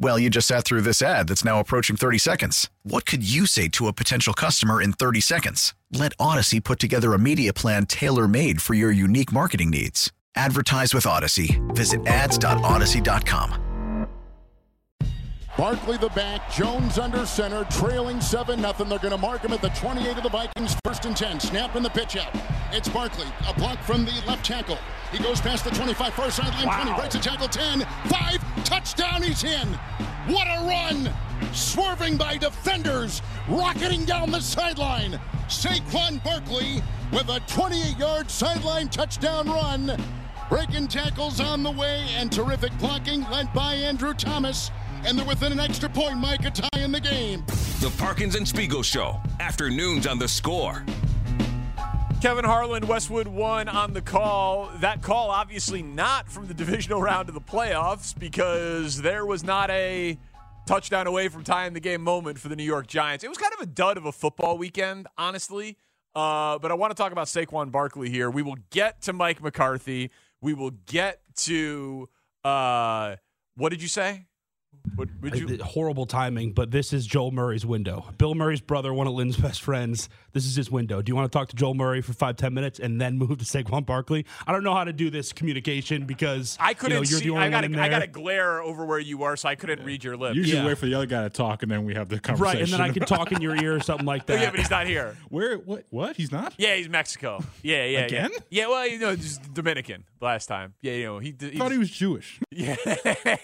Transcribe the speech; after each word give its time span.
Well, 0.00 0.18
you 0.18 0.30
just 0.30 0.46
sat 0.46 0.64
through 0.64 0.82
this 0.82 1.02
ad 1.02 1.26
that's 1.28 1.44
now 1.44 1.58
approaching 1.58 1.96
30 1.96 2.18
seconds. 2.18 2.70
What 2.84 3.04
could 3.04 3.28
you 3.28 3.46
say 3.46 3.66
to 3.68 3.88
a 3.88 3.92
potential 3.92 4.32
customer 4.32 4.80
in 4.80 4.92
30 4.92 5.20
seconds? 5.20 5.74
Let 5.92 6.16
Audacy 6.18 6.62
put 6.62 6.78
together 6.78 7.14
a 7.14 7.18
media 7.18 7.52
plan 7.52 7.84
tailor 7.86 8.28
made 8.28 8.62
for 8.62 8.74
your 8.74 8.92
unique 8.92 9.32
marketing 9.32 9.70
needs. 9.70 10.12
Advertise 10.36 10.94
with 10.94 11.04
Audacy. 11.04 11.58
Visit 11.74 12.06
ads.audacy.com. 12.06 13.64
Barkley 15.58 15.96
the 15.96 16.10
back, 16.10 16.52
Jones 16.52 16.98
under 16.98 17.26
center, 17.26 17.64
trailing 17.64 18.20
7 18.20 18.60
0. 18.60 18.72
They're 18.72 18.98
going 19.00 19.10
to 19.10 19.18
mark 19.18 19.40
him 19.40 19.52
at 19.52 19.60
the 19.60 19.70
28 19.70 20.18
of 20.18 20.22
the 20.22 20.28
Vikings, 20.28 20.76
first 20.84 21.04
and 21.04 21.16
10. 21.16 21.40
Snap 21.40 21.74
in 21.74 21.82
the 21.82 21.90
pitch 21.90 22.16
out. 22.16 22.32
It's 22.70 22.88
Barkley, 22.88 23.26
a 23.48 23.52
block 23.54 23.82
from 23.82 24.04
the 24.04 24.12
left 24.24 24.44
tackle. 24.46 24.78
He 25.10 25.18
goes 25.18 25.40
past 25.40 25.64
the 25.64 25.70
25, 25.70 26.14
far 26.14 26.30
sideline 26.30 26.64
wow. 26.64 26.84
20, 26.84 27.00
breaks 27.00 27.14
a 27.16 27.18
tackle 27.18 27.48
10, 27.48 27.80
5, 27.80 28.57
touchdown, 28.68 29.22
he's 29.22 29.44
in. 29.44 29.66
What 30.26 30.46
a 30.46 30.66
run! 30.66 31.10
Swerving 31.52 32.18
by 32.18 32.36
defenders, 32.36 33.22
rocketing 33.48 34.04
down 34.04 34.30
the 34.30 34.40
sideline. 34.40 35.18
Saquon 35.48 36.22
Barkley 36.22 36.82
with 37.10 37.30
a 37.30 37.40
28 37.46 37.98
yard 37.98 38.30
sideline 38.30 38.88
touchdown 38.88 39.48
run. 39.48 39.96
Breaking 40.50 40.86
tackles 40.86 41.40
on 41.40 41.62
the 41.62 41.70
way 41.70 42.04
and 42.16 42.30
terrific 42.30 42.76
blocking 42.78 43.22
led 43.30 43.52
by 43.54 43.74
Andrew 43.74 44.12
Thomas 44.12 44.70
and 45.04 45.18
they're 45.18 45.26
within 45.26 45.52
an 45.52 45.60
extra 45.60 45.88
point. 45.88 46.18
Micah 46.18 46.50
tie 46.50 46.80
in 46.80 46.92
the 46.92 47.00
game. 47.00 47.44
The 47.80 47.92
Parkins 47.98 48.34
and 48.34 48.46
Spiegel 48.46 48.82
Show, 48.82 49.20
afternoons 49.40 50.06
on 50.06 50.18
the 50.18 50.28
score. 50.28 50.84
Kevin 52.20 52.44
Harlan, 52.44 52.84
Westwood 52.88 53.28
one 53.28 53.68
on 53.68 53.92
the 53.92 54.00
call. 54.00 54.68
That 54.80 55.02
call, 55.02 55.30
obviously, 55.30 55.82
not 55.82 56.28
from 56.28 56.48
the 56.48 56.54
divisional 56.64 57.00
round 57.00 57.28
of 57.28 57.34
the 57.34 57.40
playoffs 57.40 58.18
because 58.18 59.00
there 59.00 59.24
was 59.24 59.44
not 59.44 59.70
a 59.70 60.18
touchdown 60.66 61.06
away 61.06 61.28
from 61.28 61.44
tying 61.44 61.74
the 61.74 61.80
game 61.80 62.02
moment 62.02 62.40
for 62.40 62.48
the 62.48 62.56
New 62.56 62.64
York 62.64 62.88
Giants. 62.88 63.22
It 63.22 63.28
was 63.28 63.38
kind 63.38 63.52
of 63.54 63.60
a 63.60 63.66
dud 63.66 63.96
of 63.96 64.04
a 64.04 64.10
football 64.10 64.58
weekend, 64.58 65.06
honestly. 65.16 65.76
Uh, 66.12 66.58
but 66.58 66.72
I 66.72 66.74
want 66.74 66.90
to 66.90 67.00
talk 67.00 67.12
about 67.12 67.28
Saquon 67.28 67.70
Barkley 67.70 68.10
here. 68.10 68.28
We 68.30 68.42
will 68.42 68.58
get 68.70 69.00
to 69.02 69.12
Mike 69.12 69.40
McCarthy. 69.40 70.10
We 70.40 70.54
will 70.54 70.72
get 70.86 71.20
to 71.36 72.08
uh, 72.42 73.16
what 73.54 73.68
did 73.70 73.80
you 73.80 73.88
say? 73.88 74.27
Would, 74.96 75.22
would 75.22 75.34
you... 75.36 75.58
Horrible 75.62 76.06
timing, 76.06 76.52
but 76.52 76.70
this 76.70 76.92
is 76.92 77.06
Joel 77.06 77.30
Murray's 77.30 77.66
window. 77.66 78.06
Bill 78.18 78.34
Murray's 78.34 78.60
brother, 78.60 78.92
one 78.92 79.06
of 79.06 79.14
Lynn's 79.14 79.36
best 79.36 79.60
friends. 79.62 80.08
This 80.32 80.46
is 80.46 80.54
his 80.54 80.70
window. 80.70 81.02
Do 81.02 81.10
you 81.10 81.16
want 81.16 81.30
to 81.30 81.36
talk 81.36 81.48
to 81.48 81.56
Joel 81.56 81.74
Murray 81.74 82.00
for 82.00 82.12
five, 82.12 82.36
ten 82.36 82.54
minutes 82.54 82.78
and 82.78 83.00
then 83.00 83.18
move 83.18 83.38
to 83.38 83.44
Saquon 83.44 83.84
Barkley? 83.86 84.26
I 84.46 84.52
don't 84.52 84.62
know 84.62 84.74
how 84.74 84.84
to 84.84 84.92
do 84.92 85.10
this 85.10 85.32
communication 85.32 86.04
because 86.04 86.56
I 86.60 86.74
couldn't. 86.74 86.96
You 86.96 87.00
know, 87.00 87.04
see, 87.04 87.36
I 87.36 87.50
got 87.50 87.64
I 87.64 87.88
got 87.88 88.02
a 88.02 88.06
glare 88.06 88.62
over 88.62 88.84
where 88.84 88.98
you 88.98 89.22
are, 89.24 89.36
so 89.36 89.48
I 89.48 89.54
couldn't 89.54 89.84
read 89.84 90.04
your 90.04 90.16
lips. 90.16 90.36
Usually 90.36 90.60
yeah. 90.60 90.66
wait 90.66 90.78
for 90.78 90.86
the 90.86 90.94
other 90.94 91.06
guy 91.06 91.22
to 91.22 91.30
talk, 91.30 91.62
and 91.62 91.72
then 91.72 91.84
we 91.84 91.94
have 91.94 92.08
the 92.08 92.20
conversation. 92.20 92.58
Right, 92.58 92.62
and 92.62 92.72
then 92.72 92.80
I 92.80 92.90
can 92.90 93.04
talk 93.04 93.32
in 93.32 93.40
your 93.40 93.56
ear 93.56 93.74
or 93.74 93.80
something 93.80 94.06
like 94.06 94.26
that. 94.26 94.38
Oh, 94.38 94.42
yeah, 94.42 94.50
but 94.50 94.60
he's 94.60 94.70
not 94.70 94.86
here. 94.86 95.16
Where? 95.28 95.56
What? 95.56 95.84
What? 95.90 96.16
He's 96.16 96.32
not? 96.32 96.54
Yeah, 96.58 96.76
he's 96.76 96.88
Mexico. 96.88 97.42
Yeah, 97.62 97.84
yeah. 97.84 98.00
Again? 98.00 98.30
Yeah, 98.32 98.62
yeah 98.62 98.68
well, 98.68 98.86
you 98.86 98.98
know, 98.98 99.16
just 99.16 99.52
Dominican 99.54 100.04
last 100.20 100.46
time. 100.46 100.74
Yeah, 100.80 100.92
you 100.92 101.04
know, 101.04 101.18
he. 101.18 101.34
he 101.38 101.58
thought 101.58 101.72
he 101.72 101.78
was 101.78 101.90
Jewish. 101.90 102.40
Yeah, 102.50 102.74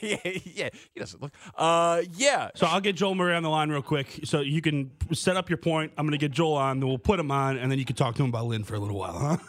yeah, 0.00 0.20
yeah. 0.44 0.68
He 0.92 0.98
doesn't 0.98 1.22
look. 1.22 1.30
Uh, 1.56 2.02
yeah. 2.16 2.50
So 2.54 2.66
I'll 2.66 2.80
get 2.80 2.96
Joel 2.96 3.14
Murray 3.14 3.34
on 3.34 3.42
the 3.42 3.50
line 3.50 3.70
real 3.70 3.82
quick, 3.82 4.20
so 4.24 4.40
you 4.40 4.60
can 4.60 4.90
set 5.12 5.36
up 5.36 5.48
your 5.48 5.58
point. 5.58 5.92
I'm 5.96 6.06
going 6.06 6.12
to 6.12 6.18
get 6.18 6.32
Joel 6.32 6.54
on, 6.54 6.80
then 6.80 6.88
we'll 6.88 6.98
put 6.98 7.20
him 7.20 7.30
on, 7.30 7.58
and 7.58 7.70
then 7.70 7.78
you 7.78 7.84
can 7.84 7.96
talk 7.96 8.14
to 8.16 8.22
him 8.22 8.28
about 8.30 8.46
Lynn 8.46 8.64
for 8.64 8.74
a 8.74 8.78
little 8.78 8.98
while, 8.98 9.18
huh? 9.18 9.36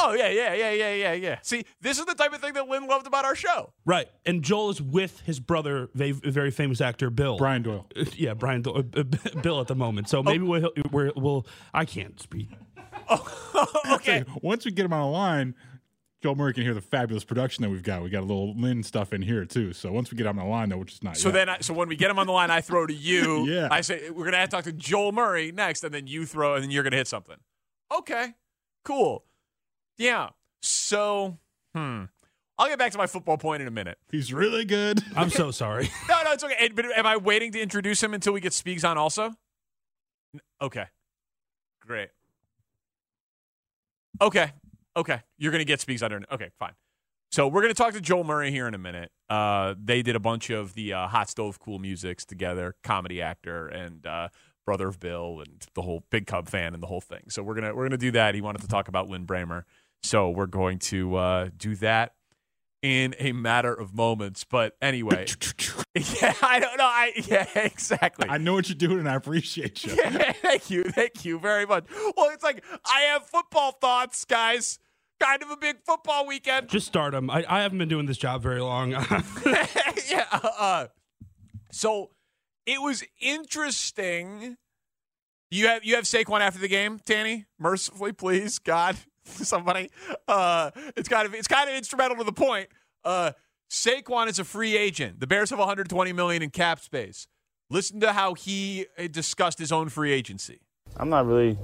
Oh 0.00 0.12
yeah, 0.12 0.28
yeah, 0.28 0.54
yeah, 0.54 0.70
yeah, 0.70 0.94
yeah, 0.94 1.12
yeah. 1.14 1.38
See, 1.42 1.64
this 1.80 1.98
is 1.98 2.04
the 2.04 2.14
type 2.14 2.32
of 2.32 2.40
thing 2.40 2.52
that 2.52 2.68
Lynn 2.68 2.86
loved 2.86 3.08
about 3.08 3.24
our 3.24 3.34
show. 3.34 3.72
Right, 3.84 4.08
and 4.24 4.44
Joel 4.44 4.70
is 4.70 4.80
with 4.80 5.20
his 5.22 5.40
brother, 5.40 5.88
very, 5.92 6.12
very 6.12 6.52
famous 6.52 6.80
actor 6.80 7.10
Bill 7.10 7.36
Brian 7.36 7.62
Doyle. 7.62 7.86
Yeah, 8.16 8.34
Brian 8.34 8.62
Doyle, 8.62 8.84
uh, 8.96 9.02
Bill 9.42 9.60
at 9.60 9.66
the 9.66 9.74
moment. 9.74 10.08
So 10.08 10.22
maybe 10.22 10.44
oh. 10.44 10.48
we'll, 10.48 10.70
we'll, 10.92 11.12
we'll. 11.16 11.46
I 11.74 11.84
can't 11.84 12.20
speak. 12.20 12.48
Oh, 13.08 13.82
okay. 13.94 14.24
Once 14.40 14.64
we 14.64 14.70
get 14.70 14.84
him 14.84 14.92
on 14.92 15.00
the 15.00 15.06
line, 15.06 15.54
Joel 16.22 16.34
Murray 16.34 16.52
can 16.52 16.64
hear 16.64 16.74
the 16.74 16.80
fabulous 16.80 17.22
production 17.22 17.62
that 17.62 17.70
we've 17.70 17.82
got. 17.82 18.02
We 18.02 18.10
got 18.10 18.20
a 18.20 18.26
little 18.26 18.52
Lynn 18.56 18.82
stuff 18.82 19.12
in 19.12 19.22
here 19.22 19.44
too. 19.44 19.72
So 19.72 19.92
once 19.92 20.10
we 20.10 20.16
get 20.16 20.26
him 20.26 20.38
on 20.38 20.44
the 20.44 20.50
line, 20.50 20.68
though, 20.68 20.78
which 20.78 20.94
is 20.94 21.02
not 21.02 21.16
so 21.16 21.28
yet. 21.28 21.34
then 21.34 21.48
I, 21.48 21.58
so 21.60 21.72
when 21.74 21.88
we 21.88 21.94
get 21.94 22.10
him 22.10 22.18
on 22.18 22.26
the 22.26 22.32
line, 22.32 22.50
I 22.50 22.60
throw 22.60 22.86
to 22.86 22.94
you. 22.94 23.46
yeah, 23.48 23.68
I 23.70 23.82
say 23.82 24.10
we're 24.10 24.24
gonna 24.24 24.38
have 24.38 24.48
to 24.48 24.56
talk 24.56 24.64
to 24.64 24.72
Joel 24.72 25.12
Murray 25.12 25.52
next, 25.52 25.84
and 25.84 25.94
then 25.94 26.06
you 26.08 26.26
throw, 26.26 26.54
and 26.54 26.64
then 26.64 26.70
you're 26.70 26.82
gonna 26.82 26.96
hit 26.96 27.06
something. 27.06 27.36
Okay, 27.96 28.34
cool. 28.84 29.24
Yeah. 29.96 30.30
So, 30.60 31.38
hmm. 31.74 32.04
I'll 32.58 32.68
get 32.68 32.78
back 32.78 32.90
to 32.92 32.98
my 32.98 33.06
football 33.06 33.38
point 33.38 33.62
in 33.62 33.68
a 33.68 33.70
minute. 33.70 33.98
He's 34.10 34.32
really 34.32 34.64
good. 34.64 35.00
I'm 35.16 35.30
so 35.30 35.52
sorry. 35.52 35.88
no, 36.08 36.22
no, 36.24 36.32
it's 36.32 36.42
okay. 36.42 36.68
But 36.74 36.86
am 36.96 37.06
I 37.06 37.16
waiting 37.16 37.52
to 37.52 37.60
introduce 37.60 38.02
him 38.02 38.14
until 38.14 38.32
we 38.32 38.40
get 38.40 38.52
Spiegs 38.52 38.88
on 38.88 38.98
also? 38.98 39.32
Okay. 40.60 40.86
Great. 41.80 42.08
Okay. 44.20 44.52
Okay, 44.98 45.20
you're 45.38 45.52
going 45.52 45.60
to 45.60 45.64
get 45.64 45.78
Spiegs 45.78 46.02
under. 46.02 46.20
Okay, 46.32 46.50
fine. 46.58 46.72
So 47.30 47.46
we're 47.46 47.60
going 47.62 47.72
to 47.72 47.80
talk 47.80 47.92
to 47.92 48.00
Joel 48.00 48.24
Murray 48.24 48.50
here 48.50 48.66
in 48.66 48.74
a 48.74 48.78
minute. 48.78 49.12
Uh, 49.30 49.74
they 49.80 50.02
did 50.02 50.16
a 50.16 50.20
bunch 50.20 50.50
of 50.50 50.74
the 50.74 50.92
uh, 50.92 51.06
Hot 51.06 51.30
Stove 51.30 51.60
Cool 51.60 51.78
musics 51.78 52.24
together, 52.24 52.74
comedy 52.82 53.22
actor 53.22 53.68
and 53.68 54.04
uh, 54.04 54.28
brother 54.66 54.88
of 54.88 54.98
Bill, 54.98 55.40
and 55.40 55.64
the 55.74 55.82
whole 55.82 56.02
big 56.10 56.26
Cub 56.26 56.48
fan 56.48 56.74
and 56.74 56.82
the 56.82 56.88
whole 56.88 57.00
thing. 57.00 57.24
So 57.28 57.44
we're 57.44 57.54
gonna 57.54 57.74
we're 57.76 57.84
gonna 57.84 57.96
do 57.96 58.10
that. 58.10 58.34
He 58.34 58.40
wanted 58.40 58.62
to 58.62 58.68
talk 58.68 58.88
about 58.88 59.08
Lynn 59.08 59.24
Brehmer, 59.24 59.62
so 60.02 60.30
we're 60.30 60.46
going 60.46 60.80
to 60.80 61.14
uh, 61.14 61.50
do 61.56 61.76
that 61.76 62.14
in 62.82 63.14
a 63.20 63.30
matter 63.30 63.72
of 63.72 63.94
moments. 63.94 64.42
But 64.42 64.76
anyway, 64.82 65.26
yeah, 65.94 66.34
I 66.42 66.58
don't 66.58 66.76
know. 66.76 66.84
I 66.84 67.12
yeah, 67.28 67.46
exactly. 67.54 68.26
I 68.28 68.38
know 68.38 68.54
what 68.54 68.68
you're 68.68 68.74
doing, 68.74 68.98
and 68.98 69.08
I 69.08 69.14
appreciate 69.14 69.84
you. 69.84 69.94
Yeah, 69.94 70.32
thank 70.32 70.70
you, 70.70 70.82
thank 70.82 71.24
you 71.24 71.38
very 71.38 71.66
much. 71.66 71.84
Well, 72.16 72.30
it's 72.30 72.42
like 72.42 72.64
I 72.84 73.02
have 73.12 73.26
football 73.26 73.72
thoughts, 73.72 74.24
guys 74.24 74.80
kind 75.20 75.42
of 75.42 75.50
a 75.50 75.56
big 75.56 75.76
football 75.84 76.26
weekend. 76.26 76.68
Just 76.68 76.86
start 76.86 77.12
them. 77.12 77.30
I, 77.30 77.44
I 77.48 77.62
haven't 77.62 77.78
been 77.78 77.88
doing 77.88 78.06
this 78.06 78.18
job 78.18 78.42
very 78.42 78.60
long. 78.60 78.90
yeah. 80.08 80.26
Uh, 80.32 80.86
so 81.70 82.10
it 82.66 82.80
was 82.80 83.04
interesting. 83.20 84.56
You 85.50 85.68
have 85.68 85.84
you 85.84 85.94
have 85.94 86.04
Saquon 86.04 86.40
after 86.40 86.60
the 86.60 86.68
game, 86.68 87.00
Tanny. 87.04 87.46
Mercifully, 87.58 88.12
please, 88.12 88.58
God, 88.58 88.96
somebody. 89.24 89.90
Uh, 90.26 90.70
it's 90.96 91.08
kind 91.08 91.26
of 91.26 91.34
it's 91.34 91.48
kind 91.48 91.68
of 91.68 91.76
instrumental 91.76 92.18
to 92.18 92.24
the 92.24 92.32
point. 92.32 92.68
Uh, 93.04 93.32
Saquon 93.70 94.28
is 94.28 94.38
a 94.38 94.44
free 94.44 94.76
agent. 94.76 95.20
The 95.20 95.26
Bears 95.26 95.50
have 95.50 95.58
120 95.58 96.12
million 96.12 96.42
in 96.42 96.50
cap 96.50 96.80
space. 96.80 97.26
Listen 97.70 98.00
to 98.00 98.12
how 98.12 98.34
he 98.34 98.86
uh, 98.98 99.08
discussed 99.08 99.58
his 99.58 99.72
own 99.72 99.88
free 99.88 100.12
agency. 100.12 100.60
I'm 100.96 101.10
not 101.10 101.26
really 101.26 101.58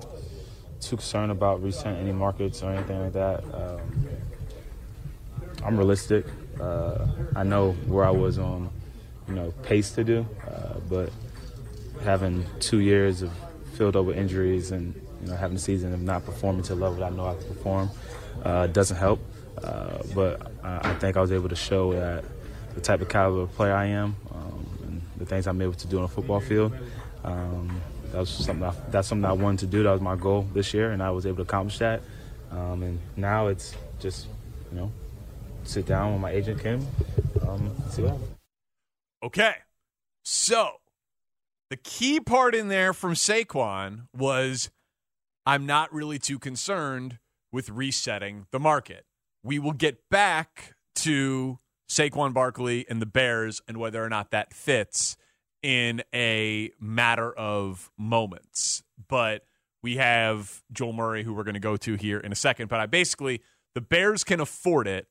too 0.80 0.96
concerned 0.96 1.32
about 1.32 1.62
resetting 1.62 2.00
any 2.00 2.12
markets 2.12 2.62
or 2.62 2.72
anything 2.72 3.00
like 3.00 3.12
that. 3.12 3.44
Um, 3.54 4.08
I'm 5.64 5.76
realistic. 5.76 6.26
Uh, 6.60 7.06
I 7.34 7.42
know 7.42 7.72
where 7.86 8.04
I 8.04 8.10
was 8.10 8.38
on, 8.38 8.70
you 9.28 9.34
know, 9.34 9.52
pace 9.62 9.92
to 9.92 10.04
do, 10.04 10.26
uh, 10.46 10.78
but 10.88 11.10
having 12.02 12.44
two 12.60 12.80
years 12.80 13.22
of 13.22 13.32
filled 13.74 13.96
up 13.96 14.04
with 14.04 14.16
injuries 14.16 14.70
and 14.70 14.94
you 15.20 15.28
know 15.28 15.36
having 15.36 15.56
a 15.56 15.60
season 15.60 15.92
of 15.92 16.00
not 16.00 16.24
performing 16.24 16.62
to 16.62 16.74
the 16.74 16.80
level 16.80 17.02
I 17.02 17.10
know 17.10 17.26
I 17.26 17.34
can 17.34 17.48
perform 17.48 17.90
uh, 18.44 18.66
doesn't 18.68 18.96
help. 18.96 19.20
Uh, 19.62 19.98
but 20.14 20.52
I 20.62 20.94
think 20.94 21.16
I 21.16 21.20
was 21.20 21.32
able 21.32 21.48
to 21.48 21.56
show 21.56 21.92
that 21.92 22.24
the 22.74 22.80
type 22.80 23.00
of 23.00 23.08
caliber 23.08 23.42
of 23.42 23.52
player 23.54 23.72
I 23.72 23.86
am 23.86 24.16
um, 24.34 24.66
and 24.82 25.02
the 25.16 25.24
things 25.24 25.46
I'm 25.46 25.60
able 25.62 25.74
to 25.74 25.86
do 25.86 25.98
on 25.98 26.04
a 26.04 26.08
football 26.08 26.40
field. 26.40 26.76
Um, 27.24 27.80
that 28.14 28.20
was 28.20 28.30
something 28.30 28.64
I, 28.64 28.72
that's 28.90 29.08
something 29.08 29.24
I 29.24 29.32
wanted 29.32 29.58
to 29.60 29.66
do. 29.66 29.82
That 29.82 29.90
was 29.90 30.00
my 30.00 30.14
goal 30.14 30.46
this 30.54 30.72
year, 30.72 30.92
and 30.92 31.02
I 31.02 31.10
was 31.10 31.26
able 31.26 31.38
to 31.38 31.42
accomplish 31.42 31.78
that. 31.78 32.00
Um, 32.52 32.84
and 32.84 33.00
now 33.16 33.48
it's 33.48 33.74
just 33.98 34.28
you 34.70 34.78
know 34.78 34.92
sit 35.64 35.84
down 35.86 36.12
with 36.12 36.20
my 36.20 36.30
agent 36.30 36.62
Kim, 36.62 36.86
um, 37.42 37.74
see 37.90 38.02
what. 38.02 38.16
Okay. 39.24 39.54
So 40.22 40.74
the 41.70 41.76
key 41.76 42.20
part 42.20 42.54
in 42.54 42.68
there 42.68 42.92
from 42.92 43.14
Saquon 43.14 44.06
was 44.16 44.70
I'm 45.44 45.66
not 45.66 45.92
really 45.92 46.20
too 46.20 46.38
concerned 46.38 47.18
with 47.50 47.68
resetting 47.68 48.46
the 48.52 48.60
market. 48.60 49.06
We 49.42 49.58
will 49.58 49.72
get 49.72 50.08
back 50.08 50.74
to 50.96 51.58
Saquon 51.90 52.32
Barkley 52.32 52.86
and 52.88 53.02
the 53.02 53.06
Bears 53.06 53.60
and 53.66 53.76
whether 53.76 54.04
or 54.04 54.08
not 54.08 54.30
that 54.30 54.54
fits 54.54 55.16
in 55.64 56.02
a 56.14 56.70
matter 56.78 57.32
of 57.32 57.90
moments. 57.96 58.82
But 59.08 59.46
we 59.82 59.96
have 59.96 60.62
Joel 60.70 60.92
Murray, 60.92 61.24
who 61.24 61.32
we're 61.32 61.42
going 61.42 61.54
to 61.54 61.60
go 61.60 61.78
to 61.78 61.94
here 61.94 62.20
in 62.20 62.30
a 62.32 62.36
second. 62.36 62.68
But 62.68 62.80
I 62.80 62.86
basically, 62.86 63.40
the 63.74 63.80
Bears 63.80 64.24
can 64.24 64.40
afford 64.40 64.86
it 64.86 65.08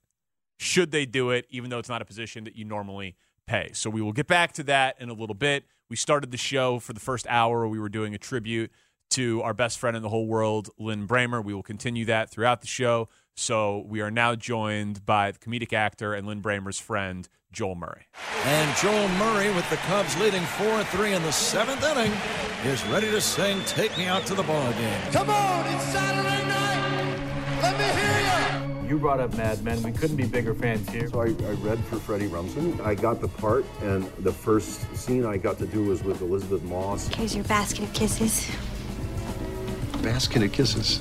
should 0.59 0.91
they 0.91 1.07
do 1.07 1.31
it, 1.31 1.47
even 1.49 1.71
though 1.71 1.79
it's 1.79 1.89
not 1.89 2.03
a 2.03 2.05
position 2.05 2.43
that 2.43 2.55
you 2.55 2.65
normally 2.65 3.15
pay. 3.47 3.71
So 3.73 3.89
we 3.89 3.99
will 3.99 4.13
get 4.13 4.27
back 4.27 4.53
to 4.53 4.63
that 4.63 4.95
in 4.99 5.09
a 5.09 5.13
little 5.13 5.33
bit. 5.33 5.65
We 5.89 5.95
started 5.95 6.29
the 6.29 6.37
show 6.37 6.77
for 6.77 6.93
the 6.93 6.99
first 6.99 7.25
hour. 7.27 7.67
We 7.67 7.79
were 7.79 7.89
doing 7.89 8.13
a 8.13 8.19
tribute 8.19 8.71
to 9.13 9.41
our 9.43 9.53
best 9.53 9.77
friend 9.77 9.95
in 9.95 10.03
the 10.03 10.09
whole 10.09 10.27
world, 10.27 10.69
Lynn 10.79 11.07
Brehmer. 11.07 11.43
We 11.43 11.53
will 11.53 11.63
continue 11.63 12.05
that 12.05 12.29
throughout 12.29 12.61
the 12.61 12.67
show. 12.67 13.09
So 13.35 13.83
we 13.87 14.01
are 14.01 14.11
now 14.11 14.35
joined 14.35 15.05
by 15.05 15.31
the 15.31 15.39
comedic 15.39 15.73
actor 15.73 16.13
and 16.13 16.27
Lynn 16.27 16.41
Brehmer's 16.41 16.79
friend, 16.79 17.27
Joel 17.51 17.75
Murray. 17.75 18.07
And 18.43 18.77
Joel 18.77 19.07
Murray, 19.09 19.53
with 19.53 19.69
the 19.69 19.77
Cubs 19.77 20.19
leading 20.19 20.41
4 20.43 20.83
3 20.83 21.13
in 21.13 21.23
the 21.23 21.31
seventh 21.31 21.83
inning, 21.83 22.11
is 22.65 22.83
ready 22.87 23.09
to 23.11 23.21
sing 23.21 23.61
Take 23.65 23.95
Me 23.97 24.05
Out 24.07 24.25
to 24.27 24.35
the 24.35 24.43
Ball 24.43 24.71
Game. 24.73 25.01
Come 25.11 25.29
on, 25.29 25.65
it's 25.67 25.83
Saturday 25.85 26.47
night. 26.47 27.61
Let 27.61 27.77
me 27.77 27.85
hear 27.85 28.81
you. 28.81 28.89
You 28.89 28.99
brought 28.99 29.19
up 29.19 29.35
Mad 29.35 29.63
Men. 29.63 29.81
We 29.81 29.91
couldn't 29.91 30.17
be 30.17 30.25
bigger 30.25 30.53
fans 30.53 30.89
here. 30.89 31.07
So 31.09 31.21
I, 31.21 31.25
I 31.25 31.53
read 31.61 31.79
for 31.85 31.97
Freddie 31.97 32.27
Rumsen. 32.27 32.79
I 32.81 32.95
got 32.95 33.21
the 33.21 33.27
part, 33.27 33.65
and 33.81 34.03
the 34.19 34.31
first 34.31 34.95
scene 34.95 35.25
I 35.25 35.37
got 35.37 35.57
to 35.59 35.65
do 35.65 35.83
was 35.83 36.03
with 36.03 36.21
Elisabeth 36.21 36.63
Moss. 36.63 37.07
Here's 37.09 37.35
your 37.35 37.45
basket 37.45 37.85
of 37.85 37.93
kisses. 37.93 38.49
Basket 40.03 40.43
of 40.43 40.51
kisses. 40.51 40.99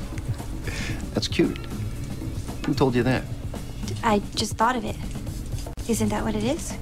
That's 1.12 1.26
cute. 1.26 1.58
Who 2.64 2.72
told 2.72 2.94
you 2.94 3.02
that? 3.02 3.24
I 4.04 4.22
just 4.36 4.56
thought 4.56 4.76
of 4.76 4.84
it. 4.84 4.96
Isn't 5.88 6.08
that 6.10 6.22
what 6.22 6.36
it 6.36 6.44
is? 6.44 6.72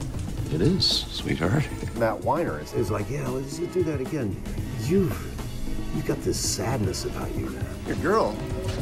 It 0.52 0.60
is, 0.60 0.84
sweetheart. 0.86 1.66
Matt 1.96 2.22
Weiner 2.22 2.60
is, 2.60 2.74
is 2.74 2.90
like, 2.90 3.08
yeah, 3.08 3.26
let's 3.28 3.56
do 3.56 3.82
that 3.84 4.02
again. 4.02 4.40
You, 4.82 5.10
you 5.96 6.02
got 6.02 6.20
this 6.22 6.38
sadness 6.38 7.06
about 7.06 7.34
you, 7.34 7.46
man. 7.48 7.64
Your 7.86 7.96
girl, 7.96 8.32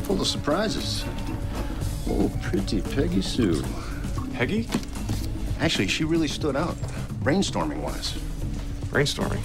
full 0.02 0.20
of 0.20 0.26
surprises. 0.26 1.04
Oh, 2.08 2.32
pretty 2.42 2.80
Peggy 2.80 3.22
Sue. 3.22 3.62
Peggy? 4.32 4.66
Actually, 5.60 5.86
she 5.86 6.02
really 6.02 6.28
stood 6.28 6.56
out, 6.56 6.74
brainstorming 7.22 7.82
wise. 7.82 8.14
Brainstorming? 8.86 9.42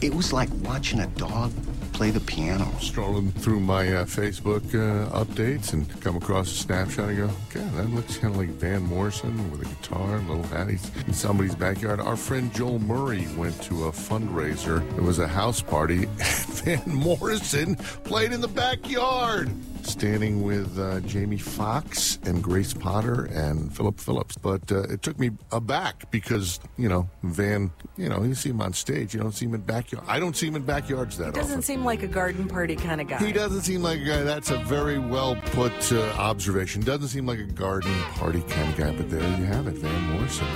It 0.00 0.14
was 0.14 0.32
like 0.32 0.48
watching 0.62 1.00
a 1.00 1.06
dog 1.08 1.52
play 1.96 2.10
the 2.10 2.20
piano. 2.20 2.70
Strolling 2.78 3.32
through 3.32 3.58
my 3.58 3.88
uh, 3.88 4.04
Facebook 4.04 4.62
uh, 4.74 5.24
updates 5.24 5.72
and 5.72 5.88
come 6.02 6.14
across 6.16 6.52
a 6.52 6.54
snapshot 6.54 7.08
and 7.08 7.16
go, 7.16 7.30
God, 7.54 7.72
that 7.72 7.88
looks 7.88 8.18
kind 8.18 8.34
of 8.34 8.38
like 8.38 8.50
Van 8.50 8.82
Morrison 8.82 9.50
with 9.50 9.62
a 9.62 9.64
guitar, 9.64 10.16
a 10.16 10.20
little 10.20 10.42
hat. 10.42 10.68
He's 10.68 10.90
in 11.06 11.14
somebody's 11.14 11.54
backyard. 11.54 11.98
Our 12.00 12.16
friend 12.16 12.52
Joel 12.52 12.80
Murray 12.80 13.26
went 13.38 13.62
to 13.62 13.86
a 13.86 13.92
fundraiser. 13.92 14.86
It 14.98 15.02
was 15.02 15.18
a 15.18 15.26
house 15.26 15.62
party. 15.62 16.04
Van 16.18 16.82
Morrison 16.86 17.76
played 18.04 18.32
in 18.32 18.42
the 18.42 18.48
backyard 18.48 19.50
standing 19.86 20.42
with 20.42 20.78
uh, 20.78 21.00
Jamie 21.00 21.38
Foxx 21.38 22.18
and 22.24 22.42
Grace 22.42 22.74
Potter 22.74 23.26
and 23.26 23.74
Phillip 23.74 23.98
Phillips. 24.00 24.36
But 24.36 24.70
uh, 24.70 24.82
it 24.82 25.02
took 25.02 25.18
me 25.18 25.30
aback 25.52 26.10
because, 26.10 26.60
you 26.76 26.88
know, 26.88 27.08
Van, 27.22 27.70
you 27.96 28.08
know, 28.08 28.22
you 28.22 28.34
see 28.34 28.50
him 28.50 28.60
on 28.60 28.72
stage. 28.72 29.14
You 29.14 29.20
don't 29.20 29.32
see 29.32 29.46
him 29.46 29.54
in 29.54 29.62
backyard. 29.62 30.04
I 30.08 30.18
don't 30.18 30.36
see 30.36 30.48
him 30.48 30.56
in 30.56 30.62
backyards 30.62 31.16
that 31.18 31.28
often. 31.28 31.34
He 31.34 31.40
doesn't 31.40 31.58
often. 31.58 31.62
seem 31.62 31.84
like 31.84 32.02
a 32.02 32.08
garden 32.08 32.48
party 32.48 32.76
kind 32.76 33.00
of 33.00 33.08
guy. 33.08 33.18
He 33.18 33.32
doesn't 33.32 33.62
seem 33.62 33.82
like 33.82 34.00
a 34.00 34.04
guy. 34.04 34.22
That's 34.22 34.50
a 34.50 34.58
very 34.58 34.98
well 34.98 35.36
put 35.36 35.92
uh, 35.92 36.02
observation. 36.18 36.82
Doesn't 36.82 37.08
seem 37.08 37.26
like 37.26 37.38
a 37.38 37.44
garden 37.44 37.94
party 38.14 38.42
kind 38.42 38.68
of 38.70 38.76
guy. 38.76 38.92
But 38.96 39.10
there 39.10 39.20
you 39.38 39.44
have 39.44 39.66
it, 39.66 39.74
Van 39.74 40.02
Morrison. 40.12 40.46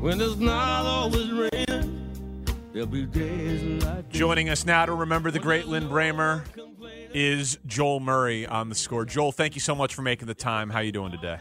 When 0.00 0.20
it's 0.20 0.36
not 0.36 0.86
always 0.86 1.30
raining, 1.32 2.44
there'll 2.72 2.86
be 2.86 3.04
days 3.04 3.82
like 3.84 4.08
Joining 4.10 4.48
us 4.48 4.64
now 4.64 4.86
to 4.86 4.92
remember 4.92 5.30
the 5.32 5.40
great 5.40 5.66
Lynn 5.66 5.88
Brehmer 5.88 6.42
is 7.12 7.58
Joel 7.66 8.00
Murray 8.00 8.46
on 8.46 8.68
the 8.68 8.74
score. 8.74 9.04
Joel, 9.04 9.32
thank 9.32 9.54
you 9.54 9.60
so 9.60 9.74
much 9.74 9.94
for 9.94 10.02
making 10.02 10.26
the 10.26 10.34
time. 10.34 10.70
How 10.70 10.78
are 10.78 10.82
you 10.82 10.92
doing 10.92 11.12
today? 11.12 11.38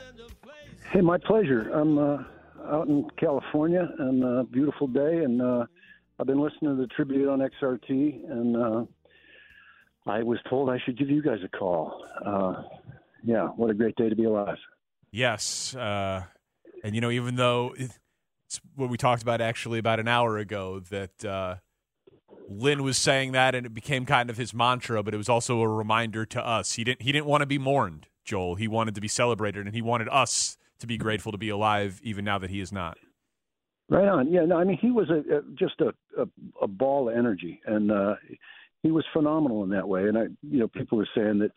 Hey, 0.91 1.01
my 1.01 1.17
pleasure. 1.17 1.69
I'm 1.73 1.97
uh, 1.97 2.17
out 2.69 2.87
in 2.87 3.07
California 3.19 3.89
and 3.99 4.23
a 4.23 4.43
beautiful 4.43 4.87
day, 4.87 5.23
and 5.23 5.41
uh, 5.41 5.65
I've 6.19 6.27
been 6.27 6.41
listening 6.41 6.75
to 6.75 6.81
the 6.81 6.87
tribute 6.87 7.29
on 7.29 7.39
XRT, 7.39 8.31
and 8.31 8.57
uh, 8.57 8.85
I 10.05 10.23
was 10.23 10.39
told 10.49 10.69
I 10.69 10.77
should 10.85 10.97
give 10.97 11.09
you 11.09 11.21
guys 11.21 11.39
a 11.43 11.49
call. 11.57 12.05
Uh, 12.25 12.63
yeah, 13.23 13.47
what 13.47 13.69
a 13.69 13.73
great 13.73 13.95
day 13.95 14.09
to 14.09 14.15
be 14.15 14.25
alive. 14.25 14.57
Yes, 15.11 15.75
uh, 15.75 16.23
and 16.83 16.95
you 16.95 17.01
know, 17.01 17.11
even 17.11 17.35
though 17.35 17.73
it's 17.77 18.61
what 18.75 18.89
we 18.89 18.97
talked 18.97 19.21
about 19.21 19.41
actually 19.41 19.79
about 19.79 19.99
an 19.99 20.07
hour 20.07 20.37
ago, 20.37 20.79
that 20.89 21.25
uh, 21.25 21.55
Lynn 22.49 22.83
was 22.83 22.97
saying 22.97 23.33
that, 23.33 23.55
and 23.55 23.65
it 23.65 23.73
became 23.73 24.05
kind 24.05 24.29
of 24.29 24.37
his 24.37 24.53
mantra, 24.53 25.03
but 25.03 25.13
it 25.13 25.17
was 25.17 25.29
also 25.29 25.59
a 25.61 25.67
reminder 25.67 26.25
to 26.25 26.45
us. 26.45 26.73
He 26.73 26.83
didn't 26.83 27.01
he 27.01 27.11
didn't 27.11 27.25
want 27.25 27.41
to 27.41 27.47
be 27.47 27.57
mourned, 27.57 28.07
Joel. 28.23 28.55
He 28.55 28.67
wanted 28.67 28.95
to 28.95 29.01
be 29.01 29.07
celebrated, 29.07 29.65
and 29.65 29.75
he 29.75 29.81
wanted 29.81 30.07
us 30.09 30.57
to 30.79 30.87
be 30.87 30.97
grateful 30.97 31.31
to 31.31 31.37
be 31.37 31.49
alive, 31.49 31.99
even 32.03 32.23
now 32.23 32.37
that 32.37 32.49
he 32.49 32.61
is 32.61 32.71
not. 32.71 32.97
Right 33.89 34.07
on. 34.07 34.31
Yeah, 34.31 34.45
no, 34.45 34.57
I 34.57 34.63
mean 34.63 34.77
he 34.81 34.91
was 34.91 35.09
a, 35.09 35.37
a 35.37 35.41
just 35.57 35.81
a, 35.81 35.93
a 36.21 36.27
a 36.61 36.67
ball 36.67 37.09
of 37.09 37.15
energy, 37.15 37.61
and 37.65 37.91
uh, 37.91 38.15
he 38.83 38.91
was 38.91 39.05
phenomenal 39.13 39.63
in 39.63 39.69
that 39.71 39.87
way. 39.87 40.07
And 40.07 40.17
I, 40.17 40.23
you 40.41 40.59
know, 40.59 40.67
people 40.67 40.97
were 40.97 41.07
saying 41.15 41.39
that 41.39 41.51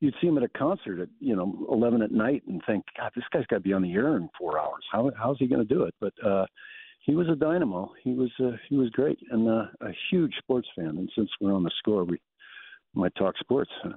you'd 0.00 0.14
see 0.20 0.26
him 0.26 0.36
at 0.36 0.42
a 0.42 0.48
concert 0.48 1.00
at 1.00 1.08
you 1.20 1.36
know 1.36 1.66
eleven 1.70 2.02
at 2.02 2.10
night 2.10 2.42
and 2.48 2.60
think, 2.66 2.84
God, 2.96 3.12
this 3.14 3.24
guy's 3.32 3.46
got 3.46 3.56
to 3.56 3.62
be 3.62 3.72
on 3.72 3.82
the 3.82 3.94
air 3.94 4.16
in 4.16 4.28
four 4.38 4.58
hours. 4.58 4.84
How 4.90 5.10
how's 5.16 5.38
he 5.38 5.46
going 5.46 5.66
to 5.66 5.74
do 5.74 5.84
it? 5.84 5.94
But 6.00 6.12
uh, 6.24 6.46
he 7.06 7.14
was 7.14 7.28
a 7.28 7.36
dynamo. 7.36 7.92
He 8.02 8.12
was 8.12 8.30
uh, 8.40 8.56
he 8.68 8.76
was 8.76 8.90
great 8.90 9.18
and 9.30 9.48
uh, 9.48 9.66
a 9.80 9.92
huge 10.10 10.34
sports 10.38 10.66
fan. 10.74 10.88
And 10.88 11.08
since 11.16 11.30
we're 11.40 11.54
on 11.54 11.62
the 11.62 11.70
score, 11.78 12.02
we 12.04 12.20
might 12.94 13.14
talk 13.14 13.38
sports. 13.38 13.70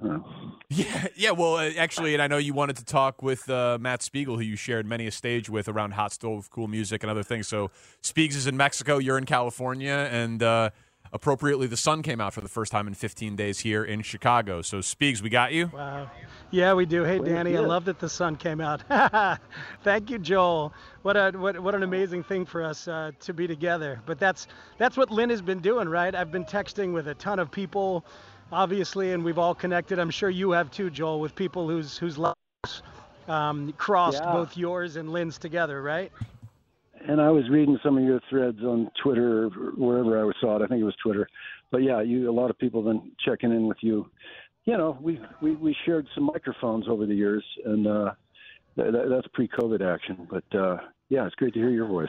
Yeah, 0.72 1.08
yeah. 1.16 1.30
Well, 1.32 1.56
uh, 1.56 1.70
actually, 1.76 2.14
and 2.14 2.22
I 2.22 2.28
know 2.28 2.38
you 2.38 2.54
wanted 2.54 2.76
to 2.76 2.84
talk 2.84 3.22
with 3.22 3.50
uh, 3.50 3.76
Matt 3.80 4.02
Spiegel, 4.02 4.36
who 4.36 4.42
you 4.44 4.54
shared 4.54 4.86
many 4.86 5.08
a 5.08 5.10
stage 5.10 5.50
with 5.50 5.68
around 5.68 5.94
hot 5.94 6.12
stove, 6.12 6.48
cool 6.48 6.68
music, 6.68 7.02
and 7.02 7.10
other 7.10 7.24
things. 7.24 7.48
So, 7.48 7.72
Spiegs 8.04 8.36
is 8.36 8.46
in 8.46 8.56
Mexico. 8.56 8.98
You're 8.98 9.18
in 9.18 9.26
California, 9.26 10.08
and 10.12 10.40
uh, 10.44 10.70
appropriately, 11.12 11.66
the 11.66 11.76
sun 11.76 12.02
came 12.02 12.20
out 12.20 12.34
for 12.34 12.40
the 12.40 12.48
first 12.48 12.72
time 12.72 12.86
in 12.88 12.94
15 12.94 13.36
days 13.36 13.60
here 13.60 13.84
in 13.84 14.02
Chicago. 14.02 14.62
So, 14.62 14.78
Spiegs, 14.78 15.20
we 15.22 15.30
got 15.30 15.52
you. 15.52 15.70
Wow. 15.72 16.10
Yeah, 16.50 16.74
we 16.74 16.84
do. 16.86 17.04
Hey, 17.04 17.20
Well, 17.20 17.28
Danny, 17.28 17.56
I 17.56 17.60
yeah. 17.60 17.66
love 17.66 17.84
that 17.84 17.98
the 18.00 18.08
sun 18.08 18.36
came 18.36 18.60
out. 18.60 18.82
Thank 19.84 20.10
you, 20.10 20.18
Joel. 20.18 20.72
What 21.02 21.16
a 21.16 21.30
what, 21.38 21.58
what 21.60 21.74
an 21.74 21.82
amazing 21.82 22.24
thing 22.24 22.44
for 22.44 22.62
us 22.62 22.88
uh, 22.88 23.12
to 23.20 23.32
be 23.32 23.46
together. 23.46 24.00
But 24.04 24.18
that's 24.18 24.48
that's 24.76 24.96
what 24.96 25.10
Lynn 25.10 25.30
has 25.30 25.42
been 25.42 25.60
doing, 25.60 25.88
right? 25.88 26.14
I've 26.14 26.32
been 26.32 26.44
texting 26.44 26.92
with 26.92 27.06
a 27.08 27.14
ton 27.14 27.38
of 27.38 27.50
people, 27.50 28.04
obviously, 28.50 29.12
and 29.12 29.24
we've 29.24 29.38
all 29.38 29.54
connected. 29.54 29.98
I'm 30.00 30.10
sure 30.10 30.28
you 30.28 30.50
have 30.50 30.70
too, 30.70 30.90
Joel, 30.90 31.20
with 31.20 31.34
people 31.36 31.68
whose 31.68 31.96
whose 31.96 32.18
lives 32.18 32.34
um, 33.28 33.72
crossed 33.78 34.20
Yeah. 34.22 34.32
both 34.32 34.56
yours 34.56 34.96
and 34.96 35.12
Lynn's 35.12 35.38
together, 35.38 35.80
right? 35.82 36.10
And 37.08 37.20
I 37.20 37.30
was 37.30 37.48
reading 37.48 37.78
some 37.82 37.96
of 37.96 38.04
your 38.04 38.20
threads 38.28 38.58
on 38.60 38.90
Twitter 39.02 39.46
or 39.46 39.48
wherever 39.76 40.28
I 40.28 40.32
saw 40.40 40.56
it. 40.56 40.62
I 40.62 40.66
think 40.66 40.80
it 40.80 40.84
was 40.84 40.96
Twitter. 41.02 41.28
But 41.70 41.82
yeah, 41.82 42.02
you 42.02 42.30
a 42.30 42.32
lot 42.32 42.50
of 42.50 42.58
people 42.58 42.82
have 42.82 42.92
been 42.92 43.12
checking 43.24 43.52
in 43.52 43.66
with 43.66 43.78
you. 43.80 44.10
You 44.64 44.76
know, 44.76 44.98
we 45.00 45.20
we, 45.40 45.52
we 45.52 45.74
shared 45.86 46.06
some 46.14 46.24
microphones 46.24 46.86
over 46.88 47.06
the 47.06 47.14
years, 47.14 47.44
and 47.64 47.86
uh, 47.86 48.12
th- 48.76 48.92
th- 48.92 49.06
that's 49.08 49.26
pre-COVID 49.32 49.80
action. 49.80 50.28
But 50.30 50.58
uh, 50.58 50.76
yeah, 51.08 51.26
it's 51.26 51.34
great 51.36 51.54
to 51.54 51.60
hear 51.60 51.70
your 51.70 51.86
voice. 51.86 52.08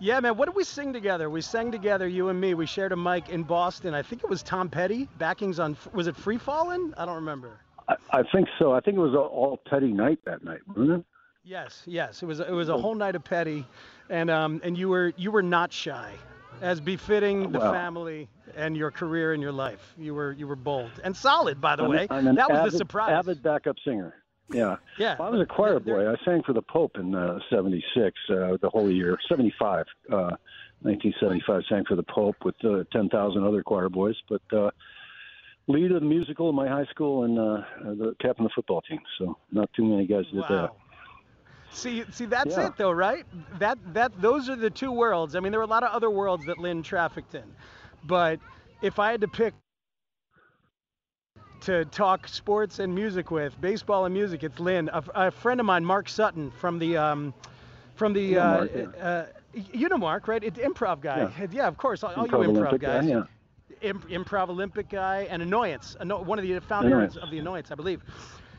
Yeah, 0.00 0.20
man. 0.20 0.36
What 0.36 0.46
did 0.46 0.56
we 0.56 0.64
sing 0.64 0.92
together? 0.92 1.30
We 1.30 1.40
sang 1.40 1.72
together, 1.72 2.06
you 2.06 2.28
and 2.28 2.38
me. 2.38 2.54
We 2.54 2.66
shared 2.66 2.92
a 2.92 2.96
mic 2.96 3.30
in 3.30 3.42
Boston. 3.42 3.94
I 3.94 4.02
think 4.02 4.22
it 4.22 4.28
was 4.28 4.42
Tom 4.42 4.68
Petty. 4.68 5.08
Backings 5.18 5.58
on 5.58 5.76
was 5.92 6.08
it 6.08 6.16
Free 6.16 6.36
Fallin'? 6.36 6.92
I 6.98 7.06
don't 7.06 7.14
remember. 7.14 7.60
I, 7.88 7.94
I 8.12 8.22
think 8.32 8.48
so. 8.58 8.72
I 8.72 8.80
think 8.80 8.96
it 8.96 9.00
was 9.00 9.14
all, 9.14 9.28
all 9.28 9.60
Petty 9.68 9.92
night 9.92 10.18
that 10.26 10.44
night, 10.44 10.60
wasn't 10.68 11.00
it? 11.00 11.04
Yes, 11.44 11.82
yes. 11.86 12.22
It 12.22 12.26
was 12.26 12.40
it 12.40 12.50
was 12.50 12.68
a 12.70 12.76
whole 12.76 12.94
night 12.94 13.14
of 13.14 13.22
Petty, 13.22 13.66
and 14.10 14.30
um 14.30 14.60
and 14.64 14.76
you 14.76 14.88
were 14.88 15.12
you 15.16 15.30
were 15.30 15.42
not 15.42 15.72
shy, 15.72 16.12
as 16.60 16.80
befitting 16.80 17.50
the 17.52 17.58
Wow. 17.58 17.72
family 17.72 18.28
and 18.56 18.76
your 18.76 18.90
career 18.90 19.32
and 19.32 19.42
your 19.42 19.52
life. 19.52 19.94
You 19.98 20.14
were 20.14 20.32
you 20.32 20.46
were 20.46 20.56
bold 20.56 20.90
and 21.02 21.16
solid, 21.16 21.60
by 21.60 21.76
the 21.76 21.82
I'm- 21.82 21.90
way. 21.90 22.06
I'm 22.10 22.24
that 22.34 22.48
was 22.50 22.58
avid, 22.60 22.72
the 22.72 22.78
surprise. 22.78 23.12
Avid 23.12 23.42
backup 23.42 23.76
singer. 23.84 24.14
Yeah. 24.52 24.76
Yeah. 24.98 25.16
I 25.18 25.30
was 25.30 25.40
a 25.40 25.46
choir 25.46 25.80
boy. 25.80 26.08
I 26.10 26.16
sang 26.24 26.42
for 26.44 26.52
the 26.52 26.62
Pope 26.62 26.98
in 26.98 27.14
uh, 27.14 27.38
76, 27.50 28.16
uh, 28.30 28.56
the 28.60 28.68
whole 28.70 28.90
year. 28.90 29.18
75, 29.28 29.86
uh, 30.12 30.36
1975, 30.82 31.62
sang 31.68 31.84
for 31.88 31.96
the 31.96 32.02
Pope 32.02 32.36
with 32.44 32.54
uh, 32.64 32.84
10,000 32.92 33.42
other 33.42 33.62
choir 33.62 33.88
boys. 33.88 34.14
But 34.28 34.42
uh, 34.52 34.70
lead 35.66 35.90
of 35.92 36.00
the 36.02 36.06
musical 36.06 36.50
in 36.50 36.54
my 36.54 36.68
high 36.68 36.84
school 36.90 37.24
and 37.24 37.38
uh, 37.38 37.62
the 37.94 38.14
captain 38.20 38.44
of 38.44 38.50
the 38.50 38.54
football 38.54 38.82
team. 38.82 39.00
So 39.18 39.38
not 39.50 39.70
too 39.72 39.82
many 39.84 40.06
guys 40.06 40.24
did 40.32 40.42
that. 40.44 40.70
See, 41.74 42.04
see, 42.12 42.26
that's 42.26 42.56
Yeah. 42.56 42.68
it 42.68 42.76
though, 42.76 42.92
right? 42.92 43.26
That 43.58 43.78
that 43.94 44.12
those 44.20 44.48
are 44.48 44.56
the 44.56 44.70
two 44.70 44.92
worlds. 44.92 45.36
I 45.36 45.40
mean, 45.40 45.52
there 45.52 45.60
were 45.60 45.64
a 45.64 45.68
lot 45.68 45.82
of 45.84 45.90
other 45.92 46.10
worlds 46.10 46.46
that 46.46 46.58
Lynn 46.58 46.82
trafficked 46.82 47.34
in, 47.34 47.44
but 48.04 48.40
if 48.82 48.98
I 48.98 49.10
had 49.12 49.20
to 49.22 49.28
pick 49.28 49.54
to 51.62 51.84
talk 51.86 52.28
sports 52.28 52.78
and 52.78 52.94
music 52.94 53.30
with, 53.30 53.60
baseball 53.60 54.04
and 54.04 54.14
music, 54.14 54.44
it's 54.44 54.60
Lynn. 54.60 54.88
A, 54.92 55.02
a 55.14 55.30
friend 55.30 55.60
of 55.60 55.66
mine, 55.66 55.84
Mark 55.84 56.08
Sutton, 56.08 56.50
from 56.50 56.78
the 56.78 56.96
um, 56.96 57.34
from 57.96 58.12
the 58.12 58.36
Yeah, 58.36 58.40
uh, 58.40 58.58
Mark, 58.58 58.70
yeah. 58.74 58.86
uh, 59.00 59.26
you 59.72 59.88
know 59.88 59.98
Mark, 59.98 60.28
right? 60.28 60.42
It's 60.44 60.58
improv 60.58 61.00
guy. 61.00 61.28
Yeah. 61.50 61.66
of 61.68 61.76
course. 61.76 62.04
All, 62.04 62.12
all 62.14 62.28
you 62.28 62.38
Improv 62.38 62.44
improv 62.44 62.48
Olympic 62.50 62.80
guy, 62.80 63.00
guys. 63.00 63.06
yeah. 63.06 63.24
Im- 63.82 64.00
improv 64.02 64.48
Olympic 64.50 64.88
guy 64.88 65.26
and 65.30 65.42
Annoyance, 65.42 65.96
anno- 66.00 66.22
one 66.22 66.38
of 66.38 66.44
the 66.44 66.58
founders 66.60 66.92
Annoyance. 66.92 67.16
of 67.16 67.30
the 67.30 67.38
Annoyance, 67.38 67.70
I 67.70 67.74
believe. 67.74 68.02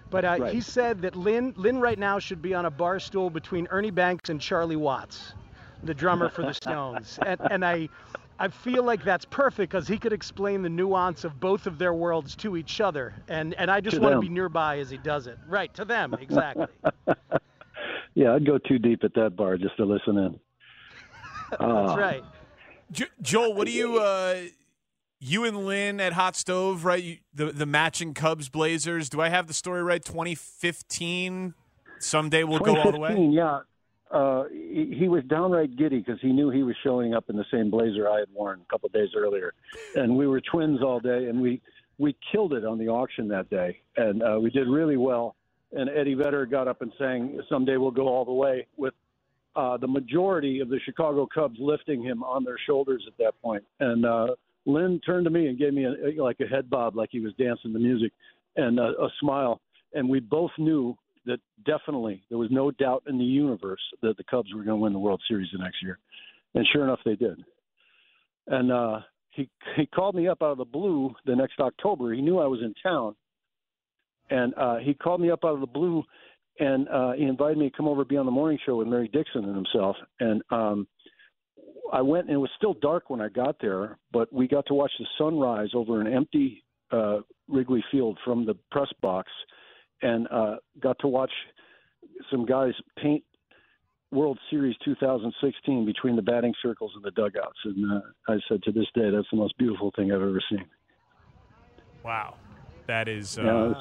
But 0.10 0.24
uh, 0.26 0.38
Right. 0.40 0.54
he 0.54 0.62
said 0.62 1.02
that 1.02 1.16
Lynn, 1.16 1.54
Lynn 1.58 1.80
right 1.80 1.98
now 2.00 2.20
should 2.20 2.42
be 2.42 2.54
on 2.54 2.66
a 2.66 2.72
bar 2.72 3.00
stool 3.00 3.30
between 3.30 3.68
Ernie 3.72 3.92
Banks 3.92 4.30
and 4.30 4.40
Charlie 4.40 4.76
Watts, 4.76 5.34
the 5.84 5.94
drummer 5.94 6.30
for 6.30 6.44
the 6.44 6.54
Stones. 6.64 7.20
and, 7.26 7.40
and 7.52 7.66
I, 7.66 7.90
I 8.40 8.48
feel 8.50 8.84
like 8.84 9.04
that's 9.04 9.26
perfect 9.26 9.72
because 9.72 9.88
he 9.88 9.98
could 9.98 10.14
explain 10.14 10.62
the 10.62 10.70
nuance 10.70 11.24
of 11.24 11.40
both 11.40 11.68
of 11.68 11.78
their 11.78 11.94
worlds 11.94 12.36
to 12.38 12.56
each 12.58 12.82
other. 12.82 13.14
And, 13.28 13.54
and 13.56 13.72
I 13.72 13.82
just 13.82 13.96
To 13.98 14.02
want 14.02 14.14
to 14.16 14.20
be 14.20 14.30
nearby 14.30 14.80
as 14.80 14.90
he 14.90 14.98
does 14.98 15.28
it. 15.28 15.38
Right, 15.48 15.74
to 15.74 15.86
them, 15.86 16.14
exactly. 16.20 16.68
Yeah, 18.14 18.34
I'd 18.34 18.46
go 18.46 18.58
too 18.58 18.78
deep 18.80 19.04
at 19.04 19.14
that 19.16 19.36
bar 19.36 19.58
just 19.58 19.76
to 19.78 19.86
listen 19.86 20.18
in. 20.18 20.40
that's 21.52 21.62
Uh, 21.62 21.96
right. 21.98 22.24
Jo- 22.92 23.06
Joel, 23.22 23.54
what 23.54 23.66
do 23.66 23.74
you 23.74 23.98
uh 24.00 24.44
you 25.26 25.44
and 25.44 25.66
Lynn 25.66 26.00
at 26.00 26.14
Hot 26.14 26.36
Stove, 26.36 26.86
right? 26.86 27.04
You, 27.04 27.18
the 27.34 27.46
the 27.48 27.66
matching 27.66 28.14
Cubs 28.14 28.50
Blazers. 28.50 29.10
Do 29.10 29.22
I 29.22 29.30
have 29.30 29.48
the 29.48 29.54
story 29.54 29.82
right? 29.82 30.04
2015. 30.04 31.54
Someday 32.00 32.44
we'll 32.44 32.60
go 32.60 32.78
all 32.78 32.92
the 32.92 33.00
way. 33.00 33.10
2015, 33.10 33.32
Yeah, 33.32 33.60
uh, 34.12 34.44
he, 34.52 34.96
he 35.00 35.08
was 35.08 35.24
downright 35.24 35.76
giddy 35.76 36.00
because 36.00 36.20
he 36.22 36.32
knew 36.32 36.50
he 36.50 36.64
was 36.64 36.76
showing 36.84 37.14
up 37.14 37.30
in 37.30 37.38
the 37.38 37.46
same 37.52 37.72
blazer 37.72 38.08
I 38.08 38.20
had 38.20 38.28
worn 38.34 38.62
a 38.62 38.72
couple 38.72 38.88
of 38.88 38.94
days 38.94 39.10
earlier, 39.18 39.54
and 39.96 40.16
we 40.16 40.28
were 40.28 40.42
twins 40.42 40.82
all 40.84 41.00
day, 41.00 41.26
and 41.26 41.42
we 41.42 41.62
we 41.98 42.16
killed 42.32 42.54
it 42.54 42.66
on 42.66 42.78
the 42.78 42.88
auction 42.88 43.28
that 43.30 43.50
day, 43.50 43.80
and 43.98 44.22
uh, 44.22 44.38
we 44.40 44.50
did 44.50 44.68
really 44.68 44.98
well. 44.98 45.36
And 45.72 45.90
Eddie 45.90 46.14
Vedder 46.14 46.46
got 46.46 46.68
up 46.68 46.82
and 46.82 46.92
sang 47.00 47.40
"Someday 47.50 47.78
We'll 47.78 47.92
Go 47.92 48.08
All 48.08 48.26
the 48.26 48.32
Way" 48.32 48.68
with 48.78 48.94
uh, 49.56 49.78
the 49.78 49.88
majority 49.88 50.60
of 50.60 50.70
the 50.70 50.80
Chicago 50.86 51.28
Cubs 51.34 51.58
lifting 51.60 52.04
him 52.04 52.24
on 52.24 52.44
their 52.44 52.58
shoulders 52.68 53.04
at 53.08 53.18
that. 53.18 53.34
And 53.80 54.06
uh, 54.06 54.28
Lynn 54.66 55.00
turned 55.06 55.26
to 55.26 55.32
me 55.32 55.48
and 55.48 55.58
gave 55.58 55.74
me 55.74 55.86
a, 55.86 56.22
like 56.22 56.40
a 56.40 56.48
head 56.48 56.70
bob, 56.70 56.96
like 56.96 57.10
he 57.12 57.20
was 57.20 57.34
dancing 57.36 57.74
the 57.74 57.80
music, 57.80 58.12
and 58.56 58.80
a, 58.80 58.94
a 59.00 59.10
smile. 59.20 59.62
And 59.94 60.10
we 60.10 60.20
both 60.20 60.52
knew 60.58 60.96
that 61.26 61.40
definitely 61.66 62.24
there 62.30 62.38
was 62.38 62.50
no 62.52 62.72
doubt 62.72 63.04
in 63.08 63.18
the 63.18 63.24
universe 63.24 63.82
that 64.02 64.18
the 64.18 64.24
Cubs 64.24 64.54
were 64.54 64.64
going 64.64 64.78
to 64.78 64.84
win 64.84 64.94
the 64.94 65.00
World 65.00 65.22
Series 65.28 65.50
the 65.52 65.64
next 65.64 65.82
year. 65.82 66.00
And 66.54 66.66
sure 66.72 66.84
enough, 66.84 67.00
they 67.06 67.16
did. 67.16 67.44
And 68.48 68.72
uh, 68.72 69.00
he 69.32 69.50
he 69.76 69.86
called 69.88 70.16
me 70.16 70.28
up 70.28 70.42
out 70.42 70.52
of 70.52 70.58
the 70.58 70.66
blue 70.66 71.14
the 71.26 71.36
next 71.36 71.60
October. 71.60 72.14
He 72.14 72.22
knew 72.22 72.40
I 72.40 72.48
was 72.48 72.62
in 72.62 72.74
town, 72.82 73.16
and 74.30 74.54
uh, 74.56 74.78
he 74.78 74.94
called 74.94 75.22
me 75.22 75.32
up 75.32 75.44
out 75.44 75.56
of 75.56 75.60
the 75.60 75.68
blue, 75.68 76.04
and 76.60 76.88
uh, 76.90 77.14
he 77.14 77.24
invited 77.24 77.58
me 77.58 77.70
to 77.70 77.76
come 77.76 77.88
over 77.88 78.02
and 78.02 78.10
be 78.10 78.18
on 78.18 78.26
the 78.26 78.32
morning 78.32 78.60
show 78.66 78.78
with 78.78 78.88
Mary 78.88 79.10
Dixon 79.12 79.46
and 79.46 79.56
himself. 79.56 79.96
And 80.20 80.42
um, 80.52 80.88
I 81.92 82.02
went, 82.02 82.28
and 82.28 82.36
it 82.36 82.40
was 82.40 82.50
still 82.58 82.74
dark 82.74 83.10
when 83.10 83.22
I 83.22 83.30
got 83.30 83.58
there, 83.62 83.98
but 84.12 84.32
we 84.34 84.48
got 84.48 84.66
to 84.68 84.74
watch 84.74 84.92
the 85.00 85.06
sunrise 85.18 85.70
over 85.74 86.02
an 86.02 86.12
empty 86.12 86.64
uh, 86.92 87.20
Wrigley 87.48 87.84
Field 87.92 88.18
from 88.24 88.46
the 88.46 88.56
press 88.72 88.90
box, 89.02 89.32
and 90.02 90.28
uh, 90.32 90.56
got 90.82 90.98
to 91.00 91.08
watch 91.08 91.32
some 92.32 92.46
guys 92.46 92.74
paint 93.02 93.24
World 94.12 94.40
Series 94.50 94.76
2016 94.86 95.86
between 95.86 96.16
the 96.16 96.22
batting 96.22 96.54
circles 96.62 96.92
and 96.96 97.04
the 97.04 97.12
dugouts. 97.12 97.58
And 97.66 97.92
uh, 97.92 98.02
I 98.28 98.38
said 98.48 98.64
to 98.64 98.72
this 98.72 98.86
day, 98.94 99.10
that's 99.10 99.28
the 99.32 99.38
most 99.38 99.58
beautiful 99.58 99.92
thing 99.96 100.12
I've 100.12 100.22
ever 100.22 100.42
seen. 100.50 100.66
Wow, 102.04 102.36
that 102.88 103.08
is 103.08 103.38
uh, 103.38 103.44
Yeah, 103.44 103.72
it 103.72 103.78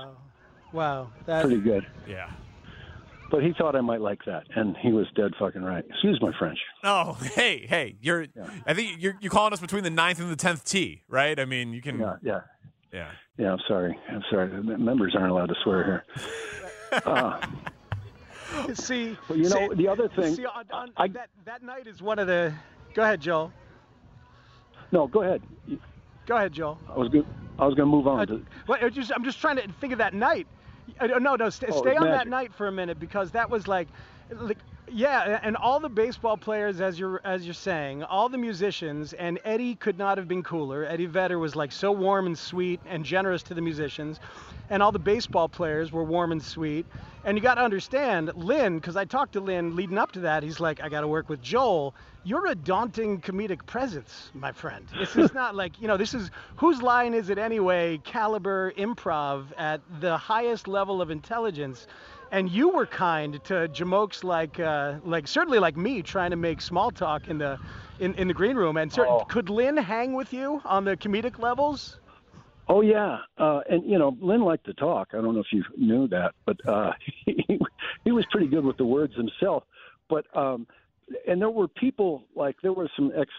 Wow, 0.72 1.10
that 1.26 1.42
pretty 1.42 1.60
good. 1.60 1.86
yeah. 2.08 2.30
But 3.30 3.42
he 3.42 3.52
thought 3.58 3.74
I 3.74 3.80
might 3.80 4.00
like 4.00 4.20
that, 4.26 4.44
and 4.54 4.76
he 4.76 4.92
was 4.92 5.06
dead 5.16 5.32
fucking 5.38 5.62
right. 5.62 5.84
Excuse 5.88 6.20
my 6.20 6.30
French. 6.38 6.58
Oh, 6.84 7.14
hey, 7.34 7.66
hey, 7.66 7.96
you're. 8.00 8.26
I 8.66 8.74
think 8.74 9.00
you're 9.02 9.16
you're 9.20 9.30
calling 9.30 9.52
us 9.52 9.60
between 9.60 9.82
the 9.82 9.90
ninth 9.90 10.20
and 10.20 10.30
the 10.30 10.36
tenth 10.36 10.64
tee, 10.64 11.02
right? 11.08 11.38
I 11.40 11.44
mean, 11.44 11.72
you 11.72 11.82
can. 11.82 11.98
Yeah, 11.98 12.16
yeah. 12.22 12.40
Yeah. 12.92 13.10
Yeah, 13.36 13.52
I'm 13.52 13.58
sorry. 13.66 13.98
I'm 14.08 14.22
sorry. 14.30 14.48
Members 14.62 15.16
aren't 15.16 15.32
allowed 15.32 15.48
to 15.48 15.56
swear 15.62 15.84
here. 15.84 16.04
Uh, 17.04 17.40
see, 18.74 19.16
Well, 19.28 19.36
you 19.36 19.48
know, 19.48 19.68
see- 19.70 19.74
the 19.74 19.88
other 19.88 20.08
thing- 20.14 20.36
See, 20.36 20.46
on, 20.46 20.64
on, 20.96 21.12
that 21.12 21.28
that 21.44 21.64
night 21.64 21.88
is 21.88 22.00
one 22.00 22.20
of 22.20 22.28
the. 22.28 22.54
Go 22.94 23.02
ahead, 23.02 23.20
Joel. 23.20 23.52
no, 24.92 25.08
go 25.08 25.22
ahead. 25.22 25.42
Go 26.26 26.36
ahead, 26.36 26.52
Joel. 26.52 26.78
I 26.88 26.96
was 26.96 27.08
good. 27.08 27.26
I 27.58 27.66
was 27.66 27.74
going 27.74 27.88
to 27.88 27.96
move 27.96 28.06
on 28.06 28.28
to. 28.28 28.46
Well, 28.68 28.88
just, 28.90 29.10
I'm 29.12 29.24
just 29.24 29.40
trying 29.40 29.56
to 29.56 29.66
think 29.80 29.92
of 29.92 29.98
that 29.98 30.14
night. 30.14 30.46
Uh, 31.00 31.06
No, 31.18 31.36
no, 31.36 31.50
stay, 31.50 31.68
Oh, 31.70 31.80
stay 31.80 31.96
on 31.96 32.10
that 32.10 32.28
night 32.28 32.52
for 32.54 32.66
a 32.66 32.72
minute 32.72 32.98
because 32.98 33.32
that 33.32 33.50
was 33.50 33.66
like, 33.66 33.88
like, 34.30 34.58
yeah, 34.88 35.40
and 35.42 35.56
all 35.56 35.80
the 35.80 35.88
baseball 35.88 36.36
players, 36.36 36.80
as 36.80 36.98
you're 36.98 37.20
as 37.24 37.44
you're 37.44 37.54
saying, 37.54 38.02
all 38.02 38.28
the 38.28 38.38
musicians, 38.38 39.12
and 39.14 39.38
Eddie 39.44 39.74
could 39.74 39.98
not 39.98 40.18
have 40.18 40.28
been 40.28 40.42
cooler. 40.42 40.84
Eddie 40.84 41.06
Vedder 41.06 41.38
was 41.38 41.56
like 41.56 41.72
so 41.72 41.90
warm 41.90 42.26
and 42.26 42.38
sweet 42.38 42.80
and 42.86 43.04
generous 43.04 43.42
to 43.44 43.54
the 43.54 43.60
musicians, 43.60 44.20
and 44.70 44.82
all 44.82 44.92
the 44.92 44.98
baseball 44.98 45.48
players 45.48 45.90
were 45.92 46.04
warm 46.04 46.32
and 46.32 46.42
sweet. 46.42 46.86
And 47.24 47.38
you 47.38 47.42
got 47.42 47.54
to 47.54 47.62
understand, 47.62 48.32
Lynn, 48.34 48.78
because 48.78 48.96
I 48.96 49.06
talked 49.06 49.32
to 49.32 49.40
Lynn 49.40 49.74
leading 49.74 49.96
up 49.96 50.12
to 50.12 50.20
that. 50.20 50.42
He's 50.42 50.60
like, 50.60 50.82
I 50.82 50.90
got 50.90 51.00
to 51.00 51.08
work 51.08 51.30
with 51.30 51.40
Joel. 51.40 51.94
You're 52.22 52.48
a 52.48 52.54
daunting 52.54 53.22
comedic 53.22 53.64
presence, 53.64 54.30
my 54.34 54.52
friend. 54.52 54.86
This 54.98 55.16
is 55.16 55.32
not 55.34 55.54
like, 55.54 55.80
you 55.80 55.88
know, 55.88 55.96
this 55.96 56.12
is 56.12 56.30
whose 56.56 56.82
line 56.82 57.14
is 57.14 57.30
it 57.30 57.38
anyway? 57.38 57.98
Caliber 58.04 58.72
improv 58.72 59.46
at 59.56 59.80
the 60.00 60.18
highest 60.18 60.68
level 60.68 61.00
of 61.00 61.10
intelligence. 61.10 61.86
And 62.34 62.50
you 62.50 62.68
were 62.68 62.84
kind 62.84 63.34
to 63.44 63.68
jamokes 63.68 64.24
like, 64.24 64.58
uh, 64.58 64.94
like 65.04 65.28
certainly 65.28 65.60
like 65.60 65.76
me, 65.76 66.02
trying 66.02 66.30
to 66.30 66.36
make 66.36 66.60
small 66.60 66.90
talk 66.90 67.28
in 67.28 67.38
the, 67.38 67.56
in, 68.00 68.12
in 68.14 68.26
the 68.26 68.34
green 68.34 68.56
room. 68.56 68.76
And 68.76 68.92
Oh. 68.98 69.24
could 69.28 69.48
Lynn 69.48 69.76
hang 69.76 70.14
with 70.14 70.32
you 70.32 70.60
on 70.64 70.84
the 70.84 70.96
comedic 70.96 71.38
levels? 71.38 72.00
Oh 72.66 72.80
yeah, 72.80 73.18
uh, 73.38 73.60
and 73.70 73.88
you 73.88 74.00
know, 74.00 74.16
Lynn 74.20 74.40
liked 74.40 74.64
to 74.66 74.74
talk. 74.74 75.08
I 75.12 75.18
don't 75.18 75.34
know 75.34 75.40
if 75.40 75.52
you 75.52 75.62
knew 75.76 76.08
that, 76.08 76.32
but 76.44 76.56
uh, 76.66 76.90
he 77.26 77.36
he 78.04 78.10
was 78.10 78.26
pretty 78.32 78.48
good 78.48 78.64
with 78.64 78.78
the 78.78 78.84
words 78.86 79.14
himself. 79.14 79.62
But 80.08 80.24
um, 80.36 80.66
and 81.28 81.40
there 81.40 81.50
were 81.50 81.68
people 81.68 82.24
like 82.34 82.56
there 82.62 82.72
were 82.72 82.90
some 82.96 83.12
ex 83.16 83.30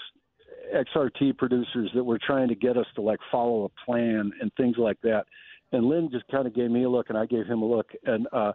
XRT 0.74 1.38
producers 1.38 1.90
that 1.96 2.04
were 2.04 2.20
trying 2.20 2.48
to 2.48 2.56
get 2.56 2.78
us 2.78 2.86
to 2.96 3.02
like 3.02 3.20
follow 3.32 3.66
a 3.66 3.86
plan 3.86 4.32
and 4.40 4.52
things 4.56 4.78
like 4.78 5.02
that. 5.02 5.25
And 5.72 5.86
Lynn 5.88 6.10
just 6.12 6.25
kind 6.30 6.46
of 6.48 6.54
gave 6.54 6.70
me 6.70 6.84
a 6.84 6.90
look, 6.90 7.10
and 7.10 7.18
I 7.18 7.25
gave 7.25 7.48
him 7.48 7.62
a 7.64 7.66
look, 7.66 7.88
and 8.06 8.28
uh, 8.32 8.52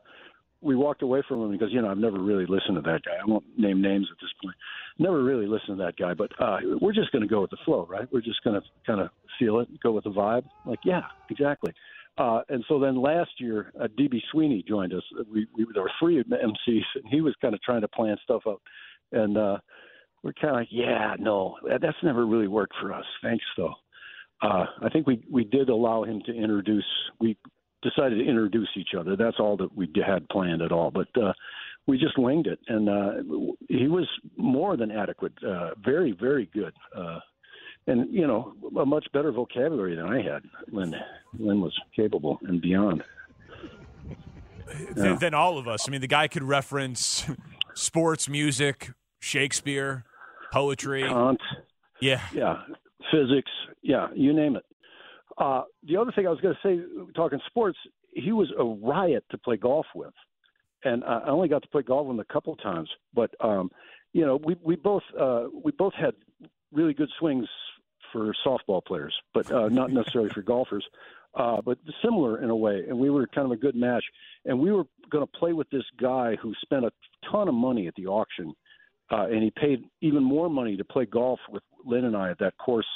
we 0.62 0.76
walked 0.76 1.02
away 1.02 1.22
from 1.26 1.42
him 1.42 1.50
because 1.50 1.72
you 1.72 1.80
know 1.80 1.90
I've 1.90 1.98
never 1.98 2.18
really 2.18 2.46
listened 2.46 2.76
to 2.76 2.82
that 2.82 3.02
guy. 3.04 3.12
I 3.20 3.26
won't 3.26 3.44
name 3.56 3.80
names 3.80 4.08
at 4.10 4.18
this 4.20 4.30
point. 4.42 4.56
Never 4.98 5.22
really 5.22 5.46
listened 5.46 5.78
to 5.78 5.84
that 5.84 5.96
guy, 5.96 6.14
but 6.14 6.30
uh, 6.38 6.58
we're 6.80 6.92
just 6.92 7.12
going 7.12 7.22
to 7.22 7.28
go 7.28 7.40
with 7.40 7.50
the 7.50 7.56
flow, 7.64 7.86
right? 7.88 8.08
We're 8.12 8.20
just 8.20 8.42
going 8.44 8.60
to 8.60 8.66
kind 8.86 9.00
of 9.00 9.08
feel 9.38 9.60
it, 9.60 9.68
go 9.82 9.92
with 9.92 10.04
the 10.04 10.10
vibe. 10.10 10.44
Like, 10.66 10.80
yeah, 10.84 11.02
exactly. 11.30 11.72
Uh, 12.18 12.42
and 12.50 12.62
so 12.68 12.78
then 12.78 13.00
last 13.00 13.30
year, 13.38 13.72
uh, 13.80 13.86
DB 13.98 14.20
Sweeney 14.30 14.62
joined 14.66 14.92
us. 14.92 15.02
We, 15.32 15.46
we 15.56 15.66
there 15.72 15.84
were 15.84 15.92
three 15.98 16.22
MCs, 16.22 16.82
and 16.94 17.04
he 17.10 17.20
was 17.22 17.34
kind 17.40 17.54
of 17.54 17.62
trying 17.62 17.80
to 17.80 17.88
plan 17.88 18.16
stuff 18.22 18.42
up, 18.46 18.60
and 19.12 19.38
uh, 19.38 19.58
we're 20.22 20.34
kind 20.34 20.50
of 20.50 20.56
like, 20.56 20.68
yeah, 20.70 21.14
no, 21.18 21.56
that's 21.80 21.96
never 22.02 22.26
really 22.26 22.48
worked 22.48 22.74
for 22.80 22.92
us. 22.92 23.04
Thanks, 23.22 23.44
though. 23.56 23.74
Uh, 24.42 24.66
I 24.82 24.88
think 24.90 25.06
we 25.06 25.22
we 25.30 25.44
did 25.44 25.68
allow 25.68 26.04
him 26.04 26.22
to 26.26 26.32
introduce. 26.34 26.84
We 27.20 27.36
decided 27.82 28.16
to 28.16 28.28
introduce 28.28 28.68
each 28.76 28.90
other. 28.98 29.16
That's 29.16 29.38
all 29.38 29.56
that 29.58 29.74
we 29.76 29.88
had 30.06 30.28
planned 30.28 30.62
at 30.62 30.72
all. 30.72 30.90
But 30.90 31.08
uh, 31.20 31.32
we 31.86 31.98
just 31.98 32.18
winged 32.18 32.46
it, 32.46 32.58
and 32.68 32.88
uh, 32.88 33.54
he 33.68 33.88
was 33.88 34.08
more 34.36 34.76
than 34.76 34.90
adequate. 34.90 35.32
Uh, 35.46 35.70
very, 35.84 36.12
very 36.12 36.50
good, 36.52 36.72
uh, 36.96 37.20
and 37.86 38.12
you 38.12 38.26
know, 38.26 38.54
a 38.78 38.86
much 38.86 39.06
better 39.12 39.32
vocabulary 39.32 39.96
than 39.96 40.06
I 40.06 40.22
had. 40.22 40.42
Lynn, 40.70 40.94
Lynn 41.38 41.60
was 41.60 41.76
capable 41.96 42.38
and 42.42 42.60
beyond. 42.60 43.02
Th- 44.94 45.18
than 45.18 45.34
all 45.34 45.58
of 45.58 45.66
us. 45.66 45.88
I 45.88 45.90
mean, 45.90 46.00
the 46.00 46.06
guy 46.06 46.28
could 46.28 46.44
reference 46.44 47.24
sports, 47.74 48.28
music, 48.28 48.90
Shakespeare, 49.18 50.04
poetry. 50.52 51.02
Kant. 51.02 51.40
Yeah. 52.00 52.20
Yeah. 52.32 52.62
Physics. 53.10 53.50
Yeah. 53.82 54.08
You 54.14 54.32
name 54.32 54.56
it. 54.56 54.64
Uh, 55.40 55.62
the 55.88 55.96
other 55.96 56.12
thing 56.12 56.26
I 56.26 56.30
was 56.30 56.40
going 56.40 56.54
to 56.54 56.68
say, 56.68 56.84
talking 57.16 57.40
sports, 57.46 57.78
he 58.12 58.30
was 58.30 58.52
a 58.58 58.64
riot 58.64 59.24
to 59.30 59.38
play 59.38 59.56
golf 59.56 59.86
with, 59.94 60.12
and 60.84 61.02
I 61.02 61.22
only 61.28 61.48
got 61.48 61.62
to 61.62 61.68
play 61.68 61.82
golf 61.82 62.06
with 62.06 62.14
him 62.14 62.20
a 62.20 62.32
couple 62.32 62.54
times. 62.56 62.90
But 63.14 63.30
um, 63.40 63.70
you 64.12 64.26
know, 64.26 64.36
we 64.36 64.56
we 64.62 64.76
both 64.76 65.02
uh, 65.18 65.44
we 65.64 65.72
both 65.72 65.94
had 65.94 66.14
really 66.72 66.92
good 66.92 67.08
swings 67.18 67.48
for 68.12 68.34
softball 68.46 68.84
players, 68.84 69.14
but 69.32 69.50
uh, 69.50 69.68
not 69.70 69.90
necessarily 69.92 70.30
for 70.30 70.42
golfers. 70.42 70.84
Uh, 71.34 71.62
but 71.62 71.78
similar 72.02 72.42
in 72.42 72.50
a 72.50 72.56
way, 72.56 72.84
and 72.88 72.98
we 72.98 73.08
were 73.08 73.26
kind 73.28 73.46
of 73.46 73.52
a 73.52 73.56
good 73.56 73.76
match. 73.76 74.04
And 74.44 74.58
we 74.58 74.72
were 74.72 74.84
going 75.10 75.24
to 75.24 75.38
play 75.38 75.52
with 75.52 75.70
this 75.70 75.84
guy 76.00 76.36
who 76.36 76.52
spent 76.60 76.84
a 76.84 76.90
ton 77.30 77.48
of 77.48 77.54
money 77.54 77.86
at 77.86 77.94
the 77.94 78.08
auction, 78.08 78.52
uh, 79.12 79.26
and 79.30 79.42
he 79.42 79.52
paid 79.52 79.84
even 80.02 80.24
more 80.24 80.50
money 80.50 80.76
to 80.76 80.84
play 80.84 81.06
golf 81.06 81.38
with 81.48 81.62
Lynn 81.86 82.04
and 82.04 82.16
I 82.16 82.30
at 82.30 82.40
that 82.40 82.58
course 82.58 82.86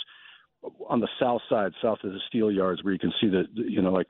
on 0.89 1.01
the 1.01 1.09
south 1.21 1.43
side, 1.49 1.73
south 1.83 1.99
of 2.05 2.13
the 2.13 2.21
steel 2.29 2.51
yards, 2.51 2.83
where 2.83 2.93
you 2.93 2.99
can 2.99 3.13
see 3.21 3.29
the, 3.29 3.45
you 3.55 3.83
know, 3.83 3.93
like 3.93 4.07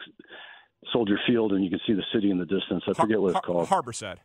Soldier 0.92 1.18
Field, 1.26 1.52
and 1.52 1.64
you 1.64 1.70
can 1.70 1.80
see 1.86 1.94
the 1.94 2.04
city 2.12 2.30
in 2.30 2.38
the 2.38 2.46
distance. 2.46 2.82
I 2.88 2.92
forget 2.92 3.20
what 3.20 3.36
it's 3.36 3.46
called. 3.46 3.68
Harborside. 3.68 4.18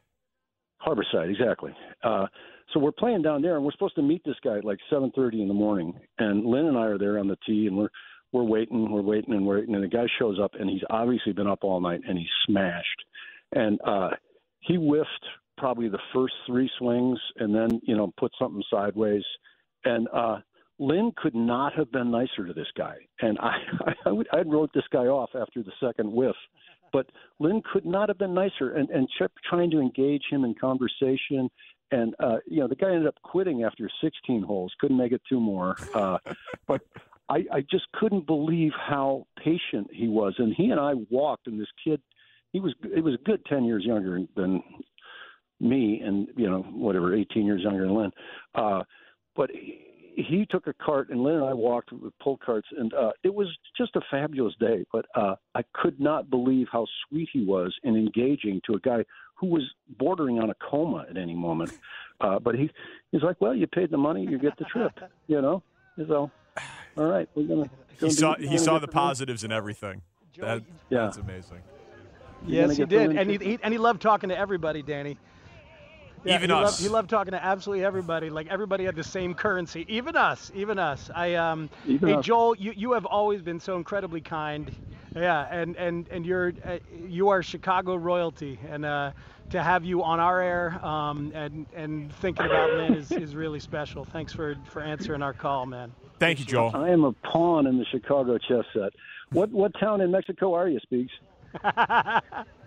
Harborside, 0.86 1.30
exactly. 1.30 1.76
Uh, 2.04 2.28
so 2.74 2.80
we're 2.80 2.92
playing 2.92 3.22
down 3.22 3.42
there, 3.42 3.56
and 3.56 3.66
we're 3.66 3.72
supposed 3.72 3.96
to 3.96 4.02
meet 4.02 4.24
this 4.24 4.36
guy 4.44 4.58
at 4.58 4.66
like 4.66 4.80
7:30 4.92 5.42
in 5.42 5.48
the 5.48 5.54
morning. 5.54 6.00
And 6.20 6.46
Lynn 6.46 6.68
and 6.68 6.78
I 6.78 6.86
are 6.86 6.98
there 6.98 7.20
on 7.20 7.28
the 7.28 7.38
tee, 7.46 7.68
and 7.68 7.78
we're 7.78 7.90
we're 8.32 8.44
waiting, 8.44 8.92
we're 8.92 9.02
waiting, 9.02 9.34
and 9.34 9.46
waiting. 9.46 9.74
And 9.76 9.84
the 9.84 9.88
guy 9.88 10.06
shows 10.20 10.40
up, 10.42 10.52
and 10.60 10.70
he's 10.70 10.84
obviously 10.90 11.34
been 11.34 11.48
up 11.48 11.64
all 11.64 11.82
night, 11.82 12.02
and 12.08 12.18
he's 12.18 12.28
smashed. 12.46 13.04
And 13.54 13.80
uh, 13.86 14.10
he 14.60 14.76
whiffed 14.76 15.26
probably 15.58 15.90
the 15.90 16.00
first 16.14 16.34
three 16.46 16.70
swings, 16.78 17.20
and 17.38 17.54
then 17.54 17.82
you 17.84 17.98
know 17.98 18.14
put 18.18 18.32
something 18.40 18.64
sideways. 18.72 19.24
And 19.84 20.08
uh, 20.14 20.38
Lynn 20.80 21.12
could 21.18 21.36
not 21.36 21.74
have 21.74 21.92
been 21.92 22.10
nicer 22.10 22.48
to 22.48 22.54
this 22.54 22.72
guy. 22.78 22.96
And 23.22 23.38
I 23.40 23.58
I, 24.06 24.12
would, 24.12 24.28
I 24.32 24.42
wrote 24.42 24.72
this 24.74 24.88
guy 24.92 25.06
off 25.06 25.30
after 25.36 25.62
the 25.64 25.74
second 25.80 26.12
whiff 26.12 26.36
but 26.92 27.06
Lynn 27.38 27.62
could 27.72 27.86
not 27.86 28.10
have 28.10 28.18
been 28.18 28.34
nicer 28.34 28.72
and, 28.72 28.90
and 28.90 29.08
kept 29.16 29.36
trying 29.48 29.70
to 29.70 29.80
engage 29.80 30.24
him 30.32 30.44
in 30.44 30.56
conversation 30.56 31.48
and 31.92 32.16
uh, 32.20 32.38
you 32.46 32.60
know 32.60 32.68
the 32.68 32.76
guy 32.76 32.90
ended 32.90 33.08
up 33.08 33.16
quitting 33.24 33.64
after 33.64 33.90
16 34.02 34.44
holes, 34.44 34.74
couldn't 34.80 34.98
make 34.98 35.12
it 35.12 35.22
two 35.28 35.40
more. 35.40 35.76
Uh, 35.94 36.18
but 36.68 36.82
I, 37.30 37.46
I 37.52 37.62
just 37.62 37.86
couldn't 37.94 38.26
believe 38.26 38.72
how 38.80 39.26
patient 39.44 39.88
he 39.92 40.08
was, 40.08 40.36
and 40.38 40.54
he 40.54 40.70
and 40.72 40.80
I 40.80 40.94
walked, 41.10 41.48
and 41.48 41.60
this 41.60 41.68
kid, 41.84 42.02
he 42.52 42.60
was 42.60 42.74
it 42.84 43.04
was 43.04 43.16
a 43.16 43.24
good 43.24 43.44
10 43.46 43.66
years 43.66 43.84
younger 43.86 44.20
than 44.36 44.62
me, 45.60 46.02
and 46.04 46.28
you 46.36 46.50
know 46.50 46.62
whatever 46.62 47.16
18 47.16 47.46
years 47.46 47.62
younger 47.64 47.86
than 47.86 47.96
Lynn. 47.96 48.12
Uh, 48.56 48.84
but 49.36 49.50
he, 49.52 49.86
he 50.28 50.46
took 50.50 50.68
a 50.68 50.74
cart, 50.74 51.10
and 51.10 51.24
Lynn 51.24 51.36
and 51.36 51.46
I 51.46 51.54
walked 51.54 51.92
with 51.92 52.14
pull 52.20 52.38
carts, 52.38 52.68
and 52.78 52.94
uh, 52.94 53.12
it 53.24 53.34
was 53.34 53.48
just 53.78 53.96
a 53.96 54.02
fabulous 54.12 54.54
day. 54.60 54.86
But 54.92 55.06
uh, 55.16 55.36
I 55.56 55.62
could 55.74 56.00
not 56.00 56.30
believe 56.30 56.68
how 56.72 56.86
sweet 57.08 57.30
he 57.32 57.46
was 57.46 57.74
and 57.84 57.96
engaging 57.96 58.62
to 58.68 58.74
a 58.74 58.80
guy 58.80 59.06
who 59.36 59.48
was 59.48 59.64
bordering 59.98 60.40
on 60.40 60.50
a 60.50 60.56
coma 60.56 61.06
at 61.10 61.18
any 61.18 61.36
moment. 61.36 61.72
Uh, 62.22 62.38
but 62.38 62.54
he 62.54 62.70
he's 63.14 63.24
like, 63.24 63.40
well, 63.40 63.56
you 63.56 63.66
paid 63.66 63.90
the 63.90 63.98
money, 63.98 64.28
you 64.30 64.38
get 64.38 64.52
the 64.58 64.66
trip, 64.66 64.92
you 65.28 65.42
know. 65.42 65.64
So, 66.06 66.30
all 66.98 67.06
right, 67.06 67.30
we're 67.34 67.48
gonna. 67.48 67.70
He 67.98 68.10
saw 68.10 68.36
he 68.36 68.58
saw 68.58 68.78
the 68.78 68.90
positives 68.90 69.46
in 69.46 69.54
everything. 69.54 70.02
That, 70.38 70.64
yeah. 70.90 71.04
that's 71.06 71.16
amazing. 71.16 71.60
Yes, 72.46 72.76
he 72.76 72.84
did, 72.84 73.12
and 73.16 73.32
he, 73.32 73.38
he 73.38 73.60
and 73.64 73.74
he 73.74 73.78
loved 73.78 74.02
talking 74.02 74.28
to 74.28 74.38
everybody, 74.38 74.82
Danny. 74.82 75.18
Yeah, 76.24 76.36
even 76.36 76.50
he 76.50 76.56
us. 76.56 76.64
Loved, 76.64 76.82
he 76.82 76.90
loved 76.90 77.10
talking 77.10 77.32
to 77.32 77.44
absolutely 77.44 77.86
everybody. 77.86 78.30
Like 78.30 78.48
everybody 78.48 78.86
had 78.86 78.96
the 78.96 79.04
same 79.04 79.34
currency. 79.34 79.86
Even 79.88 80.16
us. 80.16 80.52
Even 80.56 80.80
us. 80.80 81.10
I 81.14 81.36
um. 81.36 81.70
Even 81.86 82.10
hey 82.10 82.16
us. 82.16 82.26
Joel, 82.26 82.56
you, 82.58 82.74
you 82.76 82.94
have 82.94 83.06
always 83.06 83.42
been 83.42 83.60
so 83.60 83.78
incredibly 83.78 84.22
kind. 84.22 84.72
Yeah, 85.16 85.48
and 85.50 85.76
and 85.76 86.08
and 86.10 86.26
you're 86.26 86.54
uh, 86.66 86.78
you 87.08 87.30
are 87.30 87.42
Chicago 87.42 87.96
royalty, 87.96 88.60
and 88.70 88.86
uh, 88.86 89.12
to 89.50 89.64
have 89.64 89.84
you 89.84 90.04
on 90.04 90.20
our 90.20 90.42
air 90.42 90.86
um, 90.86 91.32
and 91.34 91.66
and 91.74 92.14
thinking 92.16 92.46
about 92.46 92.74
Lynn 92.74 92.94
is, 92.96 93.12
is 93.12 93.36
really 93.36 93.60
special. 93.60 94.06
Thanks 94.06 94.34
for 94.34 94.56
for 94.66 94.82
answering 94.82 95.22
our 95.22 95.34
call, 95.34 95.66
man. 95.66 95.92
Thank 96.20 96.40
you, 96.40 96.46
Joel. 96.46 96.72
I 96.76 96.90
am 96.90 97.04
a 97.06 97.14
pawn 97.14 97.66
in 97.66 97.78
the 97.78 97.86
Chicago 97.86 98.38
chess 98.38 98.66
set. 98.74 98.92
What 99.32 99.50
what 99.52 99.72
town 99.80 100.02
in 100.02 100.12
Mexico 100.12 100.54
are 100.54 100.68
you, 100.68 100.80
Spiegs? 100.92 101.10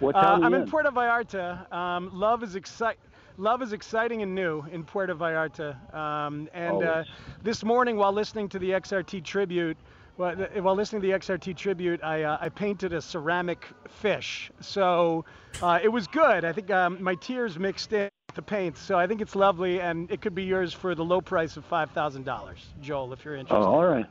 What 0.00 0.14
Uh, 0.14 0.22
town 0.22 0.44
I'm 0.44 0.54
in 0.54 0.62
in? 0.62 0.68
Puerto 0.70 0.90
Vallarta. 0.90 1.72
Um, 1.72 2.10
love 2.12 2.42
is 2.42 2.54
excite. 2.54 2.98
Love 3.38 3.62
is 3.62 3.72
exciting 3.72 4.22
and 4.22 4.34
new 4.34 4.64
in 4.72 4.82
Puerto 4.84 5.14
Vallarta. 5.14 5.76
Um, 5.94 6.48
and 6.54 6.82
uh, 6.82 7.04
this 7.42 7.64
morning, 7.64 7.96
while 7.96 8.12
listening 8.12 8.48
to 8.50 8.58
the 8.58 8.70
XRT 8.70 9.24
tribute, 9.24 9.76
well, 10.16 10.34
while 10.62 10.74
listening 10.74 11.02
to 11.02 11.08
the 11.08 11.12
XRT 11.14 11.54
tribute, 11.56 12.02
I, 12.02 12.22
uh, 12.22 12.38
I 12.40 12.48
painted 12.48 12.94
a 12.94 13.02
ceramic 13.02 13.66
fish. 13.88 14.50
So 14.60 15.26
uh, 15.62 15.78
it 15.82 15.88
was 15.88 16.06
good. 16.06 16.44
I 16.46 16.52
think 16.52 16.70
um, 16.70 17.02
my 17.02 17.14
tears 17.16 17.58
mixed 17.58 17.92
in 17.92 18.08
with 18.28 18.36
the 18.36 18.42
paint. 18.42 18.78
So 18.78 18.98
I 18.98 19.06
think 19.06 19.20
it's 19.20 19.36
lovely, 19.36 19.80
and 19.80 20.10
it 20.10 20.22
could 20.22 20.34
be 20.34 20.44
yours 20.44 20.72
for 20.72 20.94
the 20.94 21.04
low 21.04 21.20
price 21.20 21.58
of 21.58 21.64
five 21.66 21.90
thousand 21.90 22.24
dollars, 22.24 22.64
Joel, 22.80 23.12
if 23.12 23.24
you're 23.24 23.36
interested. 23.36 23.54
Oh, 23.66 23.74
interested. 23.82 23.86
all 23.86 23.94
right. 23.94 24.06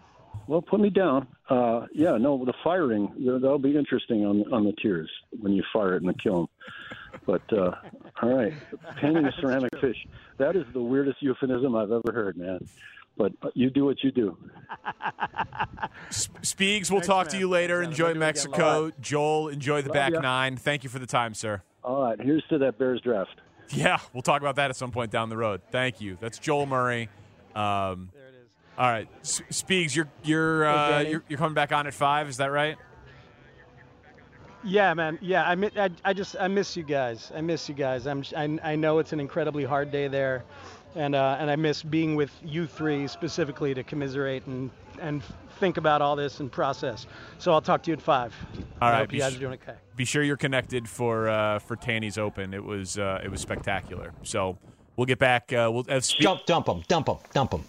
Well, 0.47 0.61
put 0.61 0.79
me 0.79 0.89
down. 0.89 1.27
Uh, 1.49 1.85
yeah, 1.93 2.17
no, 2.17 2.43
the 2.43 2.53
firing 2.63 3.11
that'll 3.25 3.59
be 3.59 3.75
interesting 3.75 4.25
on 4.25 4.53
on 4.53 4.65
the 4.65 4.73
tiers 4.73 5.09
when 5.39 5.53
you 5.53 5.63
fire 5.73 5.93
it 5.95 6.01
in 6.01 6.07
the 6.07 6.13
kiln. 6.13 6.47
But 7.25 7.41
uh, 7.53 7.71
all 8.21 8.35
right, 8.35 8.53
painting 8.97 9.25
a 9.25 9.31
ceramic 9.39 9.77
fish. 9.79 10.07
That 10.37 10.55
is 10.55 10.65
the 10.73 10.81
weirdest 10.81 11.21
euphemism 11.21 11.75
I've 11.75 11.91
ever 11.91 12.11
heard, 12.11 12.37
man. 12.37 12.67
But 13.17 13.33
uh, 13.41 13.49
you 13.53 13.69
do 13.69 13.85
what 13.85 14.03
you 14.03 14.11
do. 14.11 14.37
Spiegs, 16.11 16.91
we'll 16.91 17.01
talk 17.01 17.29
to 17.29 17.37
you 17.37 17.47
later. 17.47 17.81
Enjoy 17.81 18.13
Mexico. 18.13 18.91
Joel, 18.99 19.47
enjoy 19.49 19.81
the 19.81 19.89
Love 19.89 19.93
back 19.93 20.13
ya. 20.13 20.19
nine. 20.19 20.57
Thank 20.57 20.83
you 20.83 20.89
for 20.89 20.99
the 20.99 21.05
time, 21.05 21.33
sir. 21.33 21.61
All 21.83 22.01
right, 22.03 22.19
here's 22.19 22.43
to 22.49 22.57
that 22.59 22.77
Bears 22.77 22.99
draft. 23.01 23.41
Yeah, 23.69 23.99
we'll 24.13 24.21
talk 24.21 24.41
about 24.41 24.57
that 24.57 24.69
at 24.69 24.75
some 24.75 24.91
point 24.91 25.11
down 25.11 25.29
the 25.29 25.37
road. 25.37 25.61
Thank 25.71 26.01
you. 26.01 26.17
That's 26.19 26.37
Joel 26.39 26.65
Murray. 26.65 27.09
Um, 27.55 28.09
there 28.13 28.23
it 28.23 28.24
is. 28.24 28.24
All 28.77 28.89
right, 28.89 29.07
S- 29.21 29.41
Spiegs, 29.51 29.95
you're 29.95 30.09
you're 30.23 30.65
uh, 30.65 30.89
Danny. 30.89 31.11
you're, 31.11 31.23
you're 31.29 31.39
coming 31.39 31.53
back 31.53 31.71
on 31.71 31.87
at 31.87 31.93
five. 31.93 32.27
Is 32.27 32.37
that 32.37 32.51
right? 32.51 32.77
Yeah, 34.63 34.93
man. 34.95 35.19
Yeah, 35.21 35.47
I, 35.47 35.55
mi- 35.55 35.69
I, 35.77 35.89
I 36.03 36.13
just 36.13 36.35
I 36.39 36.47
miss 36.47 36.75
you 36.75 36.83
guys. 36.83 37.31
I 37.35 37.41
miss 37.41 37.69
you 37.69 37.75
guys. 37.75 38.07
I'm 38.07 38.23
I, 38.35 38.71
I 38.71 38.75
know 38.75 38.99
it's 38.99 39.13
an 39.13 39.19
incredibly 39.19 39.63
hard 39.63 39.91
day 39.91 40.07
there, 40.07 40.43
and 40.95 41.13
uh, 41.15 41.37
and 41.39 41.49
I 41.51 41.55
miss 41.55 41.83
being 41.83 42.15
with 42.15 42.31
you 42.43 42.65
three 42.65 43.07
specifically 43.07 43.73
to 43.75 43.83
commiserate 43.83 44.45
and 44.47 44.71
and 44.99 45.21
think 45.59 45.77
about 45.77 46.01
all 46.01 46.15
this 46.15 46.39
and 46.39 46.51
process. 46.51 47.05
So 47.37 47.53
I'll 47.53 47.61
talk 47.61 47.83
to 47.83 47.91
you 47.91 47.95
at 47.95 48.01
five. 48.01 48.33
All 48.81 48.89
I 48.89 48.91
right, 48.91 48.99
hope 49.01 49.09
be 49.09 49.17
you 49.17 49.21
guys 49.21 49.33
sh- 49.33 49.35
are 49.37 49.39
doing 49.39 49.53
okay. 49.53 49.77
Be 49.95 50.03
sure 50.03 50.23
you're 50.23 50.35
connected 50.35 50.89
for 50.89 51.29
uh, 51.29 51.59
for 51.59 51.75
Tanny's 51.75 52.17
Open. 52.17 52.53
It 52.53 52.63
was 52.63 52.97
uh, 52.97 53.21
it 53.23 53.29
was 53.29 53.39
spectacular. 53.41 54.13
So 54.23 54.57
we'll 54.97 55.05
get 55.05 55.19
back. 55.19 55.53
Uh, 55.53 55.69
we'll 55.71 55.83
have 55.87 56.03
Spe- 56.03 56.21
Dump, 56.23 56.45
dump 56.47 56.65
them, 56.65 56.81
dump 56.87 57.05
them, 57.05 57.17
dump 57.33 57.51
them. 57.51 57.63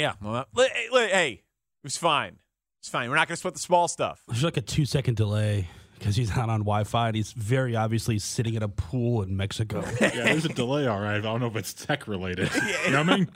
Yeah. 0.00 0.14
Well, 0.22 0.46
hey, 0.56 0.88
hey, 0.92 1.30
it 1.32 1.84
was 1.84 1.98
fine. 1.98 2.38
It's 2.80 2.88
fine. 2.88 3.10
We're 3.10 3.16
not 3.16 3.28
going 3.28 3.34
to 3.34 3.38
split 3.38 3.52
the 3.52 3.60
small 3.60 3.86
stuff. 3.86 4.22
There's 4.26 4.42
like 4.42 4.56
a 4.56 4.62
two 4.62 4.86
second 4.86 5.18
delay 5.18 5.68
because 5.98 6.16
he's 6.16 6.34
not 6.34 6.48
on 6.48 6.60
Wi 6.60 6.84
Fi 6.84 7.08
and 7.08 7.16
he's 7.16 7.32
very 7.32 7.76
obviously 7.76 8.18
sitting 8.18 8.54
in 8.54 8.62
a 8.62 8.68
pool 8.68 9.22
in 9.22 9.36
Mexico. 9.36 9.84
yeah, 10.00 10.08
there's 10.08 10.46
a 10.46 10.48
delay, 10.48 10.86
all 10.86 10.98
right. 10.98 11.16
I 11.16 11.20
don't 11.20 11.40
know 11.40 11.48
if 11.48 11.56
it's 11.56 11.74
tech 11.74 12.08
related. 12.08 12.50
You 12.86 12.92
know 12.92 13.02
what 13.02 13.10
I 13.10 13.16
mean? 13.16 13.28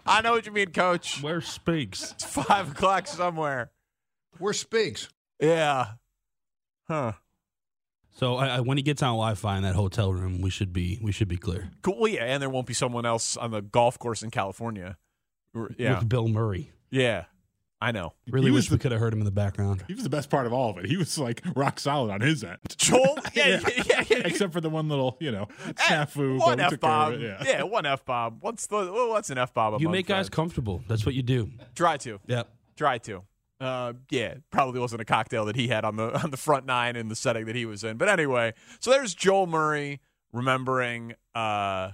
I 0.06 0.22
know 0.22 0.32
what 0.32 0.46
you 0.46 0.52
mean, 0.52 0.70
Coach. 0.70 1.20
Where 1.20 1.40
speaks? 1.40 2.12
It's 2.12 2.24
five 2.24 2.70
o'clock 2.70 3.08
somewhere. 3.08 3.72
Where 4.38 4.52
speaks? 4.52 5.08
Yeah. 5.40 5.94
Huh. 6.86 7.12
So 8.12 8.36
I, 8.36 8.46
I, 8.46 8.60
when 8.60 8.76
he 8.76 8.84
gets 8.84 9.02
on 9.02 9.08
Wi 9.08 9.34
Fi 9.34 9.56
in 9.56 9.64
that 9.64 9.74
hotel 9.74 10.12
room, 10.12 10.40
we 10.40 10.50
should 10.50 10.72
be 10.72 11.00
we 11.02 11.10
should 11.10 11.26
be 11.26 11.36
clear. 11.36 11.72
Cool. 11.82 12.06
Yeah, 12.06 12.22
and 12.24 12.40
there 12.40 12.48
won't 12.48 12.68
be 12.68 12.74
someone 12.74 13.04
else 13.04 13.36
on 13.36 13.50
the 13.50 13.60
golf 13.60 13.98
course 13.98 14.22
in 14.22 14.30
California. 14.30 14.96
Or- 15.54 15.70
Yeah. 15.78 15.98
With 16.00 16.08
Bill 16.08 16.28
Murray. 16.28 16.70
Yeah. 16.90 17.24
I 17.80 17.90
know. 17.92 18.14
Really 18.28 18.46
He 18.46 18.50
wish 18.50 18.70
was 18.70 18.70
we 18.70 18.78
could 18.78 18.92
have 18.92 19.00
heard 19.00 19.12
him 19.12 19.18
in 19.18 19.26
the 19.26 19.30
background. 19.30 19.84
He 19.86 19.92
was 19.94 20.04
the 20.04 20.08
best 20.08 20.30
part 20.30 20.46
of 20.46 20.54
all 20.54 20.70
of 20.70 20.78
it. 20.78 20.86
He 20.86 20.96
was 20.96 21.18
like 21.18 21.42
rock 21.54 21.78
solid 21.78 22.10
on 22.10 22.22
his 22.22 22.42
end. 22.42 22.56
Joel, 22.78 23.18
yeah, 23.34 23.60
yeah, 23.60 23.82
yeah, 23.84 24.04
yeah. 24.08 24.16
Except 24.24 24.54
for 24.54 24.60
the 24.62 24.70
one 24.70 24.88
little, 24.88 25.18
you 25.20 25.30
know, 25.30 25.48
snafu. 25.74 26.38
One 26.38 26.60
f 26.60 26.80
bomb. 26.80 27.20
Yeah. 27.20 27.42
Yeah. 27.44 27.62
one 27.64 27.84
F 27.84 28.04
bomb. 28.06 28.38
What's 28.40 28.66
the 28.68 28.76
well, 28.76 29.10
what's 29.10 29.28
an 29.28 29.36
F 29.36 29.52
bomb? 29.52 29.80
You 29.82 29.90
make 29.90 30.06
guys 30.06 30.30
comfortable. 30.30 30.82
That's 30.88 31.04
what 31.04 31.14
you 31.14 31.22
do. 31.22 31.50
Try 31.74 31.98
to. 31.98 32.20
Yep. 32.26 32.48
Try 32.76 32.98
to. 32.98 33.22
Uh, 33.60 33.92
yeah, 34.10 34.34
probably 34.50 34.80
wasn't 34.80 35.00
a 35.02 35.04
cocktail 35.04 35.44
that 35.44 35.56
he 35.56 35.68
had 35.68 35.84
on 35.84 35.96
the 35.96 36.18
on 36.22 36.30
the 36.30 36.36
front 36.38 36.64
nine 36.64 36.96
in 36.96 37.08
the 37.08 37.16
setting 37.16 37.44
that 37.46 37.56
he 37.56 37.66
was 37.66 37.84
in. 37.84 37.98
But 37.98 38.08
anyway, 38.08 38.54
so 38.80 38.90
there's 38.92 39.14
Joel 39.14 39.46
Murray 39.46 40.00
remembering 40.32 41.14
uh, 41.34 41.90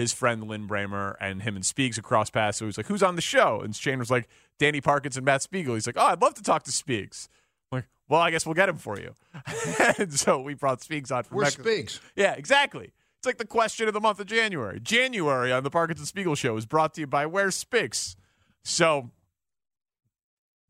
his 0.00 0.12
friend 0.12 0.44
Lynn 0.44 0.66
Brehmer 0.66 1.14
and 1.20 1.42
him 1.42 1.56
and 1.56 1.64
Spiegs 1.64 1.98
across 1.98 2.30
paths. 2.30 2.58
So 2.58 2.64
he 2.64 2.66
was 2.66 2.76
like, 2.76 2.86
"Who's 2.86 3.02
on 3.02 3.16
the 3.16 3.22
show?" 3.22 3.60
And 3.60 3.74
Shane 3.74 3.98
was 3.98 4.10
like, 4.10 4.28
"Danny 4.58 4.80
Parkins 4.80 5.16
and 5.16 5.24
Matt 5.24 5.42
Spiegel." 5.42 5.74
He's 5.74 5.86
like, 5.86 5.96
"Oh, 5.98 6.06
I'd 6.06 6.20
love 6.22 6.34
to 6.34 6.42
talk 6.42 6.64
to 6.64 6.70
Spiegs." 6.70 7.28
I'm 7.70 7.78
like, 7.78 7.88
well, 8.08 8.20
I 8.20 8.30
guess 8.30 8.44
we'll 8.44 8.54
get 8.54 8.68
him 8.68 8.76
for 8.76 8.98
you. 8.98 9.14
and 9.98 10.12
so 10.12 10.40
we 10.40 10.54
brought 10.54 10.80
Spiegs 10.80 11.14
on. 11.14 11.24
From 11.24 11.40
Mexico. 11.40 11.62
Spiegs? 11.68 12.00
Yeah, 12.16 12.32
exactly. 12.32 12.92
It's 13.18 13.26
like 13.26 13.38
the 13.38 13.46
question 13.46 13.86
of 13.86 13.94
the 13.94 14.00
month 14.00 14.18
of 14.18 14.26
January. 14.26 14.80
January 14.80 15.52
on 15.52 15.62
the 15.62 15.70
Parkins 15.70 16.00
and 16.00 16.08
Spiegel 16.08 16.34
show 16.34 16.56
is 16.56 16.64
brought 16.64 16.94
to 16.94 17.02
you 17.02 17.06
by 17.06 17.26
Where's 17.26 17.62
Spiegs. 17.62 18.16
So, 18.64 19.10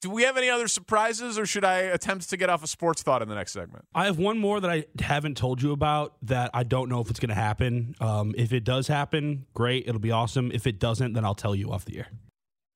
do 0.00 0.08
we 0.10 0.22
have 0.22 0.36
any 0.36 0.48
other 0.48 0.66
surprises, 0.68 1.38
or 1.38 1.44
should 1.44 1.64
I 1.64 1.78
attempt 1.78 2.30
to 2.30 2.36
get 2.36 2.48
off 2.48 2.64
a 2.64 2.66
sports 2.66 3.02
thought 3.02 3.20
in 3.22 3.28
the 3.28 3.34
next 3.34 3.52
segment? 3.52 3.84
I 3.94 4.06
have 4.06 4.18
one 4.18 4.38
more 4.38 4.58
that 4.60 4.70
I 4.70 4.86
haven't 5.00 5.36
told 5.36 5.60
you 5.60 5.72
about 5.72 6.14
that 6.22 6.50
I 6.54 6.62
don't 6.62 6.88
know 6.88 7.00
if 7.00 7.10
it's 7.10 7.20
going 7.20 7.28
to 7.28 7.34
happen. 7.34 7.94
Um, 8.00 8.34
if 8.36 8.52
it 8.52 8.64
does 8.64 8.88
happen, 8.88 9.46
great. 9.52 9.86
It'll 9.86 10.00
be 10.00 10.10
awesome. 10.10 10.50
If 10.52 10.66
it 10.66 10.78
doesn't, 10.78 11.12
then 11.12 11.24
I'll 11.24 11.34
tell 11.34 11.54
you 11.54 11.70
off 11.70 11.84
the 11.84 11.98
air. 11.98 12.08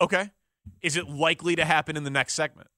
Okay. 0.01 0.31
Is 0.83 0.97
it 0.97 1.09
likely 1.09 1.57
to 1.57 1.65
happen 1.65 1.97
in 1.97 2.05
the 2.05 2.11
next 2.11 2.35
segment? 2.35 2.69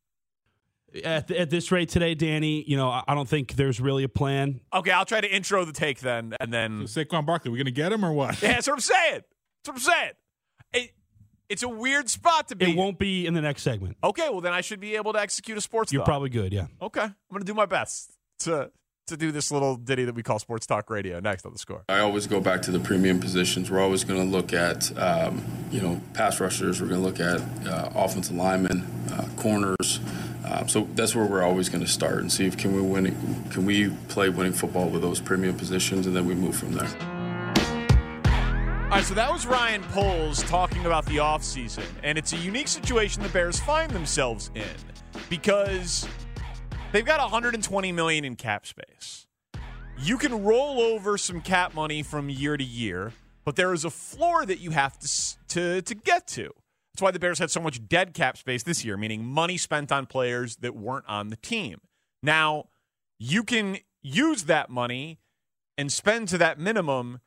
At, 1.04 1.30
at 1.30 1.50
this 1.50 1.70
rate 1.72 1.88
today, 1.88 2.14
Danny, 2.14 2.62
you 2.66 2.76
know, 2.76 2.88
I, 2.88 3.02
I 3.08 3.14
don't 3.14 3.28
think 3.28 3.54
there's 3.54 3.80
really 3.80 4.04
a 4.04 4.08
plan. 4.08 4.60
Okay, 4.72 4.92
I'll 4.92 5.04
try 5.04 5.20
to 5.20 5.28
intro 5.28 5.64
the 5.64 5.72
take 5.72 6.00
then, 6.00 6.34
and 6.40 6.52
then 6.52 6.86
So 6.86 7.04
Saquon 7.04 7.26
Barkley, 7.26 7.50
we 7.50 7.58
going 7.58 7.66
to 7.66 7.70
get 7.72 7.92
him 7.92 8.04
or 8.04 8.12
what? 8.12 8.40
yeah, 8.40 8.52
that's 8.54 8.66
what 8.68 8.74
I'm 8.74 8.80
saying. 8.80 9.20
That's 9.64 9.68
what 9.68 9.74
I'm 9.74 9.80
saying. 9.80 10.12
It, 10.72 10.90
it's 11.48 11.62
a 11.62 11.68
weird 11.68 12.08
spot 12.08 12.48
to 12.48 12.56
be. 12.56 12.72
It 12.72 12.76
won't 12.76 12.98
be 12.98 13.26
in 13.26 13.34
the 13.34 13.40
next 13.40 13.62
segment. 13.62 13.96
Okay, 14.02 14.28
well 14.28 14.40
then 14.40 14.52
I 14.52 14.60
should 14.60 14.80
be 14.80 14.96
able 14.96 15.12
to 15.12 15.20
execute 15.20 15.56
a 15.56 15.60
sports. 15.60 15.92
You're 15.92 16.00
thought. 16.00 16.06
probably 16.06 16.30
good, 16.30 16.52
yeah. 16.52 16.66
okay. 16.82 17.02
I'm 17.02 17.14
going 17.30 17.40
to 17.40 17.46
do 17.46 17.54
my 17.54 17.66
best 17.66 18.12
to 18.40 18.70
to 19.06 19.16
do 19.16 19.30
this 19.30 19.52
little 19.52 19.76
ditty 19.76 20.04
that 20.04 20.14
we 20.14 20.22
call 20.22 20.38
sports 20.38 20.66
talk 20.66 20.90
radio 20.90 21.20
next 21.20 21.46
on 21.46 21.52
the 21.52 21.58
score. 21.58 21.84
I 21.88 22.00
always 22.00 22.26
go 22.26 22.40
back 22.40 22.62
to 22.62 22.72
the 22.72 22.80
premium 22.80 23.20
positions. 23.20 23.70
We're 23.70 23.80
always 23.80 24.02
going 24.02 24.20
to 24.20 24.26
look 24.26 24.52
at, 24.52 24.96
um, 24.98 25.44
you 25.70 25.80
know, 25.80 26.00
pass 26.12 26.40
rushers. 26.40 26.80
We're 26.80 26.88
going 26.88 27.00
to 27.00 27.06
look 27.06 27.20
at 27.20 27.40
uh, 27.68 27.90
offensive 27.94 28.34
linemen, 28.34 28.84
uh, 29.12 29.28
corners. 29.36 30.00
Uh, 30.44 30.66
so 30.66 30.88
that's 30.94 31.14
where 31.14 31.24
we're 31.24 31.42
always 31.42 31.68
going 31.68 31.84
to 31.84 31.90
start 31.90 32.18
and 32.18 32.32
see 32.32 32.46
if 32.46 32.56
can 32.56 32.74
we 32.74 32.80
win. 32.80 33.44
Can 33.50 33.64
we 33.64 33.90
play 34.08 34.28
winning 34.28 34.52
football 34.52 34.88
with 34.88 35.02
those 35.02 35.20
premium 35.20 35.56
positions, 35.56 36.06
and 36.06 36.14
then 36.14 36.26
we 36.26 36.34
move 36.34 36.56
from 36.56 36.72
there. 36.72 37.15
All 38.86 38.92
right, 38.92 39.04
so 39.04 39.14
that 39.14 39.32
was 39.32 39.44
Ryan 39.46 39.82
Poles 39.82 40.44
talking 40.44 40.86
about 40.86 41.04
the 41.06 41.16
offseason, 41.16 41.82
and 42.04 42.16
it's 42.16 42.32
a 42.32 42.36
unique 42.36 42.68
situation 42.68 43.20
the 43.20 43.28
Bears 43.30 43.58
find 43.58 43.90
themselves 43.90 44.52
in 44.54 44.62
because 45.28 46.06
they've 46.92 47.04
got 47.04 47.18
120 47.18 47.90
million 47.90 48.24
in 48.24 48.36
cap 48.36 48.64
space. 48.64 49.26
You 49.98 50.16
can 50.16 50.44
roll 50.44 50.80
over 50.80 51.18
some 51.18 51.40
cap 51.40 51.74
money 51.74 52.04
from 52.04 52.30
year 52.30 52.56
to 52.56 52.62
year, 52.62 53.12
but 53.44 53.56
there 53.56 53.72
is 53.72 53.84
a 53.84 53.90
floor 53.90 54.46
that 54.46 54.60
you 54.60 54.70
have 54.70 54.96
to 55.00 55.08
to 55.48 55.82
to 55.82 55.94
get 55.96 56.28
to. 56.28 56.52
That's 56.94 57.02
why 57.02 57.10
the 57.10 57.18
Bears 57.18 57.40
had 57.40 57.50
so 57.50 57.60
much 57.60 57.88
dead 57.88 58.14
cap 58.14 58.36
space 58.36 58.62
this 58.62 58.84
year, 58.84 58.96
meaning 58.96 59.26
money 59.26 59.56
spent 59.56 59.90
on 59.90 60.06
players 60.06 60.58
that 60.58 60.76
weren't 60.76 61.06
on 61.08 61.30
the 61.30 61.36
team. 61.36 61.80
Now, 62.22 62.68
you 63.18 63.42
can 63.42 63.78
use 64.00 64.44
that 64.44 64.70
money 64.70 65.18
and 65.76 65.92
spend 65.92 66.28
to 66.28 66.38
that 66.38 66.60
minimum 66.60 67.18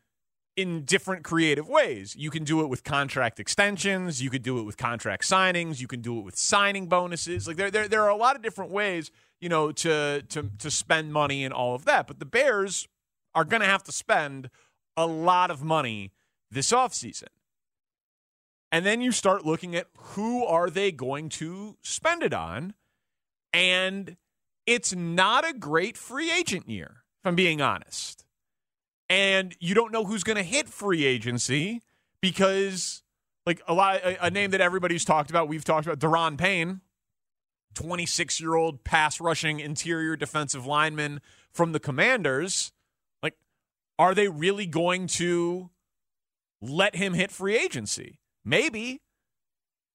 in 0.59 0.83
different 0.83 1.23
creative 1.23 1.69
ways. 1.69 2.17
You 2.17 2.29
can 2.29 2.43
do 2.43 2.59
it 2.59 2.67
with 2.67 2.83
contract 2.83 3.39
extensions, 3.39 4.21
you 4.21 4.29
could 4.29 4.43
do 4.43 4.59
it 4.59 4.63
with 4.63 4.75
contract 4.75 5.23
signings, 5.23 5.79
you 5.79 5.87
can 5.87 6.01
do 6.01 6.19
it 6.19 6.25
with 6.25 6.35
signing 6.35 6.87
bonuses. 6.87 7.47
Like 7.47 7.55
there 7.55 7.71
there, 7.71 7.87
there 7.87 8.03
are 8.03 8.09
a 8.09 8.17
lot 8.17 8.35
of 8.35 8.41
different 8.41 8.69
ways, 8.69 9.09
you 9.39 9.47
know, 9.47 9.71
to 9.71 10.21
to 10.21 10.49
to 10.57 10.69
spend 10.69 11.13
money 11.13 11.45
and 11.45 11.53
all 11.53 11.75
of 11.75 11.85
that. 11.85 12.07
But 12.07 12.19
the 12.19 12.25
Bears 12.25 12.89
are 13.33 13.45
going 13.45 13.61
to 13.61 13.67
have 13.67 13.83
to 13.85 13.93
spend 13.93 14.49
a 14.97 15.07
lot 15.07 15.49
of 15.49 15.63
money 15.63 16.11
this 16.51 16.73
offseason. 16.73 17.29
And 18.69 18.85
then 18.85 18.99
you 18.99 19.13
start 19.13 19.45
looking 19.45 19.77
at 19.77 19.87
who 19.97 20.45
are 20.45 20.69
they 20.69 20.91
going 20.91 21.29
to 21.29 21.77
spend 21.81 22.21
it 22.21 22.33
on? 22.33 22.73
And 23.53 24.17
it's 24.67 24.93
not 24.93 25.47
a 25.47 25.53
great 25.53 25.95
free 25.95 26.29
agent 26.31 26.67
year, 26.69 27.03
if 27.21 27.27
I'm 27.27 27.35
being 27.35 27.61
honest 27.61 28.25
and 29.09 29.55
you 29.59 29.73
don't 29.73 29.91
know 29.91 30.05
who's 30.05 30.23
going 30.23 30.37
to 30.37 30.43
hit 30.43 30.69
free 30.69 31.03
agency 31.05 31.81
because 32.21 33.03
like 33.45 33.61
a 33.67 33.73
lot 33.73 33.97
a, 33.97 34.25
a, 34.25 34.29
name 34.29 34.51
that 34.51 34.61
everybody's 34.61 35.03
talked 35.03 35.29
about 35.29 35.47
we've 35.47 35.65
talked 35.65 35.87
about 35.87 35.99
Daron 35.99 36.37
Payne 36.37 36.81
26 37.75 38.39
year 38.39 38.55
old 38.55 38.83
pass 38.83 39.19
rushing 39.19 39.59
interior 39.59 40.15
defensive 40.15 40.65
lineman 40.65 41.21
from 41.51 41.71
the 41.71 41.79
commanders. 41.79 42.71
Like 43.23 43.35
are 43.97 44.13
they 44.13 44.27
really 44.27 44.65
going 44.65 45.07
to 45.07 45.69
let 46.61 46.95
him 46.95 47.13
hit 47.13 47.31
free 47.31 47.57
agency? 47.57 48.19
Maybe. 48.45 49.01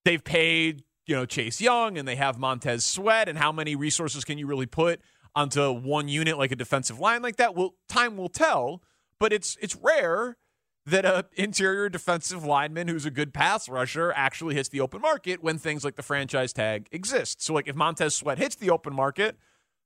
They've 0.05 0.23
paid 0.23 0.83
you 1.07 1.15
know 1.15 1.27
chase 1.27 1.61
young 1.61 1.97
and 1.97 2.09
they 2.09 2.17
have 2.17 2.39
montez 2.39 2.85
sweat 2.85 3.29
and 3.29 3.39
how 3.39 3.53
many 3.53 3.77
resources 3.77 4.25
can 4.25 4.39
you 4.39 4.47
really 4.47 4.67
put 4.67 5.01
onto 5.37 5.73
one 5.73 6.09
unit 6.09 6.39
like 6.39 6.53
a 6.53 6.57
defensive 6.57 6.99
line 6.99 7.23
like 7.23 7.37
that? 7.37 7.55
Well 7.55 7.75
time 7.89 8.17
will 8.17 8.29
tell 8.29 8.83
but 9.25 9.33
it's 9.33 9.57
it's 9.63 9.75
rare 9.77 10.37
that 10.85 11.07
a 11.07 11.25
interior 11.33 11.89
defensive 11.89 12.45
lineman 12.45 12.89
who's 12.89 13.07
a 13.07 13.11
good 13.11 13.33
pass 13.33 13.71
rusher 13.71 14.13
actually 14.15 14.55
hits 14.55 14.69
the 14.69 14.83
open 14.83 15.01
market 15.01 15.43
when 15.43 15.57
things 15.57 15.83
like 15.83 15.97
the 15.97 16.03
franchise 16.03 16.53
tag 16.53 16.89
exist. 16.93 17.43
So 17.43 17.55
like 17.55 17.67
if 17.67 17.75
Montez 17.75 18.15
Sweat 18.15 18.37
hits 18.37 18.55
the 18.55 18.69
open 18.69 18.95
market, 18.95 19.39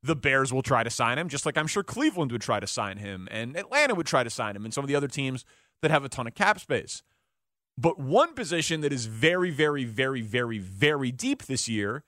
the 0.03 0.17
Bears 0.17 0.53
will 0.53 0.63
try 0.63 0.83
to 0.83 0.91
sign 0.91 1.19
him, 1.19 1.29
just 1.29 1.47
like 1.47 1.57
I'm 1.57 1.69
sure 1.69 1.85
Cleveland 1.85 2.33
would 2.33 2.41
try 2.41 2.59
to 2.59 2.67
sign 2.67 2.97
him 2.97 3.29
and 3.31 3.57
Atlanta 3.57 3.95
would 3.95 4.09
try 4.09 4.25
to 4.25 4.31
sign 4.31 4.57
him 4.57 4.65
and 4.65 4.75
some 4.75 4.83
of 4.83 4.89
the 4.89 4.97
other 4.97 5.07
teams 5.07 5.45
that 5.83 5.93
have 5.93 6.05
a 6.05 6.09
ton 6.09 6.27
of 6.27 6.35
cap 6.35 6.59
space. 6.59 7.05
But 7.77 8.01
one 8.01 8.35
position 8.35 8.81
that 8.81 8.93
is 8.93 9.07
very, 9.07 9.53
very, 9.53 9.85
very, 9.85 10.21
very, 10.21 10.59
very 10.59 11.13
deep 11.13 11.45
this 11.45 11.69
year 11.69 12.03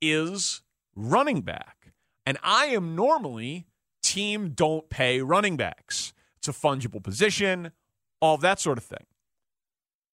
is 0.00 0.62
running 0.94 1.40
back. 1.40 1.94
And 2.24 2.38
I 2.44 2.66
am 2.66 2.94
normally 2.94 3.66
team 4.04 4.50
don't 4.50 4.88
pay 4.88 5.20
running 5.20 5.56
backs. 5.56 6.12
It's 6.46 6.56
a 6.56 6.66
fungible 6.66 7.02
position, 7.02 7.72
all 8.20 8.36
of 8.36 8.40
that 8.42 8.60
sort 8.60 8.78
of 8.78 8.84
thing. 8.84 9.04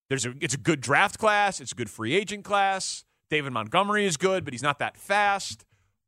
There's 0.09 0.25
a 0.25 0.33
it's 0.41 0.55
a 0.55 0.57
good 0.57 0.81
draft 0.81 1.19
class, 1.19 1.61
it's 1.61 1.71
a 1.71 1.75
good 1.75 1.89
free 1.91 2.15
agent 2.15 2.43
class. 2.43 3.05
David 3.29 3.53
Montgomery 3.53 4.05
is 4.05 4.17
good, 4.17 4.43
but 4.43 4.53
he's 4.53 4.63
not 4.63 4.79
that 4.79 4.97
fast. 4.97 5.65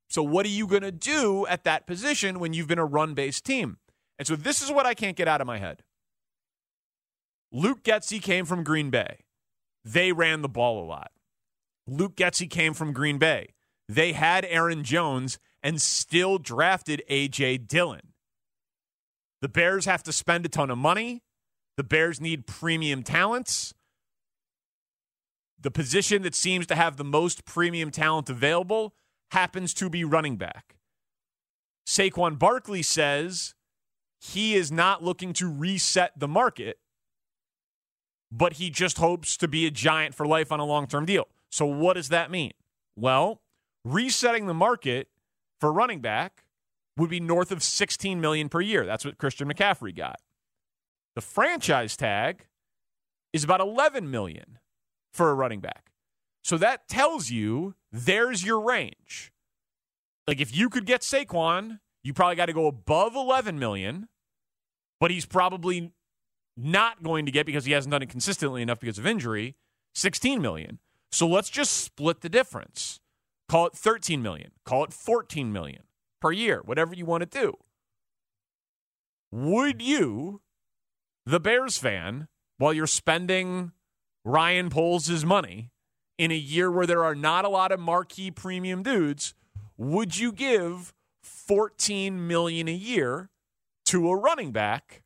So 0.09 0.23
what 0.23 0.45
are 0.45 0.49
you 0.49 0.65
going 0.65 0.81
to 0.81 0.91
do 0.91 1.45
at 1.47 1.63
that 1.63 1.85
position 1.85 2.39
when 2.39 2.53
you've 2.53 2.67
been 2.67 2.79
a 2.79 2.85
run-based 2.85 3.45
team? 3.45 3.77
And 4.17 4.27
so 4.27 4.35
this 4.35 4.61
is 4.61 4.71
what 4.71 4.85
I 4.85 4.93
can't 4.93 5.17
get 5.17 5.27
out 5.27 5.41
of 5.41 5.47
my 5.47 5.57
head. 5.57 5.83
Luke 7.51 7.83
Getsy 7.83 8.21
came 8.21 8.45
from 8.45 8.63
Green 8.63 8.89
Bay. 8.89 9.25
They 9.83 10.11
ran 10.11 10.41
the 10.41 10.49
ball 10.49 10.83
a 10.83 10.85
lot. 10.85 11.11
Luke 11.87 12.15
Getsy 12.15 12.49
came 12.49 12.73
from 12.73 12.93
Green 12.93 13.17
Bay. 13.17 13.53
They 13.87 14.13
had 14.13 14.45
Aaron 14.45 14.83
Jones 14.83 15.37
and 15.61 15.81
still 15.81 16.37
drafted 16.37 17.03
A.J. 17.09 17.59
Dillon. 17.59 18.13
The 19.41 19.49
Bears 19.49 19.85
have 19.85 20.03
to 20.03 20.11
spend 20.11 20.45
a 20.45 20.49
ton 20.49 20.69
of 20.69 20.77
money. 20.77 21.23
The 21.77 21.83
Bears 21.83 22.21
need 22.21 22.47
premium 22.47 23.03
talents. 23.03 23.73
The 25.59 25.71
position 25.71 26.21
that 26.21 26.35
seems 26.35 26.67
to 26.67 26.75
have 26.75 26.97
the 26.97 27.03
most 27.03 27.45
premium 27.45 27.91
talent 27.91 28.29
available 28.29 28.93
happens 29.31 29.73
to 29.75 29.89
be 29.89 30.03
running 30.03 30.37
back. 30.37 30.75
Saquon 31.87 32.39
Barkley 32.39 32.81
says 32.81 33.53
he 34.19 34.55
is 34.55 34.71
not 34.71 35.03
looking 35.03 35.33
to 35.33 35.51
reset 35.51 36.17
the 36.17 36.27
market, 36.27 36.79
but 38.31 38.53
he 38.53 38.69
just 38.69 38.97
hopes 38.97 39.37
to 39.37 39.47
be 39.47 39.65
a 39.65 39.71
giant 39.71 40.15
for 40.15 40.25
life 40.25 40.51
on 40.51 40.59
a 40.59 40.65
long 40.65 40.87
term 40.87 41.05
deal. 41.05 41.27
So, 41.51 41.65
what 41.65 41.93
does 41.93 42.09
that 42.09 42.31
mean? 42.31 42.51
Well, 42.95 43.41
resetting 43.83 44.47
the 44.47 44.53
market 44.53 45.09
for 45.59 45.71
running 45.71 46.01
back 46.01 46.44
would 46.97 47.09
be 47.09 47.19
north 47.19 47.51
of 47.51 47.61
16 47.61 48.21
million 48.21 48.49
per 48.49 48.61
year. 48.61 48.85
That's 48.85 49.05
what 49.05 49.17
Christian 49.17 49.51
McCaffrey 49.51 49.95
got. 49.95 50.19
The 51.15 51.21
franchise 51.21 51.95
tag 51.97 52.45
is 53.33 53.43
about 53.43 53.61
11 53.61 54.09
million 54.09 54.59
for 55.13 55.29
a 55.29 55.33
running 55.33 55.59
back. 55.59 55.91
So 56.43 56.57
that 56.57 56.87
tells 56.87 57.29
you 57.29 57.75
there's 57.91 58.43
your 58.43 58.59
range. 58.59 59.31
Like 60.27 60.39
if 60.39 60.55
you 60.55 60.69
could 60.69 60.85
get 60.85 61.01
Saquon, 61.01 61.79
you 62.03 62.13
probably 62.13 62.35
got 62.35 62.47
to 62.47 62.53
go 62.53 62.67
above 62.67 63.15
11 63.15 63.57
million, 63.57 64.09
but 64.99 65.11
he's 65.11 65.25
probably 65.25 65.91
not 66.57 67.03
going 67.03 67.25
to 67.25 67.31
get 67.31 67.45
because 67.45 67.65
he 67.65 67.71
hasn't 67.71 67.91
done 67.91 68.01
it 68.01 68.09
consistently 68.09 68.61
enough 68.61 68.79
because 68.79 68.97
of 68.97 69.05
injury, 69.05 69.55
16 69.95 70.41
million. 70.41 70.79
So 71.11 71.27
let's 71.27 71.49
just 71.49 71.73
split 71.73 72.21
the 72.21 72.29
difference. 72.29 72.99
Call 73.49 73.67
it 73.67 73.73
13 73.73 74.21
million, 74.21 74.51
call 74.65 74.83
it 74.83 74.93
14 74.93 75.51
million 75.51 75.83
per 76.21 76.31
year, 76.31 76.61
whatever 76.65 76.95
you 76.95 77.05
want 77.05 77.21
to 77.21 77.39
do. 77.39 77.55
Would 79.31 79.81
you, 79.81 80.41
the 81.25 81.39
Bears 81.39 81.77
fan, 81.77 82.27
while 82.57 82.73
you're 82.73 82.87
spending 82.87 83.71
Ryan 84.23 84.69
Poles' 84.69 85.25
money 85.25 85.71
in 86.17 86.31
a 86.31 86.35
year 86.35 86.71
where 86.71 86.87
there 86.87 87.03
are 87.03 87.15
not 87.15 87.45
a 87.45 87.49
lot 87.49 87.71
of 87.71 87.79
marquee 87.79 88.31
premium 88.31 88.81
dudes, 88.83 89.33
would 89.77 90.17
you 90.17 90.31
give 90.31 90.93
14 91.23 92.27
million 92.27 92.67
a 92.67 92.73
year 92.73 93.29
to 93.85 94.09
a 94.09 94.15
running 94.15 94.51
back 94.51 95.03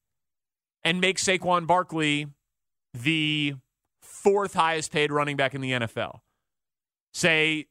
and 0.84 1.02
make 1.02 1.18
Saquon 1.18 1.66
Barkley 1.66 2.28
the 2.94 3.56
fourth 4.02 4.54
highest 4.54 4.92
paid 4.92 5.12
running 5.12 5.36
back 5.36 5.56
in 5.56 5.62
the 5.62 5.72
NFL? 5.72 6.20
Say 7.14 7.66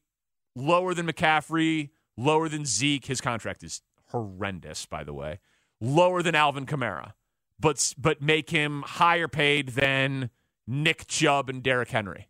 lower 0.55 0.93
than 0.93 1.07
McCaffrey, 1.07 1.89
lower 2.19 2.49
than 2.49 2.65
Zeke. 2.65 3.05
His 3.05 3.21
contract 3.21 3.63
is 3.63 3.81
horrendous, 4.07 4.85
by 4.85 5.03
the 5.03 5.13
way. 5.13 5.39
Lower 5.81 6.21
than 6.21 6.35
Alvin 6.35 6.65
Kamara, 6.65 7.13
but 7.59 7.93
but 7.97 8.21
make 8.21 8.49
him 8.49 8.83
higher 8.85 9.27
paid 9.27 9.69
than 9.69 10.29
Nick 10.67 11.07
Chubb 11.07 11.49
and 11.49 11.63
Derrick 11.63 11.89
Henry. 11.89 12.27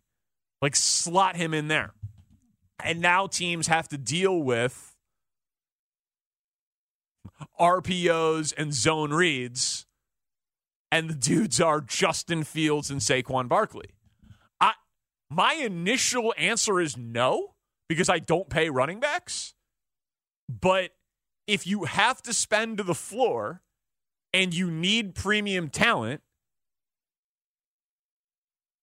Like 0.62 0.76
slot 0.76 1.36
him 1.36 1.52
in 1.52 1.68
there. 1.68 1.94
And 2.82 3.00
now 3.00 3.26
teams 3.26 3.66
have 3.66 3.88
to 3.88 3.98
deal 3.98 4.38
with 4.38 4.94
RPOs 7.58 8.54
and 8.56 8.72
zone 8.72 9.12
reads, 9.12 9.86
and 10.92 11.10
the 11.10 11.14
dudes 11.14 11.60
are 11.60 11.80
Justin 11.80 12.44
Fields 12.44 12.90
and 12.90 13.00
Saquon 13.00 13.48
Barkley. 13.48 13.90
I 14.60 14.74
My 15.28 15.54
initial 15.54 16.32
answer 16.38 16.80
is 16.80 16.96
no, 16.96 17.54
because 17.88 18.08
I 18.08 18.20
don't 18.20 18.48
pay 18.48 18.70
running 18.70 19.00
backs. 19.00 19.54
But 20.50 20.90
if 21.46 21.66
you 21.66 21.84
have 21.84 22.22
to 22.22 22.34
spend 22.34 22.78
to 22.78 22.82
the 22.82 22.94
floor 22.94 23.62
and 24.32 24.52
you 24.52 24.70
need 24.70 25.14
premium 25.14 25.68
talent, 25.68 26.22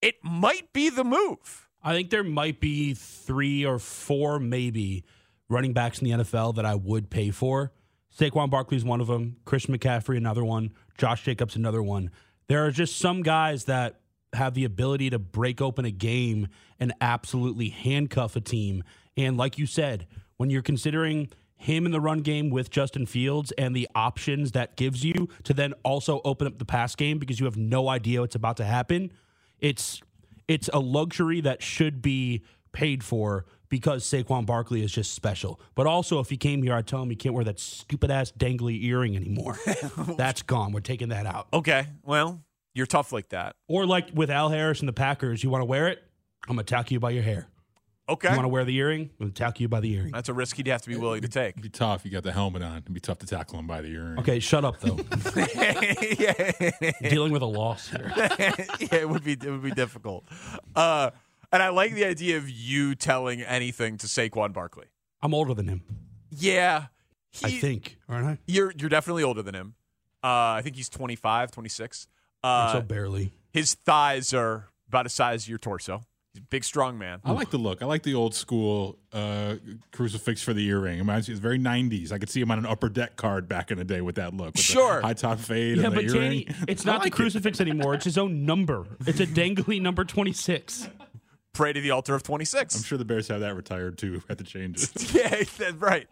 it 0.01 0.15
might 0.23 0.71
be 0.71 0.89
the 0.89 1.03
move. 1.03 1.67
I 1.83 1.93
think 1.93 2.09
there 2.09 2.23
might 2.23 2.59
be 2.59 2.93
three 2.93 3.65
or 3.65 3.79
four, 3.79 4.39
maybe, 4.39 5.03
running 5.49 5.73
backs 5.73 5.99
in 5.99 6.05
the 6.05 6.23
NFL 6.23 6.55
that 6.55 6.65
I 6.65 6.75
would 6.75 7.09
pay 7.09 7.31
for. 7.31 7.71
Saquon 8.17 8.49
Barkley's 8.49 8.85
one 8.85 9.01
of 9.01 9.07
them. 9.07 9.37
Christian 9.45 9.77
McCaffrey, 9.77 10.17
another 10.17 10.43
one. 10.43 10.71
Josh 10.97 11.23
Jacobs, 11.23 11.55
another 11.55 11.83
one. 11.83 12.11
There 12.47 12.65
are 12.65 12.71
just 12.71 12.97
some 12.97 13.23
guys 13.23 13.65
that 13.65 13.99
have 14.33 14.53
the 14.53 14.63
ability 14.63 15.09
to 15.09 15.19
break 15.19 15.61
open 15.61 15.85
a 15.85 15.91
game 15.91 16.47
and 16.79 16.93
absolutely 17.01 17.69
handcuff 17.69 18.35
a 18.35 18.41
team. 18.41 18.83
And 19.15 19.37
like 19.37 19.57
you 19.57 19.65
said, 19.65 20.07
when 20.37 20.49
you're 20.49 20.61
considering 20.61 21.29
him 21.57 21.85
in 21.85 21.91
the 21.91 21.99
run 21.99 22.21
game 22.21 22.49
with 22.49 22.69
Justin 22.69 23.05
Fields 23.05 23.51
and 23.57 23.75
the 23.75 23.87
options 23.95 24.51
that 24.51 24.77
gives 24.77 25.03
you 25.03 25.27
to 25.43 25.53
then 25.53 25.73
also 25.83 26.21
open 26.23 26.47
up 26.47 26.59
the 26.59 26.65
pass 26.65 26.95
game 26.95 27.17
because 27.17 27.39
you 27.39 27.45
have 27.45 27.57
no 27.57 27.89
idea 27.89 28.21
what's 28.21 28.35
about 28.35 28.57
to 28.57 28.63
happen, 28.63 29.11
it's 29.59 30.01
it's 30.47 30.69
a 30.71 30.79
luxury 30.79 31.41
that 31.41 31.61
should 31.61 32.01
be 32.01 32.43
paid 32.71 33.03
for 33.03 33.45
because 33.69 34.05
Saquon 34.05 34.45
Barkley 34.45 34.81
is 34.83 34.91
just 34.91 35.13
special. 35.13 35.59
But 35.75 35.87
also, 35.87 36.19
if 36.19 36.29
he 36.29 36.37
came 36.37 36.63
here, 36.63 36.73
I'd 36.73 36.87
tell 36.87 37.01
him 37.01 37.09
he 37.09 37.15
can't 37.15 37.35
wear 37.35 37.43
that 37.43 37.59
stupid 37.59 38.11
ass 38.11 38.31
dangly 38.31 38.81
earring 38.83 39.15
anymore. 39.15 39.57
That's 40.17 40.41
gone. 40.41 40.71
We're 40.71 40.79
taking 40.79 41.09
that 41.09 41.25
out. 41.25 41.47
Okay, 41.51 41.87
well, 42.03 42.41
you're 42.73 42.85
tough 42.85 43.11
like 43.11 43.29
that. 43.29 43.55
Or 43.67 43.85
like 43.85 44.09
with 44.13 44.29
Al 44.29 44.49
Harris 44.49 44.79
and 44.79 44.87
the 44.87 44.93
Packers, 44.93 45.43
you 45.43 45.49
want 45.49 45.61
to 45.61 45.65
wear 45.65 45.87
it? 45.87 46.01
I'm 46.47 46.55
gonna 46.55 46.63
tackle 46.63 46.93
you 46.93 46.99
by 46.99 47.09
your 47.09 47.23
hair. 47.23 47.47
Okay. 48.09 48.29
You 48.29 48.35
want 48.35 48.45
to 48.45 48.49
wear 48.49 48.63
the 48.63 48.75
earring? 48.77 49.09
I'm 49.19 49.27
gonna 49.27 49.31
tackle 49.31 49.61
you 49.61 49.67
by 49.67 49.81
the 49.81 49.93
earring. 49.93 50.11
That's 50.11 50.29
a 50.29 50.33
risk 50.33 50.55
he'd 50.55 50.67
have 50.67 50.81
to 50.83 50.89
be 50.89 50.95
willing 50.95 51.21
to 51.21 51.27
take. 51.27 51.51
It'd 51.51 51.63
be 51.63 51.69
tough. 51.69 52.05
You 52.05 52.11
got 52.11 52.23
the 52.23 52.31
helmet 52.31 52.61
on. 52.61 52.77
It'd 52.77 52.93
be 52.93 53.01
tough 53.01 53.19
to 53.19 53.27
tackle 53.27 53.59
him 53.59 53.67
by 53.67 53.81
the 53.81 53.89
earring. 53.89 54.19
Okay, 54.19 54.39
shut 54.39 54.63
up 54.63 54.79
though. 54.79 54.95
Dealing 57.09 57.33
with 57.33 57.41
a 57.41 57.45
loss 57.45 57.89
here. 57.89 58.11
yeah, 58.15 58.55
it 58.91 59.09
would 59.09 59.23
be 59.23 59.33
it 59.33 59.43
would 59.43 59.63
be 59.63 59.71
difficult. 59.71 60.23
Uh, 60.75 61.11
and 61.51 61.61
I 61.61 61.69
like 61.69 61.93
the 61.93 62.05
idea 62.05 62.37
of 62.37 62.49
you 62.49 62.95
telling 62.95 63.41
anything 63.41 63.97
to 63.97 64.07
Saquon 64.07 64.53
Barkley. 64.53 64.85
I'm 65.21 65.33
older 65.33 65.53
than 65.53 65.67
him. 65.67 65.81
Yeah, 66.29 66.85
I 67.43 67.51
think, 67.51 67.97
aren't 68.07 68.25
I? 68.25 68.37
You're 68.47 68.73
you're 68.77 68.89
definitely 68.89 69.23
older 69.23 69.41
than 69.41 69.55
him. 69.55 69.75
Uh, 70.23 70.57
I 70.57 70.61
think 70.63 70.75
he's 70.75 70.89
25, 70.89 71.51
26. 71.51 72.07
Uh, 72.43 72.73
so 72.73 72.81
barely. 72.81 73.33
His 73.51 73.75
thighs 73.75 74.33
are 74.33 74.69
about 74.87 75.03
the 75.03 75.09
size 75.09 75.43
of 75.43 75.49
your 75.49 75.57
torso. 75.57 76.03
He's 76.37 76.43
a 76.43 76.47
big, 76.49 76.63
strong 76.63 76.99
man. 76.99 77.19
I 77.25 77.31
like 77.31 77.49
the 77.49 77.57
look. 77.57 77.81
I 77.81 77.85
like 77.85 78.03
the 78.03 78.13
old 78.13 78.35
school 78.35 78.99
uh, 79.11 79.55
crucifix 79.91 80.43
for 80.43 80.53
the 80.53 80.63
earring. 80.67 80.97
It 80.97 81.01
reminds 81.01 81.27
me, 81.27 81.31
it's 81.33 81.41
very 81.41 81.57
90s. 81.57 82.11
I 82.11 82.19
could 82.19 82.29
see 82.29 82.39
him 82.39 82.51
on 82.51 82.59
an 82.59 82.65
upper 82.67 82.89
deck 82.89 83.15
card 83.15 83.47
back 83.49 83.71
in 83.71 83.79
the 83.79 83.83
day 83.83 84.01
with 84.01 84.15
that 84.15 84.35
look. 84.35 84.53
With 84.53 84.59
Sure. 84.63 85.01
high 85.01 85.13
top 85.13 85.39
fade 85.39 85.77
Yeah, 85.77 85.85
and 85.87 85.93
the 85.93 85.95
but 85.95 86.03
earring. 86.05 86.21
Danny, 86.21 86.47
it's 86.67 86.85
not 86.85 86.99
like 87.01 87.05
the 87.11 87.15
crucifix 87.15 87.59
anymore. 87.59 87.95
It's 87.95 88.05
his 88.05 88.19
own 88.19 88.45
number. 88.45 88.85
It's 89.07 89.19
a 89.19 89.25
dangly 89.25 89.81
number 89.81 90.03
26. 90.03 90.89
Pray 91.53 91.73
to 91.73 91.81
the 91.81 91.89
altar 91.89 92.13
of 92.13 92.21
26. 92.21 92.75
I'm 92.75 92.83
sure 92.83 92.99
the 92.99 93.05
Bears 93.05 93.29
have 93.29 93.39
that 93.39 93.55
retired 93.55 93.97
too 93.97 94.21
at 94.29 94.37
the 94.37 94.43
changes. 94.43 94.91
yeah, 95.15 95.29
that's 95.29 95.73
right. 95.73 96.07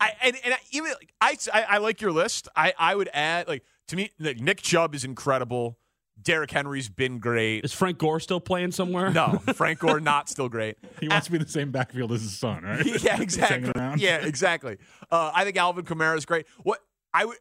I 0.00 0.12
and, 0.22 0.36
and 0.42 0.54
I, 0.54 0.58
even 0.70 0.90
like, 0.92 1.12
I, 1.20 1.36
I 1.52 1.62
I 1.62 1.78
like 1.78 2.00
your 2.00 2.12
list. 2.12 2.48
I 2.56 2.72
I 2.78 2.94
would 2.94 3.10
add 3.12 3.46
like 3.46 3.62
to 3.88 3.96
me 3.96 4.10
like, 4.18 4.40
Nick 4.40 4.62
Chubb 4.62 4.94
is 4.94 5.04
incredible. 5.04 5.78
Derrick 6.20 6.50
Henry's 6.50 6.88
been 6.88 7.18
great. 7.18 7.64
Is 7.64 7.72
Frank 7.72 7.98
Gore 7.98 8.20
still 8.20 8.40
playing 8.40 8.72
somewhere? 8.72 9.10
No, 9.10 9.38
Frank 9.54 9.78
Gore 9.78 10.00
not 10.00 10.28
still 10.28 10.48
great. 10.48 10.76
he 11.00 11.08
wants 11.08 11.26
to 11.26 11.32
be 11.32 11.36
in 11.36 11.42
the 11.42 11.48
same 11.48 11.70
backfield 11.70 12.12
as 12.12 12.22
his 12.22 12.36
son, 12.36 12.64
right? 12.64 12.84
yeah, 13.02 13.20
exactly. 13.20 13.72
Yeah, 13.96 14.16
exactly. 14.18 14.78
Uh, 15.10 15.30
I 15.34 15.44
think 15.44 15.56
Alvin 15.56 15.84
Kamara 15.84 16.16
is 16.16 16.24
great. 16.24 16.46
What 16.62 16.80
I 17.14 17.24
would 17.24 17.38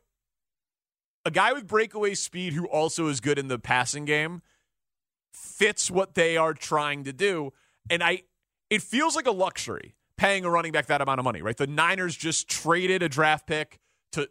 a 1.26 1.32
guy 1.32 1.54
with 1.54 1.66
breakaway 1.66 2.14
speed 2.14 2.54
who 2.54 2.66
also 2.66 3.08
is 3.08 3.20
good 3.20 3.40
in 3.40 3.48
the 3.48 3.58
passing 3.58 4.06
game 4.06 4.42
fits 5.34 5.90
what 5.90 6.14
they 6.14 6.38
are 6.38 6.54
trying 6.54 7.04
to 7.06 7.14
do, 7.14 7.52
and 7.90 8.04
I 8.04 8.24
it 8.70 8.82
feels 8.82 9.16
like 9.16 9.28
a 9.28 9.32
luxury 9.32 9.96
paying 10.18 10.46
a 10.46 10.50
running 10.50 10.72
back 10.72 10.86
that 10.88 11.02
amount 11.02 11.20
of 11.20 11.24
money, 11.24 11.42
right? 11.42 11.58
The 11.58 11.68
Niners 11.68 12.16
just 12.16 12.48
traded 12.48 13.04
a 13.04 13.10
draft 13.10 13.48
pick 13.48 13.80
to 14.14 14.30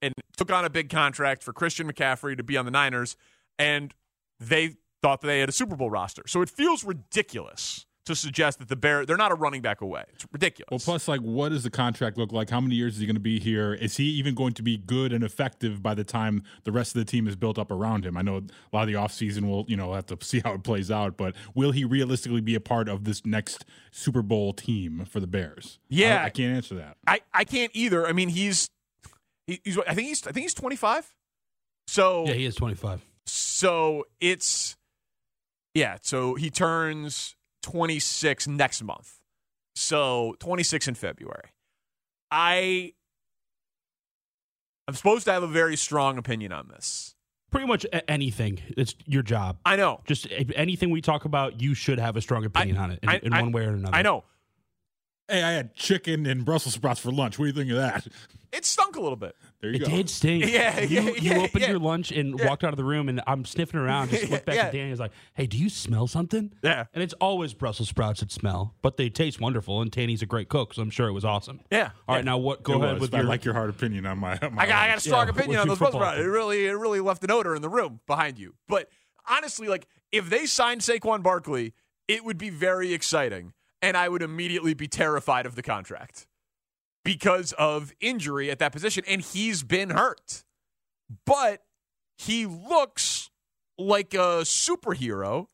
and 0.00 0.12
took 0.36 0.50
on 0.50 0.64
a 0.64 0.70
big 0.70 0.90
contract 0.90 1.42
for 1.42 1.52
Christian 1.52 1.90
McCaffrey 1.90 2.36
to 2.36 2.42
be 2.42 2.56
on 2.56 2.64
the 2.64 2.70
Niners, 2.70 3.16
and 3.58 3.94
they 4.40 4.76
thought 5.02 5.20
that 5.20 5.26
they 5.26 5.40
had 5.40 5.48
a 5.48 5.52
Super 5.52 5.76
Bowl 5.76 5.90
roster. 5.90 6.22
So 6.26 6.42
it 6.42 6.50
feels 6.50 6.84
ridiculous 6.84 7.86
to 8.04 8.16
suggest 8.16 8.58
that 8.58 8.68
the 8.68 8.74
Bear 8.74 9.06
they're 9.06 9.16
not 9.16 9.30
a 9.30 9.36
running 9.36 9.62
back 9.62 9.80
away. 9.80 10.02
It's 10.12 10.26
ridiculous. 10.32 10.68
Well, 10.70 10.80
plus, 10.80 11.06
like, 11.06 11.20
what 11.20 11.50
does 11.50 11.62
the 11.62 11.70
contract 11.70 12.18
look 12.18 12.32
like? 12.32 12.50
How 12.50 12.60
many 12.60 12.74
years 12.74 12.94
is 12.94 12.98
he 13.00 13.06
going 13.06 13.14
to 13.14 13.20
be 13.20 13.38
here? 13.38 13.74
Is 13.74 13.96
he 13.96 14.04
even 14.14 14.34
going 14.34 14.54
to 14.54 14.62
be 14.62 14.76
good 14.76 15.12
and 15.12 15.22
effective 15.22 15.82
by 15.84 15.94
the 15.94 16.02
time 16.02 16.42
the 16.64 16.72
rest 16.72 16.96
of 16.96 16.98
the 16.98 17.04
team 17.04 17.28
is 17.28 17.36
built 17.36 17.58
up 17.60 17.70
around 17.70 18.04
him? 18.04 18.16
I 18.16 18.22
know 18.22 18.38
a 18.38 18.42
lot 18.76 18.82
of 18.82 18.86
the 18.88 18.94
offseason 18.94 19.46
will, 19.48 19.64
you 19.68 19.76
know, 19.76 19.92
have 19.94 20.06
to 20.06 20.18
see 20.24 20.40
how 20.40 20.54
it 20.54 20.64
plays 20.64 20.90
out, 20.90 21.16
but 21.16 21.36
will 21.54 21.70
he 21.70 21.84
realistically 21.84 22.40
be 22.40 22.56
a 22.56 22.60
part 22.60 22.88
of 22.88 23.04
this 23.04 23.24
next 23.24 23.64
Super 23.92 24.22
Bowl 24.22 24.52
team 24.52 25.04
for 25.04 25.20
the 25.20 25.28
Bears? 25.28 25.78
Yeah. 25.88 26.22
I, 26.22 26.26
I 26.26 26.30
can't 26.30 26.56
answer 26.56 26.74
that. 26.74 26.96
I, 27.06 27.20
I 27.32 27.44
can't 27.44 27.70
either. 27.72 28.04
I 28.04 28.12
mean, 28.12 28.30
he's 28.30 28.66
he- 29.46 29.60
he's 29.62 29.78
I 29.78 29.94
think 29.94 30.08
he's 30.08 30.26
I 30.26 30.32
think 30.32 30.42
he's 30.42 30.54
25. 30.54 31.14
So 31.86 32.24
Yeah, 32.26 32.34
he 32.34 32.46
is 32.46 32.56
25. 32.56 33.00
So 33.62 34.06
it's 34.20 34.76
yeah, 35.74 35.98
so 36.02 36.34
he 36.34 36.50
turns 36.50 37.36
26 37.62 38.48
next 38.48 38.82
month. 38.82 39.20
So 39.76 40.34
26 40.40 40.88
in 40.88 40.94
February. 40.96 41.50
I 42.32 42.92
I'm 44.88 44.94
supposed 44.94 45.24
to 45.26 45.32
have 45.32 45.44
a 45.44 45.46
very 45.46 45.76
strong 45.76 46.18
opinion 46.18 46.52
on 46.52 46.66
this. 46.68 47.14
Pretty 47.52 47.68
much 47.68 47.86
anything. 48.08 48.58
It's 48.76 48.96
your 49.06 49.22
job. 49.22 49.58
I 49.64 49.76
know. 49.76 50.00
Just 50.06 50.26
anything 50.56 50.90
we 50.90 51.00
talk 51.00 51.24
about, 51.24 51.60
you 51.60 51.74
should 51.74 52.00
have 52.00 52.16
a 52.16 52.20
strong 52.20 52.44
opinion 52.44 52.78
on 52.78 52.90
it 52.90 52.98
in, 53.02 53.08
I- 53.08 53.20
in 53.22 53.32
I- 53.32 53.42
one 53.42 53.52
way 53.52 53.64
or 53.64 53.74
another. 53.74 53.94
I 53.94 54.02
know. 54.02 54.24
Hey, 55.28 55.42
I 55.42 55.52
had 55.52 55.74
chicken 55.74 56.26
and 56.26 56.44
Brussels 56.44 56.74
sprouts 56.74 57.00
for 57.00 57.10
lunch. 57.12 57.38
What 57.38 57.44
do 57.44 57.48
you 57.48 57.52
think 57.54 57.70
of 57.70 57.76
that? 57.76 58.06
It 58.52 58.66
stunk 58.66 58.96
a 58.96 59.00
little 59.00 59.16
bit. 59.16 59.34
There 59.62 59.70
you 59.70 59.76
It 59.76 59.78
go. 59.78 59.86
did 59.86 60.10
stink. 60.10 60.44
Yeah, 60.46 60.78
you, 60.80 61.00
yeah, 61.00 61.10
you 61.12 61.30
yeah, 61.30 61.38
opened 61.38 61.62
yeah. 61.62 61.70
your 61.70 61.78
lunch 61.78 62.12
and 62.12 62.38
Yeah. 62.38 62.48
walked 62.48 62.64
out 62.64 62.74
of 62.74 62.76
the 62.76 62.84
room, 62.84 63.08
and 63.08 63.22
I'm 63.26 63.46
sniffing 63.46 63.80
around. 63.80 64.10
Just 64.10 64.28
looked 64.30 64.44
back 64.44 64.56
Yeah. 64.56 64.62
at 64.66 64.72
Danny. 64.72 64.82
and 64.82 64.90
was 64.90 65.00
like, 65.00 65.12
"Hey, 65.32 65.46
do 65.46 65.56
you 65.56 65.70
smell 65.70 66.06
something?" 66.06 66.52
Yeah. 66.62 66.84
And 66.92 67.02
it's 67.02 67.14
always 67.14 67.54
Brussels 67.54 67.88
sprouts 67.88 68.20
that 68.20 68.30
smell, 68.30 68.74
but 68.82 68.98
they 68.98 69.08
taste 69.08 69.40
wonderful. 69.40 69.80
And 69.80 69.90
Tanny's 69.90 70.20
a 70.20 70.26
great 70.26 70.50
cook, 70.50 70.74
so 70.74 70.82
I'm 70.82 70.90
sure 70.90 71.08
it 71.08 71.12
was 71.12 71.24
awesome. 71.24 71.60
Yeah. 71.70 71.92
All 72.06 72.16
right, 72.16 72.24
now 72.24 72.36
what? 72.36 72.62
Go 72.62 72.74
It 72.74 72.84
ahead 72.84 72.92
was, 72.94 73.00
with 73.02 73.12
your. 73.14 73.22
I 73.22 73.24
like 73.24 73.42
your 73.44 73.54
hard 73.54 73.70
opinion 73.70 74.04
on 74.04 74.18
my. 74.18 74.36
on 74.42 74.54
my 74.54 74.64
I 74.64 74.66
got, 74.66 74.82
I 74.82 74.88
got 74.88 74.98
a 74.98 75.00
strong 75.00 75.26
Yeah, 75.28 75.30
opinion 75.30 75.48
what's 75.52 75.60
on 75.62 75.68
those 75.68 75.78
Brussels 75.78 76.02
sprouts. 76.02 76.18
It 76.20 76.24
really, 76.24 76.66
it 76.66 76.72
really 76.72 77.00
left 77.00 77.24
an 77.24 77.30
odor 77.30 77.54
in 77.54 77.62
the 77.62 77.70
room 77.70 78.00
behind 78.06 78.38
you. 78.38 78.54
But 78.68 78.90
honestly, 79.26 79.66
like 79.68 79.86
if 80.10 80.28
they 80.28 80.44
signed 80.44 80.82
Saquon 80.82 81.22
Barkley, 81.22 81.72
it 82.06 82.22
would 82.22 82.36
be 82.36 82.50
very 82.50 82.92
exciting, 82.92 83.54
and 83.82 83.96
I 83.96 84.08
would 84.08 84.22
immediately 84.22 84.72
be 84.72 84.86
terrified 84.86 85.44
of 85.44 85.56
the 85.56 85.62
contract 85.62 86.26
because 87.04 87.52
of 87.54 87.92
injury 88.00 88.50
at 88.50 88.60
that 88.60 88.72
position, 88.72 89.04
and 89.08 89.20
he's 89.20 89.64
been 89.64 89.90
hurt. 89.90 90.44
But 91.26 91.64
he 92.16 92.46
looks 92.46 93.30
like 93.76 94.14
a 94.14 94.42
superhero, 94.44 95.48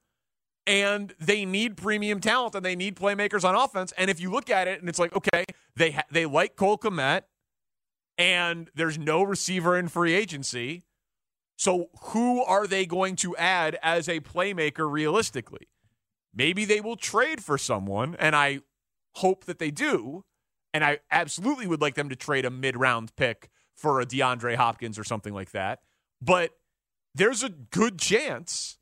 and 0.66 1.14
they 1.18 1.46
need 1.46 1.78
premium 1.78 2.20
talent 2.20 2.54
and 2.54 2.64
they 2.64 2.76
need 2.76 2.94
playmakers 2.94 3.42
on 3.42 3.54
offense. 3.54 3.92
And 3.96 4.10
if 4.10 4.20
you 4.20 4.30
look 4.30 4.50
at 4.50 4.68
it, 4.68 4.80
and 4.80 4.88
it's 4.88 4.98
like, 4.98 5.16
okay, 5.16 5.44
they 5.74 5.92
ha- 5.92 6.04
they 6.10 6.26
like 6.26 6.56
Cole 6.56 6.76
Kmet, 6.76 7.22
and 8.18 8.70
there's 8.74 8.98
no 8.98 9.22
receiver 9.22 9.78
in 9.78 9.88
free 9.88 10.12
agency. 10.12 10.84
So 11.56 11.88
who 12.02 12.44
are 12.44 12.66
they 12.66 12.84
going 12.84 13.16
to 13.16 13.34
add 13.36 13.78
as 13.82 14.08
a 14.08 14.20
playmaker 14.20 14.90
realistically? 14.90 15.68
Maybe 16.38 16.64
they 16.64 16.80
will 16.80 16.96
trade 16.96 17.42
for 17.42 17.58
someone, 17.58 18.14
and 18.14 18.36
I 18.36 18.60
hope 19.16 19.44
that 19.46 19.58
they 19.58 19.72
do. 19.72 20.24
And 20.72 20.84
I 20.84 21.00
absolutely 21.10 21.66
would 21.66 21.80
like 21.80 21.96
them 21.96 22.08
to 22.10 22.16
trade 22.16 22.44
a 22.44 22.50
mid 22.50 22.76
round 22.76 23.16
pick 23.16 23.50
for 23.76 24.00
a 24.00 24.06
DeAndre 24.06 24.54
Hopkins 24.54 24.98
or 24.98 25.04
something 25.04 25.34
like 25.34 25.50
that. 25.50 25.80
But 26.22 26.52
there's 27.12 27.42
a 27.42 27.48
good 27.48 27.98
chance 27.98 28.78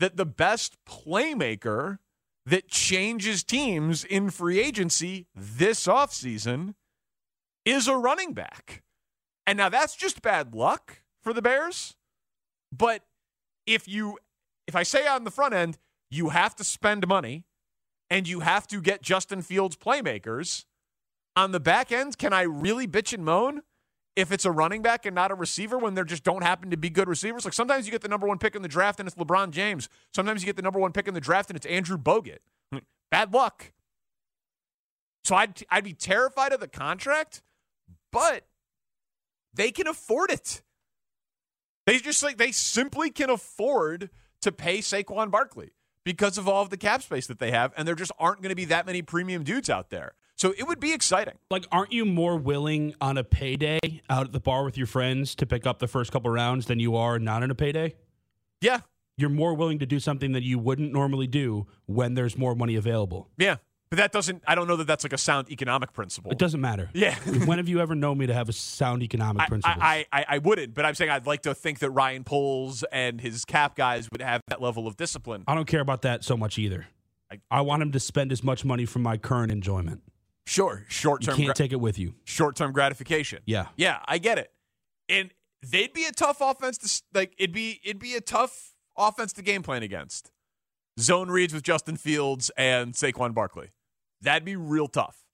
that 0.00 0.18
the 0.18 0.26
best 0.26 0.76
playmaker 0.86 1.98
that 2.44 2.68
changes 2.68 3.42
teams 3.42 4.04
in 4.04 4.28
free 4.28 4.60
agency 4.60 5.26
this 5.34 5.86
offseason 5.86 6.74
is 7.64 7.88
a 7.88 7.96
running 7.96 8.34
back. 8.34 8.82
And 9.46 9.56
now 9.56 9.70
that's 9.70 9.96
just 9.96 10.20
bad 10.20 10.54
luck 10.54 11.02
for 11.22 11.32
the 11.32 11.40
Bears. 11.42 11.94
But 12.70 13.02
if 13.66 13.88
you 13.88 14.18
if 14.66 14.76
I 14.76 14.82
say 14.82 15.06
on 15.06 15.24
the 15.24 15.30
front 15.30 15.54
end, 15.54 15.78
you 16.10 16.30
have 16.30 16.54
to 16.56 16.64
spend 16.64 17.06
money 17.06 17.44
and 18.10 18.28
you 18.28 18.40
have 18.40 18.66
to 18.68 18.80
get 18.80 19.02
Justin 19.02 19.42
Fields 19.42 19.76
playmakers, 19.76 20.64
on 21.38 21.52
the 21.52 21.60
back 21.60 21.92
end, 21.92 22.18
can 22.18 22.32
I 22.32 22.42
really 22.42 22.88
bitch 22.88 23.12
and 23.12 23.24
moan 23.24 23.62
if 24.16 24.32
it's 24.32 24.44
a 24.44 24.50
running 24.50 24.82
back 24.82 25.06
and 25.06 25.14
not 25.14 25.30
a 25.30 25.34
receiver 25.34 25.78
when 25.78 25.94
there 25.94 26.04
just 26.04 26.24
don't 26.24 26.42
happen 26.42 26.70
to 26.70 26.76
be 26.76 26.90
good 26.90 27.08
receivers? 27.08 27.44
Like 27.44 27.54
sometimes 27.54 27.86
you 27.86 27.92
get 27.92 28.02
the 28.02 28.08
number 28.08 28.26
one 28.26 28.38
pick 28.38 28.56
in 28.56 28.62
the 28.62 28.68
draft 28.68 28.98
and 28.98 29.06
it's 29.06 29.16
LeBron 29.16 29.50
James. 29.50 29.88
Sometimes 30.12 30.42
you 30.42 30.46
get 30.46 30.56
the 30.56 30.62
number 30.62 30.80
one 30.80 30.90
pick 30.90 31.06
in 31.06 31.14
the 31.14 31.20
draft 31.20 31.48
and 31.48 31.56
it's 31.56 31.66
Andrew 31.66 31.96
Bogut. 31.96 32.38
Bad 33.10 33.32
luck. 33.32 33.72
So 35.24 35.36
I'd 35.36 35.62
I'd 35.70 35.84
be 35.84 35.92
terrified 35.92 36.52
of 36.52 36.58
the 36.58 36.68
contract, 36.68 37.42
but 38.10 38.46
they 39.54 39.70
can 39.70 39.86
afford 39.86 40.30
it. 40.30 40.62
They 41.86 41.98
just 41.98 42.22
like 42.22 42.36
they 42.36 42.50
simply 42.50 43.10
can 43.10 43.30
afford 43.30 44.10
to 44.42 44.50
pay 44.50 44.78
Saquon 44.78 45.30
Barkley 45.30 45.70
because 46.08 46.38
of 46.38 46.48
all 46.48 46.62
of 46.62 46.70
the 46.70 46.78
cap 46.78 47.02
space 47.02 47.26
that 47.26 47.38
they 47.38 47.50
have, 47.50 47.70
and 47.76 47.86
there 47.86 47.94
just 47.94 48.12
aren't 48.18 48.40
going 48.40 48.48
to 48.48 48.56
be 48.56 48.64
that 48.64 48.86
many 48.86 49.02
premium 49.02 49.44
dudes 49.44 49.68
out 49.68 49.90
there. 49.90 50.14
So 50.36 50.54
it 50.56 50.66
would 50.66 50.80
be 50.80 50.94
exciting. 50.94 51.34
Like, 51.50 51.66
aren't 51.70 51.92
you 51.92 52.06
more 52.06 52.36
willing 52.36 52.94
on 52.98 53.18
a 53.18 53.24
payday 53.24 53.78
out 54.08 54.24
at 54.24 54.32
the 54.32 54.40
bar 54.40 54.64
with 54.64 54.78
your 54.78 54.86
friends 54.86 55.34
to 55.34 55.44
pick 55.44 55.66
up 55.66 55.80
the 55.80 55.86
first 55.86 56.10
couple 56.10 56.30
rounds 56.30 56.64
than 56.64 56.80
you 56.80 56.96
are 56.96 57.18
not 57.18 57.42
on 57.42 57.50
a 57.50 57.54
payday? 57.54 57.94
Yeah. 58.62 58.80
You're 59.18 59.28
more 59.28 59.52
willing 59.52 59.80
to 59.80 59.86
do 59.86 60.00
something 60.00 60.32
that 60.32 60.44
you 60.44 60.58
wouldn't 60.58 60.92
normally 60.92 61.26
do 61.26 61.66
when 61.84 62.14
there's 62.14 62.38
more 62.38 62.54
money 62.54 62.76
available. 62.76 63.28
Yeah. 63.36 63.56
But 63.90 63.96
that 63.98 64.12
doesn't, 64.12 64.42
I 64.46 64.54
don't 64.54 64.68
know 64.68 64.76
that 64.76 64.86
that's 64.86 65.04
like 65.04 65.12
a 65.12 65.18
sound 65.18 65.50
economic 65.50 65.92
principle. 65.92 66.30
It 66.30 66.38
doesn't 66.38 66.60
matter. 66.60 66.90
Yeah. 66.92 67.14
when 67.46 67.58
have 67.58 67.68
you 67.68 67.80
ever 67.80 67.94
known 67.94 68.18
me 68.18 68.26
to 68.26 68.34
have 68.34 68.48
a 68.48 68.52
sound 68.52 69.02
economic 69.02 69.48
principle? 69.48 69.80
I, 69.80 70.06
I, 70.12 70.24
I 70.28 70.38
wouldn't, 70.38 70.74
but 70.74 70.84
I'm 70.84 70.94
saying 70.94 71.10
I'd 71.10 71.26
like 71.26 71.42
to 71.42 71.54
think 71.54 71.78
that 71.78 71.90
Ryan 71.90 72.24
Poles 72.24 72.84
and 72.92 73.20
his 73.20 73.44
cap 73.44 73.76
guys 73.76 74.08
would 74.12 74.20
have 74.20 74.42
that 74.48 74.60
level 74.60 74.86
of 74.86 74.96
discipline. 74.96 75.44
I 75.46 75.54
don't 75.54 75.66
care 75.66 75.80
about 75.80 76.02
that 76.02 76.22
so 76.22 76.36
much 76.36 76.58
either. 76.58 76.86
I, 77.30 77.40
I 77.50 77.60
want 77.62 77.82
him 77.82 77.92
to 77.92 78.00
spend 78.00 78.32
as 78.32 78.42
much 78.42 78.64
money 78.64 78.84
for 78.84 78.98
my 78.98 79.16
current 79.16 79.52
enjoyment. 79.52 80.02
Sure, 80.46 80.84
short 80.88 81.22
term. 81.22 81.38
You 81.38 81.46
can't 81.46 81.56
take 81.56 81.72
it 81.72 81.80
with 81.80 81.98
you. 81.98 82.14
Short 82.24 82.56
term 82.56 82.72
gratification. 82.72 83.40
Yeah, 83.44 83.66
yeah, 83.76 83.98
I 84.06 84.16
get 84.16 84.38
it. 84.38 84.50
And 85.06 85.30
they'd 85.62 85.92
be 85.92 86.06
a 86.06 86.12
tough 86.12 86.38
offense 86.40 86.78
to 86.78 87.02
like. 87.12 87.34
It'd 87.36 87.52
be 87.52 87.80
it'd 87.84 87.98
be 87.98 88.14
a 88.14 88.22
tough 88.22 88.72
offense 88.96 89.34
to 89.34 89.42
game 89.42 89.62
plan 89.62 89.82
against. 89.82 90.32
Zone 90.98 91.30
reads 91.30 91.52
with 91.52 91.62
Justin 91.62 91.96
Fields 91.96 92.50
and 92.56 92.94
Saquon 92.94 93.34
Barkley. 93.34 93.68
That'd 94.20 94.44
be 94.44 94.56
real 94.56 94.88
tough. 94.88 95.24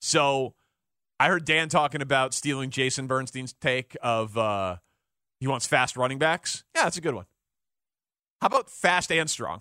So, 0.00 0.54
I 1.18 1.28
heard 1.28 1.44
Dan 1.44 1.68
talking 1.68 2.00
about 2.00 2.32
stealing 2.32 2.70
Jason 2.70 3.06
Bernstein's 3.06 3.52
take 3.52 3.96
of 4.02 4.38
uh, 4.38 4.76
he 5.38 5.46
wants 5.46 5.66
fast 5.66 5.96
running 5.96 6.18
backs. 6.18 6.64
Yeah, 6.74 6.84
that's 6.84 6.96
a 6.96 7.00
good 7.02 7.14
one. 7.14 7.26
How 8.40 8.46
about 8.46 8.70
fast 8.70 9.12
and 9.12 9.28
strong? 9.28 9.60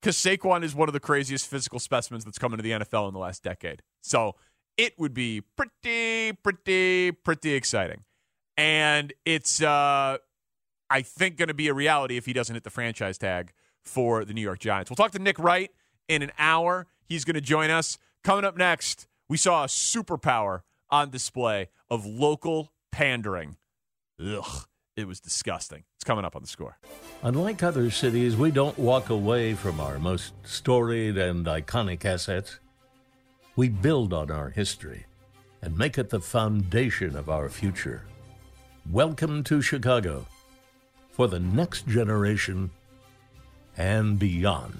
Because 0.00 0.16
Saquon 0.16 0.62
is 0.62 0.74
one 0.74 0.88
of 0.88 0.92
the 0.92 1.00
craziest 1.00 1.48
physical 1.48 1.80
specimens 1.80 2.24
that's 2.24 2.38
come 2.38 2.52
into 2.52 2.62
the 2.62 2.70
NFL 2.70 3.08
in 3.08 3.14
the 3.14 3.18
last 3.18 3.42
decade. 3.42 3.82
So 4.02 4.36
it 4.76 4.96
would 4.98 5.12
be 5.12 5.42
pretty, 5.56 6.32
pretty, 6.34 7.12
pretty 7.12 7.54
exciting. 7.54 8.04
And 8.56 9.12
it's, 9.24 9.60
uh, 9.60 10.18
I 10.88 11.02
think, 11.02 11.36
going 11.36 11.48
to 11.48 11.54
be 11.54 11.68
a 11.68 11.74
reality 11.74 12.16
if 12.16 12.26
he 12.26 12.32
doesn't 12.32 12.54
hit 12.54 12.62
the 12.62 12.70
franchise 12.70 13.18
tag 13.18 13.52
for 13.82 14.24
the 14.24 14.32
New 14.32 14.40
York 14.40 14.60
Giants. 14.60 14.90
We'll 14.90 14.96
talk 14.96 15.12
to 15.12 15.18
Nick 15.18 15.38
Wright 15.38 15.70
in 16.08 16.22
an 16.22 16.30
hour. 16.38 16.86
He's 17.08 17.24
going 17.24 17.34
to 17.34 17.40
join 17.40 17.70
us. 17.70 17.98
Coming 18.24 18.44
up 18.44 18.56
next, 18.56 19.06
we 19.28 19.36
saw 19.36 19.64
a 19.64 19.68
superpower 19.68 20.62
on 20.90 21.10
display 21.10 21.68
of 21.88 22.04
local 22.04 22.72
pandering. 22.90 23.56
Ugh, 24.20 24.66
it 24.96 25.06
was 25.06 25.20
disgusting. 25.20 25.84
It's 25.96 26.04
coming 26.04 26.24
up 26.24 26.34
on 26.34 26.42
the 26.42 26.48
score. 26.48 26.78
Unlike 27.22 27.62
other 27.62 27.90
cities, 27.90 28.36
we 28.36 28.50
don't 28.50 28.78
walk 28.78 29.10
away 29.10 29.54
from 29.54 29.80
our 29.80 29.98
most 29.98 30.32
storied 30.44 31.16
and 31.16 31.46
iconic 31.46 32.04
assets. 32.04 32.58
We 33.54 33.68
build 33.68 34.12
on 34.12 34.30
our 34.30 34.50
history 34.50 35.06
and 35.62 35.76
make 35.76 35.98
it 35.98 36.10
the 36.10 36.20
foundation 36.20 37.16
of 37.16 37.28
our 37.28 37.48
future. 37.48 38.02
Welcome 38.90 39.44
to 39.44 39.62
Chicago 39.62 40.26
for 41.10 41.28
the 41.28 41.40
next 41.40 41.86
generation 41.86 42.70
and 43.76 44.18
beyond. 44.18 44.76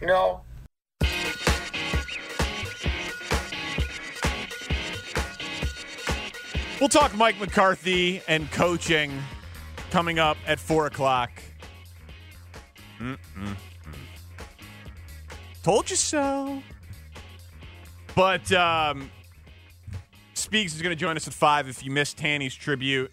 No. 0.00 0.42
We'll 6.78 6.90
talk 6.90 7.14
Mike 7.14 7.40
McCarthy 7.40 8.20
and 8.28 8.50
coaching 8.52 9.10
coming 9.90 10.18
up 10.18 10.36
at 10.46 10.60
4 10.60 10.86
o'clock. 10.86 11.30
Mm-mm-mm. 13.00 13.56
Told 15.62 15.88
you 15.88 15.96
so. 15.96 16.62
But 18.14 18.52
um, 18.52 19.10
Spiegs 20.34 20.74
is 20.74 20.82
going 20.82 20.94
to 20.94 21.00
join 21.00 21.16
us 21.16 21.26
at 21.26 21.32
5 21.32 21.68
if 21.68 21.84
you 21.84 21.90
missed 21.90 22.18
Tanny's 22.18 22.54
tribute 22.54 23.10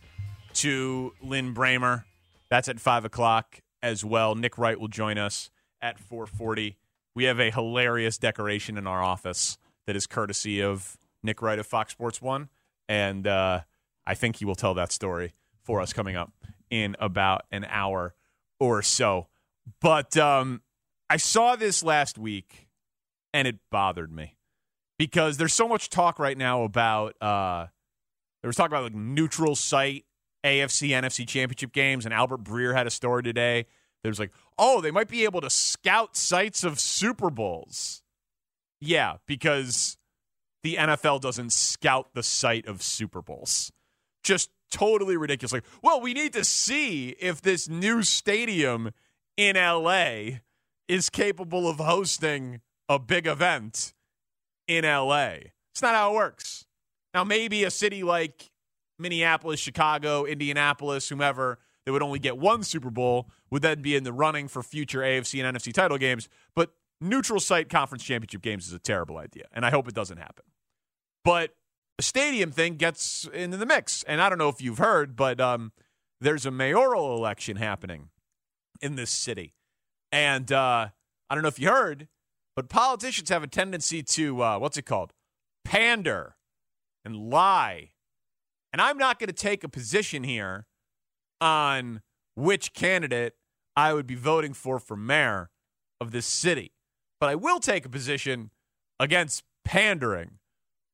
to 0.56 1.14
Lin 1.22 1.54
Brehmer. 1.54 2.04
That's 2.50 2.68
at 2.68 2.82
5 2.82 3.06
o'clock 3.06 3.62
as 3.82 4.04
well. 4.04 4.36
Nick 4.36 4.58
Wright 4.58 4.80
will 4.80 4.90
join 4.90 5.18
us 5.18 5.50
at 5.84 6.00
440. 6.00 6.78
We 7.14 7.26
have 7.26 7.40
a 7.40 7.52
hilarious 7.52 8.18
decoration 8.18 8.78
in 8.78 8.88
our 8.88 9.04
office 9.04 9.58
that 9.86 9.96
is 9.96 10.08
courtesy 10.08 10.64
of 10.64 10.98
Nick 11.22 11.42
Wright 11.42 11.60
of 11.60 11.68
Fox 11.68 11.92
Sports 11.92 12.22
1. 12.22 12.50
And 12.90 13.28
uh, 13.28 13.62
I 14.08 14.16
think 14.16 14.38
he 14.38 14.46
will 14.46 14.56
tell 14.56 14.74
that 14.76 14.92
story 14.92 15.34
for 15.62 15.82
us 15.82 15.94
coming 15.94 16.16
up 16.16 16.32
in 16.72 16.96
about 17.00 17.44
an 17.52 17.66
hour 17.70 18.16
or 18.60 18.82
so. 18.82 19.28
But 19.82 20.18
um, 20.18 20.62
I 21.10 21.18
saw 21.18 21.56
this 21.56 21.84
last 21.84 22.18
week 22.18 22.68
and 23.34 23.48
it 23.48 23.58
bothered 23.70 24.12
me 24.12 24.36
because 24.98 25.38
there's 25.38 25.54
so 25.54 25.68
much 25.68 25.90
talk 25.90 26.18
right 26.18 26.38
now 26.38 26.64
about 26.64 27.22
uh, 27.22 27.68
there 28.42 28.50
was 28.50 28.56
talk 28.56 28.68
about 28.68 28.84
like 28.84 28.96
neutral 28.96 29.56
site 29.56 30.06
AFC 30.44 30.90
NFC 30.90 31.28
championship 31.28 31.72
games 31.72 32.06
and 32.06 32.14
Albert 32.14 32.44
Breer 32.44 32.74
had 32.74 32.88
a 32.88 32.92
story 32.92 33.24
today. 33.24 33.66
There's 34.04 34.20
like, 34.20 34.32
oh, 34.58 34.82
they 34.82 34.92
might 34.92 35.08
be 35.08 35.24
able 35.24 35.42
to 35.42 35.50
scout 35.50 36.16
sites 36.18 36.64
of 36.64 36.80
Super 36.80 37.30
Bowls. 37.30 38.02
Yeah, 38.82 39.18
because 39.28 39.98
the 40.62 40.76
NFL 40.76 41.22
doesn't 41.22 41.54
scout 41.54 42.10
the 42.14 42.24
site 42.24 42.68
of 42.68 42.82
Super 42.82 43.22
Bowls. 43.22 43.72
Just 44.24 44.50
totally 44.72 45.16
ridiculous. 45.16 45.54
Like, 45.54 45.66
well, 45.82 46.02
we 46.02 46.14
need 46.14 46.34
to 46.34 46.44
see 46.44 47.10
if 47.20 47.42
this 47.42 47.70
new 47.70 48.04
stadium 48.04 48.92
in 49.38 49.56
LA 49.56 50.40
is 50.88 51.10
capable 51.10 51.70
of 51.70 51.78
hosting 51.78 52.60
a 52.90 53.00
big 53.00 53.26
event 53.26 53.94
in 54.68 54.84
LA. 54.84 55.36
It's 55.72 55.82
not 55.82 55.96
how 55.96 56.12
it 56.12 56.16
works. 56.16 56.66
Now, 57.14 57.24
maybe 57.24 57.64
a 57.64 57.72
city 57.72 58.04
like 58.04 58.52
Minneapolis, 59.00 59.60
Chicago, 59.60 60.26
Indianapolis, 60.26 61.08
whomever, 61.10 61.60
that 61.86 61.92
would 61.92 62.04
only 62.04 62.20
get 62.20 62.38
one 62.38 62.64
Super 62.64 62.90
Bowl 62.90 63.30
would 63.50 63.62
then 63.62 63.82
be 63.82 63.96
in 63.96 64.04
the 64.04 64.14
running 64.14 64.48
for 64.48 64.64
future 64.64 65.00
AFC 65.00 65.44
and 65.44 65.58
NFC 65.58 65.74
title 65.74 65.98
games. 65.98 66.30
But 66.56 66.74
neutral 67.02 67.40
site 67.40 67.70
conference 67.70 68.04
championship 68.04 68.42
games 68.42 68.68
is 68.68 68.74
a 68.74 68.80
terrible 68.80 69.18
idea, 69.18 69.46
and 69.52 69.66
I 69.66 69.70
hope 69.70 69.88
it 69.88 69.94
doesn't 69.94 70.18
happen. 70.18 70.46
But 71.24 71.56
the 71.98 72.04
stadium 72.04 72.52
thing 72.52 72.76
gets 72.76 73.28
into 73.34 73.58
the 73.58 73.66
mix. 73.66 74.04
And 74.04 74.22
I 74.22 74.30
don't 74.30 74.38
know 74.38 74.50
if 74.50 74.62
you've 74.62 74.78
heard, 74.78 75.16
but 75.16 75.40
um, 75.40 75.72
there's 76.20 76.46
a 76.46 76.52
mayoral 76.52 77.16
election 77.16 77.58
happening 77.58 78.10
in 78.82 78.96
this 78.96 79.10
city. 79.10 79.54
And 80.12 80.52
uh, 80.52 80.90
I 81.30 81.36
don't 81.36 81.42
know 81.42 81.50
if 81.50 81.60
you 81.60 81.70
heard, 81.70 82.08
but 82.56 82.70
politicians 82.70 83.30
have 83.30 83.44
a 83.44 83.48
tendency 83.48 84.04
to, 84.04 84.44
uh, 84.44 84.60
what's 84.60 84.78
it 84.78 84.86
called? 84.86 85.14
Pander 85.64 86.36
and 87.06 87.16
lie. 87.16 87.92
And 88.72 88.82
I'm 88.82 88.98
not 88.98 89.20
going 89.20 89.28
to 89.28 89.34
take 89.34 89.64
a 89.64 89.70
position 89.70 90.24
here 90.24 90.66
on 91.44 92.02
which 92.36 92.74
candidate 92.74 93.34
I 93.76 93.94
would 93.94 94.08
be 94.08 94.16
voting 94.16 94.54
for 94.54 94.80
for 94.80 94.96
mayor 94.96 95.50
of 96.00 96.12
this 96.12 96.26
city. 96.26 96.72
But 97.20 97.30
I 97.30 97.36
will 97.36 97.60
take 97.60 97.86
a 97.86 97.90
position 97.90 98.52
against 99.00 99.44
pandering 99.66 100.40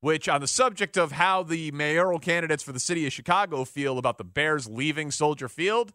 which, 0.01 0.29
on 0.29 0.39
the 0.39 0.47
subject 0.47 0.97
of 0.97 1.11
how 1.11 1.43
the 1.43 1.71
mayoral 1.71 2.19
candidates 2.19 2.63
for 2.63 2.71
the 2.71 2.79
city 2.79 3.05
of 3.05 3.11
Chicago 3.11 3.65
feel 3.65 3.97
about 3.97 4.17
the 4.17 4.23
Bears 4.23 4.65
leaving 4.65 5.11
Soldier 5.11 5.49
Field, 5.49 5.91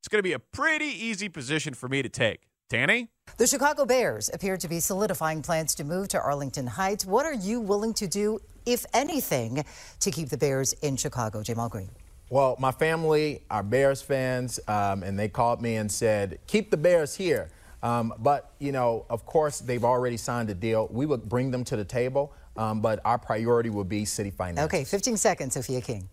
it's 0.00 0.08
going 0.08 0.20
to 0.20 0.22
be 0.22 0.32
a 0.32 0.38
pretty 0.38 0.86
easy 0.86 1.28
position 1.28 1.74
for 1.74 1.88
me 1.88 2.00
to 2.00 2.08
take. 2.08 2.42
Danny? 2.70 3.08
The 3.36 3.46
Chicago 3.46 3.84
Bears 3.84 4.30
appear 4.32 4.56
to 4.58 4.68
be 4.68 4.78
solidifying 4.78 5.42
plans 5.42 5.74
to 5.74 5.84
move 5.84 6.08
to 6.08 6.20
Arlington 6.20 6.68
Heights. 6.68 7.04
What 7.04 7.26
are 7.26 7.34
you 7.34 7.60
willing 7.60 7.94
to 7.94 8.06
do, 8.06 8.38
if 8.64 8.86
anything, 8.94 9.64
to 10.00 10.10
keep 10.10 10.28
the 10.28 10.38
Bears 10.38 10.72
in 10.74 10.96
Chicago? 10.96 11.42
Ja'Mal 11.42 11.70
Green. 11.70 11.90
Well, 12.30 12.56
my 12.58 12.72
family 12.72 13.42
are 13.50 13.62
Bears 13.62 14.02
fans, 14.02 14.60
um, 14.68 15.02
and 15.02 15.18
they 15.18 15.28
called 15.28 15.62
me 15.62 15.76
and 15.76 15.90
said, 15.90 16.38
keep 16.46 16.70
the 16.70 16.76
Bears 16.76 17.14
here. 17.14 17.50
Um, 17.82 18.12
but, 18.18 18.52
you 18.58 18.72
know, 18.72 19.06
of 19.08 19.24
course, 19.24 19.60
they've 19.60 19.84
already 19.84 20.16
signed 20.16 20.50
a 20.50 20.54
deal. 20.54 20.88
We 20.90 21.06
would 21.06 21.28
bring 21.28 21.50
them 21.50 21.64
to 21.64 21.76
the 21.76 21.84
table. 21.84 22.34
Um, 22.58 22.80
but 22.80 23.00
our 23.04 23.18
priority 23.18 23.70
will 23.70 23.84
be 23.84 24.04
city 24.04 24.30
finance. 24.30 24.66
Okay, 24.66 24.82
15 24.82 25.16
seconds, 25.16 25.54
Sophia 25.54 25.80
King. 25.80 26.08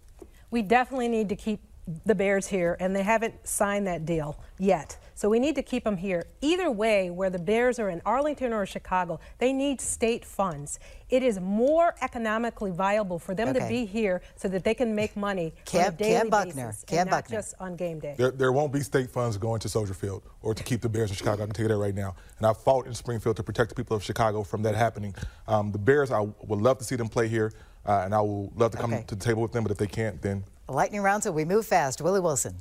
We 0.52 0.62
definitely 0.62 1.08
need 1.08 1.28
to 1.30 1.36
keep 1.36 1.60
the 2.06 2.16
Bears 2.16 2.48
here, 2.48 2.76
and 2.80 2.96
they 2.96 3.04
haven't 3.04 3.36
signed 3.48 3.86
that 3.88 4.06
deal 4.06 4.40
yet. 4.58 4.98
So 5.14 5.30
we 5.30 5.40
need 5.40 5.56
to 5.56 5.62
keep 5.62 5.84
them 5.84 5.96
here. 5.96 6.26
Either 6.42 6.70
way, 6.72 7.10
where 7.10 7.30
the 7.30 7.40
Bears 7.40 7.80
are 7.80 7.90
in 7.90 8.02
Arlington 8.06 8.52
or 8.52 8.66
Chicago, 8.66 9.20
they 9.38 9.54
need 9.54 9.80
state 9.80 10.26
funds. 10.26 10.80
It 11.10 11.22
is 11.24 11.40
more 11.40 11.94
economically 12.02 12.72
viable 12.72 13.20
for 13.20 13.34
them 13.36 13.54
to 13.54 13.66
be 13.68 13.86
here 13.86 14.22
so 14.36 14.48
that 14.50 14.64
they 14.64 14.74
can 14.74 14.94
make 14.96 15.16
money 15.16 15.54
on 15.74 15.80
a 15.82 15.92
daily 15.92 16.16
Kam 16.16 16.30
Buckner. 16.30 16.68
basis 16.68 16.84
Kam 16.86 17.00
and 17.02 17.10
not 17.12 17.18
Buckner. 17.18 17.38
just 17.38 17.54
on 17.60 17.76
game 17.76 18.00
day. 18.00 18.16
There, 18.18 18.32
there 18.32 18.52
won't 18.52 18.74
be 18.74 18.82
state 18.82 19.10
funds 19.12 19.38
going 19.38 19.60
to 19.62 19.70
Soldier 19.70 19.94
Field 19.94 20.24
or 20.42 20.54
to 20.56 20.64
keep 20.64 20.82
the 20.82 20.90
Bears 20.90 21.12
in 21.12 21.16
Chicago. 21.16 21.44
I 21.44 21.46
can 21.46 21.54
tell 21.54 21.64
you 21.64 21.70
that 21.70 21.78
right 21.78 21.96
now. 21.96 22.16
And 22.40 22.48
I 22.48 22.54
fought 22.54 22.88
in 22.88 22.94
Springfield 22.96 23.38
to 23.38 23.44
protect 23.44 23.70
the 23.70 23.76
people 23.76 23.96
of 23.96 24.04
Chicago 24.04 24.44
from 24.44 24.64
that 24.64 24.76
happening. 24.76 25.14
Um, 25.48 25.72
the 25.72 25.78
Bears, 25.78 26.12
I 26.12 26.20
would 26.20 26.60
love 26.62 26.80
to 26.80 26.84
see 26.84 26.96
them 26.96 27.08
play 27.08 27.28
here, 27.28 27.54
uh, 27.86 28.02
and 28.04 28.14
I 28.16 28.20
will 28.22 28.52
love 28.56 28.72
to 28.72 28.78
come 28.78 28.94
Okay. 28.94 29.04
to 29.08 29.16
the 29.16 29.24
table 29.24 29.44
with 29.44 29.52
them. 29.52 29.64
But 29.64 29.72
if 29.72 29.78
they 29.78 29.88
can't, 29.88 30.22
then 30.22 30.44
Lightning 30.68 31.02
round, 31.02 31.24
so 31.24 31.32
we 31.32 31.46
move 31.46 31.66
fast. 31.66 32.02
Willie 32.02 32.20
Wilson. 32.20 32.56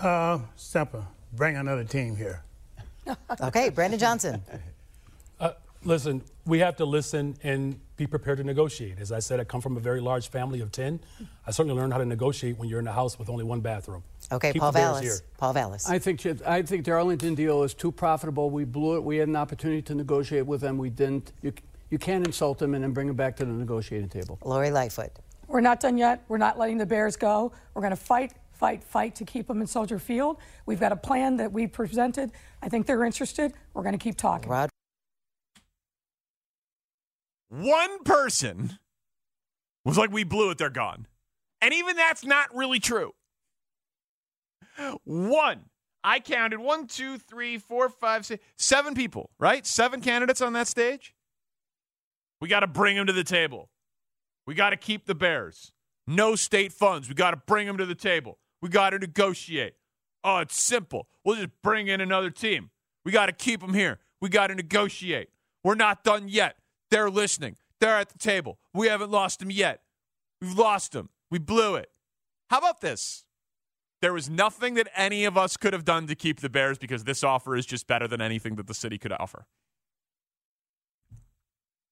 Uh, 0.00 0.38
simple. 0.56 1.06
Bring 1.32 1.56
another 1.56 1.84
team 1.84 2.16
here. 2.16 2.42
Okay, 3.42 3.68
Brandon 3.68 3.98
Johnson. 4.00 4.42
Uh, 5.40 5.50
listen, 5.82 6.22
we 6.46 6.60
have 6.60 6.76
to 6.76 6.84
listen 6.84 7.36
and 7.42 7.78
be 7.96 8.06
prepared 8.06 8.38
to 8.38 8.44
negotiate. 8.44 9.00
As 9.00 9.10
I 9.10 9.18
said, 9.18 9.40
I 9.40 9.44
come 9.44 9.60
from 9.60 9.76
a 9.76 9.80
very 9.80 10.00
large 10.00 10.28
family 10.30 10.60
of 10.60 10.70
10. 10.70 11.00
I 11.44 11.50
certainly 11.50 11.76
learned 11.78 11.92
how 11.92 11.98
to 11.98 12.04
negotiate 12.06 12.56
when 12.56 12.68
you're 12.68 12.78
in 12.78 12.86
a 12.86 12.92
house 12.92 13.18
with 13.18 13.28
only 13.28 13.42
one 13.44 13.60
bathroom. 13.60 14.04
Okay, 14.30 14.52
Keep 14.52 14.60
Paul 14.62 14.72
the 14.72 14.78
Vallas. 14.78 15.02
here. 15.02 15.16
Paul 15.36 15.52
Vallas. 15.52 15.88
I 15.90 15.98
think 15.98 16.20
Chip, 16.20 16.40
I 16.46 16.62
think 16.62 16.84
the 16.84 16.92
Arlington 16.92 17.34
deal 17.34 17.64
is 17.64 17.74
too 17.74 17.90
profitable. 17.90 18.48
We 18.48 18.64
blew 18.64 18.96
it. 18.96 19.02
We 19.02 19.16
had 19.16 19.26
an 19.28 19.34
opportunity 19.36 19.82
to 19.82 19.94
negotiate 19.96 20.46
with 20.46 20.60
them. 20.60 20.78
We 20.78 20.88
didn't. 20.88 21.32
You, 21.42 21.52
you 21.90 21.98
can't 21.98 22.24
insult 22.24 22.58
them 22.60 22.74
and 22.74 22.84
then 22.84 22.92
bring 22.92 23.08
them 23.08 23.16
back 23.16 23.34
to 23.38 23.44
the 23.44 23.52
negotiating 23.52 24.08
table. 24.08 24.38
Lori 24.44 24.70
Lightfoot. 24.70 25.10
We're 25.48 25.60
not 25.60 25.80
done 25.80 25.98
yet. 25.98 26.24
We're 26.28 26.38
not 26.38 26.58
letting 26.58 26.78
the 26.78 26.86
Bears 26.86 27.16
go. 27.16 27.52
We're 27.74 27.82
going 27.82 27.90
to 27.90 27.96
fight, 27.96 28.32
fight, 28.52 28.82
fight 28.82 29.14
to 29.16 29.24
keep 29.24 29.46
them 29.46 29.60
in 29.60 29.66
Soldier 29.66 29.98
Field. 29.98 30.38
We've 30.66 30.80
got 30.80 30.92
a 30.92 30.96
plan 30.96 31.36
that 31.36 31.52
we 31.52 31.66
presented. 31.66 32.32
I 32.62 32.68
think 32.68 32.86
they're 32.86 33.04
interested. 33.04 33.52
We're 33.72 33.82
going 33.82 33.98
to 33.98 34.02
keep 34.02 34.16
talking. 34.16 34.50
Rod. 34.50 34.70
One 37.48 38.02
person 38.04 38.78
was 39.84 39.96
like, 39.96 40.10
we 40.10 40.24
blew 40.24 40.50
it, 40.50 40.58
they're 40.58 40.70
gone. 40.70 41.06
And 41.60 41.72
even 41.72 41.96
that's 41.96 42.24
not 42.24 42.54
really 42.54 42.80
true. 42.80 43.12
One. 45.04 45.66
I 46.06 46.20
counted 46.20 46.60
one, 46.60 46.86
two, 46.86 47.16
three, 47.16 47.56
four, 47.56 47.88
five, 47.88 48.26
six, 48.26 48.44
seven 48.58 48.94
people, 48.94 49.30
right? 49.38 49.66
Seven 49.66 50.02
candidates 50.02 50.42
on 50.42 50.52
that 50.52 50.68
stage. 50.68 51.14
We 52.42 52.48
got 52.48 52.60
to 52.60 52.66
bring 52.66 52.96
them 52.96 53.06
to 53.06 53.12
the 53.14 53.24
table. 53.24 53.70
We 54.46 54.54
got 54.54 54.70
to 54.70 54.76
keep 54.76 55.06
the 55.06 55.14
Bears. 55.14 55.72
No 56.06 56.34
state 56.36 56.72
funds. 56.72 57.08
We 57.08 57.14
got 57.14 57.30
to 57.30 57.36
bring 57.36 57.66
them 57.66 57.78
to 57.78 57.86
the 57.86 57.94
table. 57.94 58.38
We 58.60 58.68
got 58.68 58.90
to 58.90 58.98
negotiate. 58.98 59.74
Oh, 60.22 60.38
it's 60.38 60.60
simple. 60.60 61.08
We'll 61.24 61.36
just 61.36 61.50
bring 61.62 61.88
in 61.88 62.00
another 62.00 62.30
team. 62.30 62.70
We 63.04 63.12
got 63.12 63.26
to 63.26 63.32
keep 63.32 63.60
them 63.60 63.74
here. 63.74 64.00
We 64.20 64.28
got 64.28 64.48
to 64.48 64.54
negotiate. 64.54 65.28
We're 65.62 65.74
not 65.74 66.04
done 66.04 66.28
yet. 66.28 66.56
They're 66.90 67.10
listening. 67.10 67.56
They're 67.80 67.98
at 67.98 68.10
the 68.10 68.18
table. 68.18 68.58
We 68.72 68.88
haven't 68.88 69.10
lost 69.10 69.40
them 69.40 69.50
yet. 69.50 69.82
We've 70.40 70.56
lost 70.56 70.92
them. 70.92 71.10
We 71.30 71.38
blew 71.38 71.74
it. 71.76 71.90
How 72.50 72.58
about 72.58 72.80
this? 72.80 73.24
There 74.00 74.12
was 74.12 74.28
nothing 74.28 74.74
that 74.74 74.88
any 74.94 75.24
of 75.24 75.36
us 75.36 75.56
could 75.56 75.72
have 75.72 75.84
done 75.84 76.06
to 76.08 76.14
keep 76.14 76.40
the 76.40 76.50
Bears 76.50 76.78
because 76.78 77.04
this 77.04 77.24
offer 77.24 77.56
is 77.56 77.64
just 77.64 77.86
better 77.86 78.06
than 78.06 78.20
anything 78.20 78.56
that 78.56 78.66
the 78.66 78.74
city 78.74 78.98
could 78.98 79.12
offer. 79.12 79.46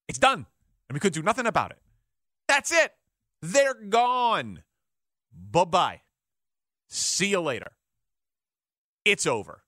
It's 0.08 0.18
done. 0.18 0.46
And 0.88 0.94
we 0.94 1.00
could 1.00 1.14
do 1.14 1.22
nothing 1.22 1.46
about 1.46 1.70
it. 1.70 1.78
That's 2.52 2.70
it. 2.70 2.92
They're 3.40 3.72
gone. 3.72 4.62
Bye 5.32 5.64
bye. 5.64 6.00
See 6.86 7.28
you 7.28 7.40
later. 7.40 7.72
It's 9.06 9.26
over. 9.26 9.62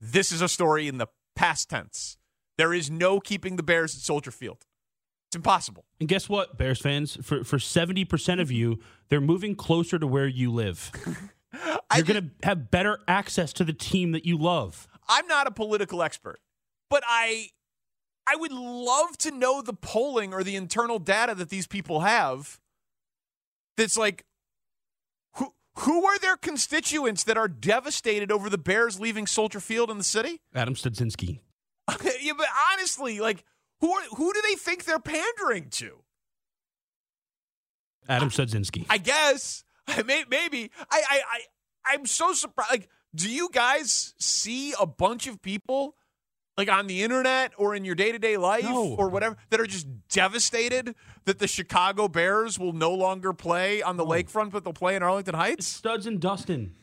This 0.00 0.32
is 0.32 0.40
a 0.40 0.48
story 0.48 0.88
in 0.88 0.96
the 0.96 1.08
past 1.36 1.68
tense. 1.68 2.16
There 2.56 2.72
is 2.72 2.90
no 2.90 3.20
keeping 3.20 3.56
the 3.56 3.62
Bears 3.62 3.94
at 3.94 4.00
Soldier 4.00 4.30
Field. 4.30 4.64
It's 5.28 5.36
impossible. 5.36 5.84
And 6.00 6.08
guess 6.08 6.26
what, 6.26 6.56
Bears 6.56 6.80
fans? 6.80 7.18
For 7.22 7.44
for 7.44 7.58
seventy 7.58 8.06
percent 8.06 8.40
of 8.40 8.50
you, 8.50 8.78
they're 9.10 9.20
moving 9.20 9.54
closer 9.54 9.98
to 9.98 10.06
where 10.06 10.26
you 10.26 10.50
live. 10.50 10.90
You're 11.94 12.04
going 12.04 12.30
to 12.40 12.46
have 12.46 12.70
better 12.70 12.98
access 13.08 13.52
to 13.54 13.64
the 13.64 13.74
team 13.74 14.12
that 14.12 14.24
you 14.24 14.38
love. 14.38 14.88
I'm 15.06 15.26
not 15.26 15.46
a 15.46 15.50
political 15.50 16.02
expert, 16.02 16.40
but 16.88 17.02
I 17.06 17.50
I 18.26 18.36
would 18.36 18.52
love 18.52 19.18
to 19.18 19.30
know 19.30 19.62
the 19.62 19.72
polling 19.72 20.32
or 20.32 20.44
the 20.44 20.56
internal 20.56 20.98
data 20.98 21.34
that 21.34 21.50
these 21.50 21.66
people 21.66 22.00
have. 22.00 22.60
That's 23.76 23.96
like 23.96 24.24
who 25.34 25.54
who 25.78 26.04
are 26.04 26.18
their 26.18 26.36
constituents 26.36 27.24
that 27.24 27.36
are 27.36 27.48
devastated 27.48 28.30
over 28.30 28.48
the 28.50 28.58
Bears 28.58 29.00
leaving 29.00 29.26
Soldier 29.26 29.60
Field 29.60 29.90
in 29.90 29.98
the 29.98 30.04
city? 30.04 30.40
Adam 30.54 30.74
Studzinski. 30.74 31.40
yeah, 32.20 32.32
but 32.36 32.46
honestly, 32.72 33.20
like 33.20 33.44
who 33.80 33.92
are, 33.92 34.02
who 34.16 34.32
do 34.32 34.42
they 34.48 34.54
think 34.54 34.84
they're 34.84 34.98
pandering 34.98 35.68
to? 35.70 36.02
Adam 38.08 38.30
Studzinski. 38.30 38.86
I 38.90 38.98
guess 38.98 39.64
May- 40.06 40.24
maybe 40.28 40.70
I 40.90 41.02
I 41.10 41.20
I 41.32 41.40
I'm 41.94 42.06
so 42.06 42.32
surprised. 42.32 42.70
Like, 42.70 42.88
do 43.14 43.28
you 43.30 43.48
guys 43.52 44.14
see 44.18 44.74
a 44.78 44.86
bunch 44.86 45.26
of 45.26 45.40
people 45.42 45.96
like 46.60 46.70
on 46.70 46.86
the 46.86 47.02
internet 47.02 47.52
or 47.56 47.74
in 47.74 47.84
your 47.86 47.94
day 47.94 48.12
to 48.12 48.18
day 48.18 48.36
life 48.36 48.64
No. 48.64 48.94
or 48.96 49.08
whatever 49.08 49.36
that 49.48 49.58
are 49.60 49.66
just 49.66 49.86
devastated 50.10 50.94
that 51.24 51.38
the 51.38 51.48
Chicago 51.48 52.06
Bears 52.06 52.58
will 52.58 52.74
no 52.74 52.92
longer 52.92 53.32
play 53.32 53.80
on 53.80 53.96
the 53.96 54.04
lakefront, 54.04 54.50
but 54.50 54.62
they'll 54.62 54.72
play 54.74 54.94
in 54.94 55.02
Arlington 55.02 55.34
Heights? 55.34 55.66
Studs 55.66 56.06
and 56.06 56.20
Dustin. 56.20 56.74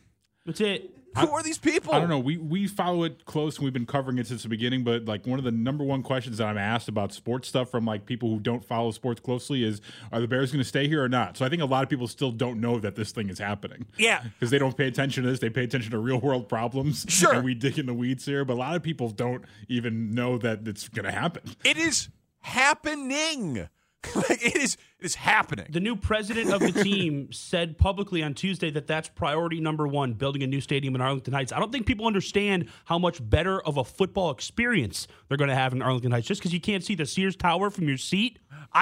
That's 0.47 0.61
it. 0.61 0.96
Who 1.17 1.31
are 1.31 1.43
these 1.43 1.57
people? 1.57 1.93
I 1.93 1.99
don't 1.99 2.09
know. 2.09 2.19
We 2.19 2.37
we 2.37 2.67
follow 2.67 3.03
it 3.03 3.25
close 3.25 3.57
and 3.57 3.63
we've 3.63 3.73
been 3.73 3.85
covering 3.85 4.17
it 4.17 4.27
since 4.27 4.43
the 4.43 4.49
beginning. 4.49 4.83
But 4.83 5.05
like 5.05 5.25
one 5.25 5.39
of 5.39 5.45
the 5.45 5.51
number 5.51 5.83
one 5.83 6.03
questions 6.03 6.37
that 6.37 6.47
I'm 6.47 6.57
asked 6.57 6.87
about 6.87 7.13
sports 7.13 7.47
stuff 7.47 7.69
from 7.69 7.85
like 7.85 8.05
people 8.05 8.29
who 8.29 8.39
don't 8.39 8.63
follow 8.63 8.91
sports 8.91 9.19
closely 9.19 9.63
is, 9.63 9.81
are 10.11 10.19
the 10.21 10.27
Bears 10.27 10.51
going 10.51 10.61
to 10.63 10.67
stay 10.67 10.87
here 10.87 11.03
or 11.03 11.09
not? 11.09 11.37
So 11.37 11.45
I 11.45 11.49
think 11.49 11.61
a 11.61 11.65
lot 11.65 11.83
of 11.83 11.89
people 11.89 12.07
still 12.07 12.31
don't 12.31 12.59
know 12.59 12.79
that 12.79 12.95
this 12.95 13.11
thing 13.11 13.29
is 13.29 13.39
happening. 13.39 13.85
Yeah. 13.97 14.23
because 14.23 14.51
they 14.51 14.59
don't 14.59 14.75
pay 14.77 14.87
attention 14.87 15.23
to 15.23 15.29
this. 15.29 15.39
They 15.39 15.49
pay 15.49 15.63
attention 15.63 15.91
to 15.91 15.97
real 15.99 16.19
world 16.19 16.47
problems. 16.49 17.05
Sure. 17.09 17.33
and 17.33 17.43
we 17.43 17.53
dig 17.55 17.79
in 17.79 17.85
the 17.87 17.93
weeds 17.93 18.25
here. 18.25 18.45
But 18.45 18.53
a 18.53 18.59
lot 18.59 18.75
of 18.75 18.83
people 18.83 19.09
don't 19.09 19.43
even 19.67 20.13
know 20.13 20.37
that 20.37 20.67
it's 20.67 20.87
going 20.87 21.05
to 21.05 21.11
happen. 21.11 21.41
It 21.63 21.77
is 21.77 22.09
happening. 22.41 23.67
like 24.15 24.43
it 24.45 24.55
is 24.55 24.77
it 24.99 25.05
is 25.05 25.15
happening. 25.15 25.67
The 25.69 25.79
new 25.79 25.95
president 25.95 26.51
of 26.51 26.59
the 26.59 26.71
team 26.83 27.31
said 27.31 27.77
publicly 27.77 28.23
on 28.23 28.33
Tuesday 28.33 28.69
that 28.71 28.87
that's 28.87 29.09
priority 29.09 29.59
number 29.59 29.87
one, 29.87 30.13
building 30.13 30.43
a 30.43 30.47
new 30.47 30.61
stadium 30.61 30.95
in 30.95 31.01
Arlington 31.01 31.33
Heights. 31.33 31.51
I 31.51 31.59
don't 31.59 31.71
think 31.71 31.85
people 31.85 32.05
understand 32.05 32.69
how 32.85 32.99
much 32.99 33.17
better 33.27 33.61
of 33.61 33.77
a 33.77 33.83
football 33.83 34.31
experience 34.31 35.07
they're 35.27 35.37
going 35.37 35.49
to 35.49 35.55
have 35.55 35.73
in 35.73 35.81
Arlington 35.81 36.11
Heights 36.11 36.27
just 36.27 36.41
because 36.41 36.53
you 36.53 36.61
can't 36.61 36.83
see 36.83 36.95
the 36.95 37.05
Sears 37.05 37.35
Tower 37.35 37.69
from 37.69 37.87
your 37.87 37.97
seat. 37.97 38.39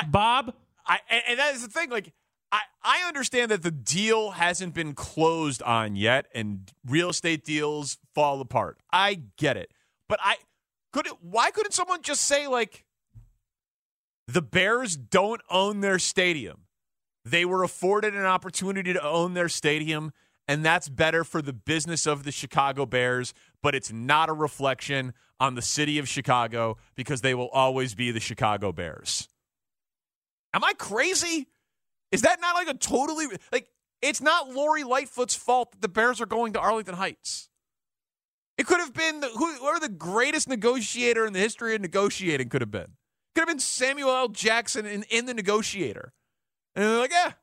Bob, 0.10 0.54
I 0.86 1.00
and, 1.10 1.24
and 1.30 1.40
that 1.40 1.56
is 1.56 1.64
the 1.64 1.70
thing. 1.70 1.90
Like 1.90 2.14
I, 2.52 2.62
I 2.84 3.08
understand 3.08 3.52
that 3.52 3.64
the 3.64 3.72
deal 3.72 4.32
hasn't 4.32 4.74
been 4.74 4.94
closed 4.94 5.62
on 5.64 5.96
yet, 5.96 6.28
and 6.34 6.72
real 6.88 7.10
estate 7.10 7.44
deals 7.44 7.98
fall 8.14 8.40
apart. 8.42 8.78
I 8.92 9.22
get 9.38 9.58
it, 9.58 9.72
but 10.08 10.20
I 10.24 10.36
could. 10.94 11.08
It, 11.08 11.14
why 11.22 11.52
couldn't 11.52 11.74
someone 11.74 12.02
just 12.02 12.22
say 12.22 12.48
like, 12.48 12.86
the 14.28 14.42
Bears 14.42 14.96
don't 14.96 15.42
own 15.50 15.82
their 15.82 16.00
stadium. 16.00 16.62
They 17.24 17.46
were 17.46 17.64
afforded 17.64 18.14
an 18.14 18.26
opportunity 18.26 18.94
to 18.94 19.04
own 19.04 19.34
their 19.34 19.50
stadium, 19.50 20.14
and 20.48 20.64
that's 20.64 20.90
better 20.90 21.24
for 21.24 21.42
the 21.42 21.54
business 21.54 22.06
of 22.06 22.24
the 22.24 22.32
Chicago 22.32 22.86
Bears, 22.86 23.34
but 23.64 23.74
it's 23.74 23.92
not 23.92 24.30
a 24.30 24.34
reflection 24.34 25.14
on 25.40 25.56
the 25.56 25.62
city 25.62 25.98
of 25.98 26.08
Chicago 26.08 26.78
because 26.96 27.22
they 27.22 27.34
will 27.34 27.50
always 27.50 27.96
be 27.96 28.12
the 28.12 28.20
Chicago 28.20 28.72
Bears. 28.72 29.28
Am 30.54 30.64
I 30.64 30.74
crazy? 30.74 31.48
Is 32.12 32.22
that 32.22 32.40
not 32.40 32.56
like 32.56 32.70
a 32.70 32.76
totally 32.76 33.26
like 33.52 33.68
it's 34.02 34.22
not 34.22 34.54
Lori 34.54 34.84
Lightfoot's 34.84 35.36
fault 35.36 35.72
that 35.72 35.82
the 35.82 35.88
Bears 35.90 36.22
are 36.22 36.26
going 36.26 36.54
to 36.54 36.60
Arlington 36.60 36.96
Heights. 36.96 37.50
It 38.58 38.68
could 38.68 38.80
have 38.80 38.94
been 38.94 39.20
the, 39.20 39.28
who, 39.28 39.52
whoever 39.56 39.80
the 39.80 39.90
greatest 39.90 40.48
negotiator 40.48 41.26
in 41.26 41.34
the 41.34 41.40
history 41.40 41.76
of 41.76 41.82
negotiating 41.82 42.50
could 42.50 42.62
have 42.62 42.72
been. 42.72 42.94
Could 43.36 43.42
have 43.42 43.48
been 43.50 43.60
Samuel 43.60 44.10
L. 44.12 44.30
Jackson 44.30 44.86
in, 44.86 45.04
in 45.10 45.26
the 45.26 45.34
negotiator. 45.34 46.14
And 46.74 46.86
they're 46.86 47.00
like, 47.00 47.12
yeah, 47.12 47.34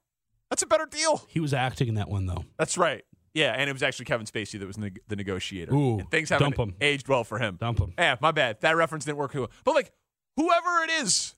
that's 0.51 0.63
a 0.63 0.67
better 0.67 0.87
deal. 0.87 1.25
he 1.29 1.41
was 1.41 1.55
acting 1.55 1.89
in 1.89 1.95
that 1.95 2.09
one 2.09 2.27
though. 2.27 2.45
That's 2.59 2.77
right. 2.79 3.05
Yeah, 3.35 3.55
and 3.57 3.71
it 3.71 3.73
was 3.73 3.83
actually 3.83 4.05
Kevin 4.05 4.27
Spacey 4.27 4.59
that 4.59 4.67
was 4.67 4.77
the 4.77 5.17
negotiator. 5.17 5.73
Ooh, 5.75 6.01
and 6.01 6.11
things 6.11 6.29
haven't 6.29 6.57
dump 6.57 6.69
him. 6.69 6.77
aged 6.83 7.09
well 7.09 7.25
for 7.25 7.39
him. 7.39 7.57
Dump 7.59 7.79
him. 7.79 7.95
Yeah, 7.97 8.17
my 8.21 8.31
bad. 8.31 8.61
That 8.61 8.77
reference 8.77 9.07
didn't 9.07 9.17
work. 9.17 9.35
But 9.65 9.75
like, 9.75 9.91
whoever 10.37 10.85
it 10.85 10.91
is, 11.03 11.35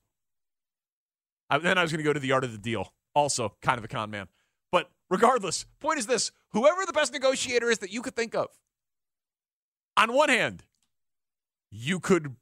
I, 1.48 1.58
then 1.58 1.78
I 1.78 1.82
was 1.82 1.92
going 1.92 1.98
to 1.98 2.04
go 2.04 2.12
to 2.12 2.18
the 2.18 2.32
art 2.32 2.42
of 2.42 2.50
the 2.50 2.58
deal. 2.58 2.92
Also, 3.14 3.54
kind 3.62 3.78
of 3.78 3.84
a 3.84 3.88
con 3.88 4.10
man. 4.10 4.26
But 4.72 4.90
regardless, 5.08 5.66
point 5.78 6.00
is 6.00 6.06
this: 6.06 6.32
whoever 6.50 6.84
the 6.84 6.92
best 6.92 7.12
negotiator 7.12 7.70
is 7.70 7.78
that 7.78 7.92
you 7.92 8.02
could 8.02 8.16
think 8.16 8.34
of. 8.34 8.48
On 9.96 10.12
one 10.12 10.30
hand, 10.30 10.64
you 11.70 12.00
could 12.00 12.34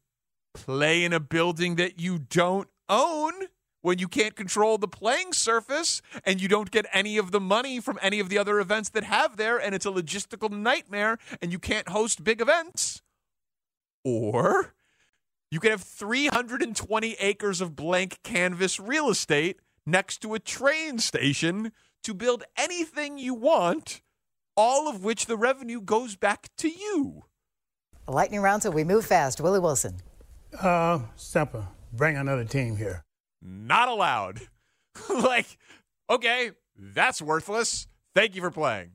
play 0.55 1.05
in 1.05 1.12
a 1.12 1.20
building 1.20 1.76
that 1.76 2.00
you 2.00 2.18
don't 2.18 2.68
own 2.88 3.32
when 3.82 3.98
you 3.98 4.09
can't 4.09 4.36
control 4.36 4.78
the 4.78 4.88
playing 4.88 5.32
surface 5.32 6.00
and 6.24 6.40
you 6.40 6.48
don't 6.48 6.70
get 6.70 6.86
any 6.92 7.18
of 7.18 7.32
the 7.32 7.40
money 7.40 7.80
from 7.80 7.98
any 8.00 8.20
of 8.20 8.28
the 8.28 8.38
other 8.38 8.61
events 8.61 8.88
that 8.90 9.05
have 9.05 9.36
there 9.36 9.59
and 9.59 9.74
it's 9.74 9.86
a 9.86 9.90
logistical 9.90 10.50
nightmare 10.50 11.18
and 11.40 11.53
you 11.53 11.59
can't 11.59 11.88
host 11.88 12.24
big 12.24 12.40
events. 12.40 13.03
Or 14.05 14.74
you 15.50 15.61
can 15.61 15.70
have 15.70 15.82
320 15.82 17.16
acres 17.20 17.61
of 17.61 17.76
blank 17.76 18.20
canvas 18.22 18.80
real 18.80 19.11
estate 19.11 19.61
next 19.84 20.18
to 20.22 20.34
a 20.34 20.38
train 20.38 20.98
station 20.98 21.72
to 22.05 22.14
build 22.14 22.44
anything 22.57 23.18
you 23.18 23.34
want, 23.34 24.00
all 24.57 24.88
of 24.88 25.05
which 25.05 25.26
the 25.26 25.36
revenue 25.36 25.80
goes 25.80 26.16
back 26.16 26.48
to 26.59 26.68
you. 26.68 27.24
Lightning 28.09 28.40
round, 28.40 28.62
so 28.62 28.70
we 28.70 28.82
move 28.82 29.07
fast. 29.07 29.40
Willie 29.40 29.61
Wilson. 29.61 29.98
Uh, 30.61 31.00
Semper, 31.16 31.68
bring 31.92 32.16
another 32.16 32.44
team 32.44 32.76
here. 32.76 33.05
Not 33.40 33.88
allowed. 33.88 34.40
like, 35.11 35.59
okay, 36.11 36.53
that's 36.76 37.20
worthless. 37.22 37.86
Thank 38.14 38.34
you 38.34 38.42
for 38.42 38.50
playing. 38.50 38.92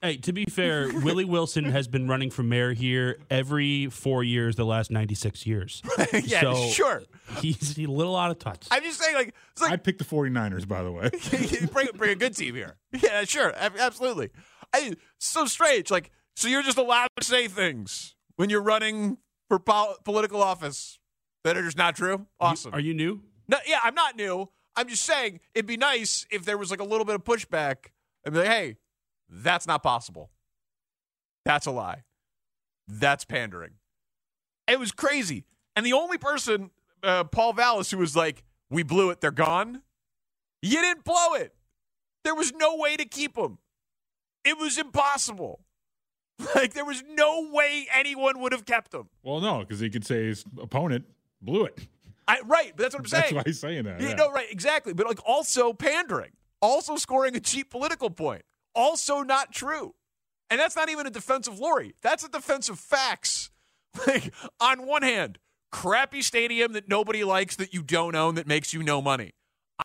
Hey, 0.00 0.16
to 0.18 0.32
be 0.32 0.46
fair, 0.46 0.88
Willie 1.02 1.26
Wilson 1.26 1.64
has 1.64 1.86
been 1.86 2.08
running 2.08 2.30
for 2.30 2.42
mayor 2.42 2.72
here 2.72 3.18
every 3.30 3.88
four 3.88 4.24
years, 4.24 4.56
the 4.56 4.64
last 4.64 4.90
96 4.90 5.46
years. 5.46 5.82
yeah, 6.24 6.40
so 6.40 6.68
sure. 6.68 7.02
He's 7.40 7.78
a 7.78 7.86
little 7.86 8.16
out 8.16 8.30
of 8.30 8.38
touch. 8.38 8.66
I'm 8.70 8.82
just 8.82 8.98
saying, 8.98 9.14
like, 9.14 9.34
it's 9.52 9.62
like 9.62 9.72
I 9.72 9.76
picked 9.76 9.98
the 9.98 10.04
49ers, 10.04 10.66
by 10.66 10.82
the 10.82 10.90
way. 10.90 11.10
bring, 11.72 11.88
bring 11.94 12.10
a 12.10 12.14
good 12.14 12.34
team 12.34 12.54
here. 12.54 12.76
Yeah, 12.92 13.24
sure. 13.24 13.52
Absolutely. 13.56 14.30
I, 14.72 14.94
so 15.18 15.44
strange. 15.44 15.90
Like, 15.90 16.10
so 16.34 16.48
you're 16.48 16.62
just 16.62 16.78
allowed 16.78 17.08
to 17.18 17.24
say 17.24 17.46
things 17.48 18.14
when 18.36 18.48
you're 18.48 18.62
running 18.62 19.18
for 19.52 19.58
pol- 19.58 19.96
political 20.02 20.42
office 20.42 20.98
that 21.44 21.58
are 21.58 21.62
just 21.62 21.76
not 21.76 21.94
true? 21.94 22.26
Awesome. 22.40 22.72
Are 22.72 22.80
you 22.80 22.94
new? 22.94 23.20
No, 23.48 23.58
yeah, 23.66 23.80
I'm 23.84 23.94
not 23.94 24.16
new. 24.16 24.48
I'm 24.76 24.88
just 24.88 25.02
saying 25.02 25.40
it'd 25.54 25.66
be 25.66 25.76
nice 25.76 26.26
if 26.30 26.46
there 26.46 26.56
was 26.56 26.70
like 26.70 26.80
a 26.80 26.84
little 26.84 27.04
bit 27.04 27.16
of 27.16 27.22
pushback 27.22 27.88
and 28.24 28.32
be 28.32 28.40
like, 28.40 28.48
hey, 28.48 28.76
that's 29.28 29.66
not 29.66 29.82
possible. 29.82 30.30
That's 31.44 31.66
a 31.66 31.70
lie. 31.70 32.04
That's 32.88 33.26
pandering. 33.26 33.72
It 34.66 34.80
was 34.80 34.90
crazy. 34.90 35.44
And 35.76 35.84
the 35.84 35.92
only 35.92 36.16
person, 36.16 36.70
uh, 37.02 37.24
Paul 37.24 37.52
Vallas, 37.52 37.90
who 37.90 37.98
was 37.98 38.16
like, 38.16 38.44
we 38.70 38.82
blew 38.82 39.10
it, 39.10 39.20
they're 39.20 39.30
gone. 39.30 39.82
You 40.62 40.80
didn't 40.80 41.04
blow 41.04 41.34
it. 41.34 41.54
There 42.24 42.34
was 42.34 42.54
no 42.54 42.76
way 42.76 42.96
to 42.96 43.04
keep 43.04 43.34
them. 43.34 43.58
It 44.46 44.56
was 44.56 44.78
impossible. 44.78 45.60
Like, 46.54 46.74
there 46.74 46.84
was 46.84 47.02
no 47.08 47.48
way 47.50 47.86
anyone 47.94 48.40
would 48.40 48.52
have 48.52 48.66
kept 48.66 48.90
them. 48.90 49.08
Well, 49.22 49.40
no, 49.40 49.60
because 49.60 49.80
he 49.80 49.90
could 49.90 50.04
say 50.04 50.26
his 50.26 50.44
opponent 50.60 51.04
blew 51.40 51.64
it. 51.64 51.78
I, 52.28 52.40
right, 52.44 52.72
but 52.76 52.82
that's 52.82 52.94
what 52.94 53.00
I'm 53.00 53.06
saying. 53.06 53.22
That's 53.22 53.34
why 53.34 53.42
he's 53.44 53.60
saying 53.60 53.84
that. 53.84 54.00
Yeah, 54.00 54.10
yeah. 54.10 54.14
No, 54.14 54.30
right, 54.30 54.50
exactly. 54.50 54.92
But 54.92 55.06
like 55.06 55.18
also 55.26 55.72
pandering, 55.72 56.30
also 56.60 56.96
scoring 56.96 57.36
a 57.36 57.40
cheap 57.40 57.70
political 57.70 58.10
point, 58.10 58.42
also 58.74 59.22
not 59.22 59.52
true. 59.52 59.94
And 60.50 60.60
that's 60.60 60.76
not 60.76 60.88
even 60.88 61.06
a 61.06 61.10
defense 61.10 61.48
of 61.48 61.58
Lori. 61.58 61.94
That's 62.02 62.24
a 62.24 62.28
defense 62.28 62.68
of 62.68 62.78
facts. 62.78 63.50
Like, 64.06 64.32
on 64.58 64.86
one 64.86 65.02
hand, 65.02 65.38
crappy 65.70 66.22
stadium 66.22 66.72
that 66.72 66.88
nobody 66.88 67.24
likes 67.24 67.56
that 67.56 67.74
you 67.74 67.82
don't 67.82 68.14
own 68.14 68.36
that 68.36 68.46
makes 68.46 68.72
you 68.72 68.82
no 68.82 69.02
money. 69.02 69.32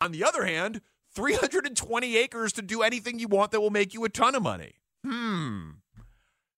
On 0.00 0.12
the 0.12 0.24
other 0.24 0.46
hand, 0.46 0.80
320 1.14 2.16
acres 2.16 2.54
to 2.54 2.62
do 2.62 2.80
anything 2.80 3.18
you 3.18 3.28
want 3.28 3.50
that 3.50 3.60
will 3.60 3.68
make 3.68 3.92
you 3.92 4.04
a 4.04 4.08
ton 4.08 4.34
of 4.34 4.42
money. 4.42 4.76
Hmm. 5.04 5.72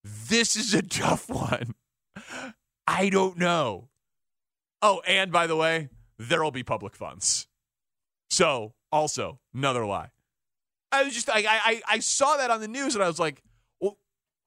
This 0.03 0.57
is 0.57 0.75
a 0.75 0.83
tough 0.83 1.29
one. 1.29 1.75
I 2.87 3.09
don't 3.09 3.39
know. 3.39 3.89
Oh, 4.83 5.03
and 5.07 5.31
by 5.31 5.47
the 5.47 5.57
way, 5.57 5.89
there'll 6.19 6.51
be 6.51 6.63
public 6.63 6.97
funds. 6.97 7.47
So, 8.31 8.75
also, 8.91 9.41
another 9.55 9.85
lie. 9.85 10.11
I 10.93 11.05
was 11.05 11.15
just, 11.15 11.31
I, 11.31 11.45
I, 11.47 11.83
I 11.89 11.99
saw 12.01 12.37
that 12.37 12.51
on 12.51 12.61
the 12.61 12.69
news 12.69 12.95
and 12.95 13.05
I 13.05 13.07
was 13.07 13.19
like, 13.19 13.43
well, 13.81 13.99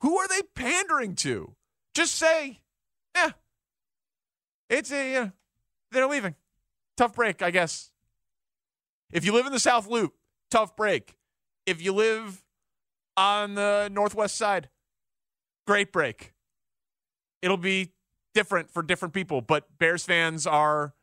who 0.02 0.18
are 0.18 0.28
they 0.28 0.42
pandering 0.56 1.16
to? 1.18 1.56
Just 1.94 2.16
say, 2.16 2.60
yeah, 3.16 3.32
it's 4.70 4.92
a, 4.92 5.16
uh, 5.16 5.28
they're 5.92 6.08
leaving. 6.08 6.36
Tough 6.98 7.16
break, 7.16 7.42
I 7.42 7.52
guess. 7.52 7.92
If 9.12 9.26
you 9.26 9.32
live 9.34 9.46
in 9.46 9.54
the 9.54 9.60
South 9.60 9.88
Loop, 9.88 10.14
tough 10.52 10.76
break. 10.76 11.16
If 11.66 11.82
you 11.82 11.94
live 11.94 12.44
on 13.16 13.56
the 13.56 13.90
Northwest 13.92 14.36
side, 14.36 14.70
great 15.66 15.92
break. 15.92 16.34
It'll 17.42 17.58
be 17.58 17.92
different 18.34 18.72
for 18.72 18.82
different 18.82 19.14
people, 19.14 19.42
but 19.42 19.78
Bears 19.78 20.06
fans 20.06 20.48
are 20.48 20.94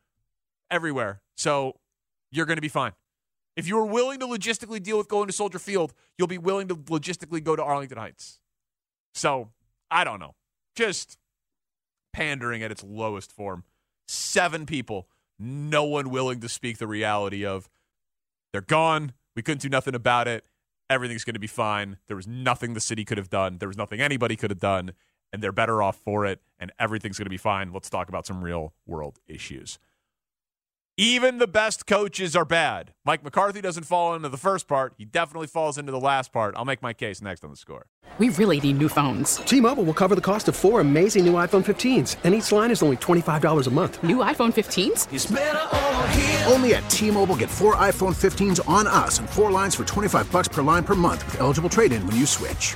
everywhere. 0.69 1.21
So 1.35 1.79
you're 2.31 2.45
going 2.45 2.57
to 2.57 2.61
be 2.61 2.67
fine. 2.67 2.93
If 3.55 3.67
you 3.67 3.77
are 3.77 3.85
willing 3.85 4.19
to 4.19 4.25
logistically 4.25 4.81
deal 4.81 4.97
with 4.97 5.07
going 5.07 5.27
to 5.27 5.33
Soldier 5.33 5.59
Field, 5.59 5.93
you'll 6.17 6.27
be 6.27 6.37
willing 6.37 6.67
to 6.69 6.75
logistically 6.75 7.43
go 7.43 7.55
to 7.55 7.63
Arlington 7.63 7.97
Heights. 7.97 8.39
So 9.13 9.49
I 9.89 10.03
don't 10.03 10.19
know. 10.19 10.35
Just 10.75 11.17
pandering 12.13 12.63
at 12.63 12.71
its 12.71 12.83
lowest 12.83 13.31
form. 13.31 13.63
Seven 14.07 14.65
people, 14.65 15.07
no 15.37 15.83
one 15.83 16.09
willing 16.09 16.39
to 16.41 16.49
speak 16.49 16.77
the 16.77 16.87
reality 16.87 17.45
of 17.45 17.69
they're 18.51 18.61
gone. 18.61 19.13
We 19.35 19.41
couldn't 19.41 19.61
do 19.61 19.69
nothing 19.69 19.95
about 19.95 20.27
it. 20.27 20.45
Everything's 20.91 21.23
going 21.23 21.35
to 21.35 21.39
be 21.39 21.47
fine. 21.47 21.97
There 22.07 22.17
was 22.17 22.27
nothing 22.27 22.73
the 22.73 22.81
city 22.81 23.05
could 23.05 23.17
have 23.17 23.29
done. 23.29 23.59
There 23.59 23.69
was 23.69 23.77
nothing 23.77 24.01
anybody 24.01 24.35
could 24.35 24.51
have 24.51 24.59
done, 24.59 24.91
and 25.31 25.41
they're 25.41 25.53
better 25.53 25.81
off 25.81 25.95
for 25.95 26.25
it, 26.25 26.41
and 26.59 26.69
everything's 26.77 27.17
going 27.17 27.27
to 27.27 27.29
be 27.29 27.37
fine. 27.37 27.71
Let's 27.71 27.89
talk 27.89 28.09
about 28.09 28.25
some 28.27 28.43
real 28.43 28.73
world 28.85 29.17
issues. 29.25 29.79
Even 30.97 31.37
the 31.37 31.47
best 31.47 31.87
coaches 31.87 32.35
are 32.35 32.43
bad. 32.43 32.93
Mike 33.05 33.23
McCarthy 33.23 33.61
doesn't 33.61 33.85
fall 33.85 34.13
into 34.13 34.27
the 34.27 34.37
first 34.37 34.67
part. 34.67 34.93
He 34.97 35.05
definitely 35.05 35.47
falls 35.47 35.77
into 35.77 35.89
the 35.89 35.99
last 35.99 36.33
part. 36.33 36.53
I'll 36.57 36.65
make 36.65 36.81
my 36.81 36.91
case 36.91 37.21
next 37.21 37.45
on 37.45 37.49
the 37.49 37.55
score. 37.55 37.85
We 38.17 38.27
really 38.27 38.59
need 38.59 38.77
new 38.77 38.89
phones. 38.89 39.37
T-Mobile 39.37 39.85
will 39.85 39.93
cover 39.93 40.15
the 40.15 40.21
cost 40.21 40.49
of 40.49 40.55
four 40.55 40.81
amazing 40.81 41.23
new 41.25 41.33
iPhone 41.33 41.63
15s, 41.63 42.17
and 42.25 42.35
each 42.35 42.51
line 42.51 42.71
is 42.71 42.83
only 42.83 42.97
$25 42.97 43.67
a 43.67 43.71
month. 43.71 44.03
New 44.03 44.17
iPhone 44.17 44.51
15s? 44.53 45.07
It's 45.13 45.31
over 45.31 46.07
here. 46.09 46.43
Only 46.47 46.75
at 46.75 46.87
T-Mobile 46.89 47.37
get 47.37 47.49
four 47.49 47.77
iPhone 47.77 48.13
15s 48.13 48.59
on 48.67 48.85
us 48.85 49.17
and 49.19 49.29
four 49.29 49.49
lines 49.49 49.73
for 49.73 49.85
25 49.85 50.29
bucks 50.29 50.49
per 50.49 50.61
line 50.61 50.83
per 50.83 50.93
month 50.93 51.23
with 51.25 51.39
eligible 51.39 51.69
trade-in 51.69 52.05
when 52.05 52.17
you 52.17 52.25
switch. 52.25 52.75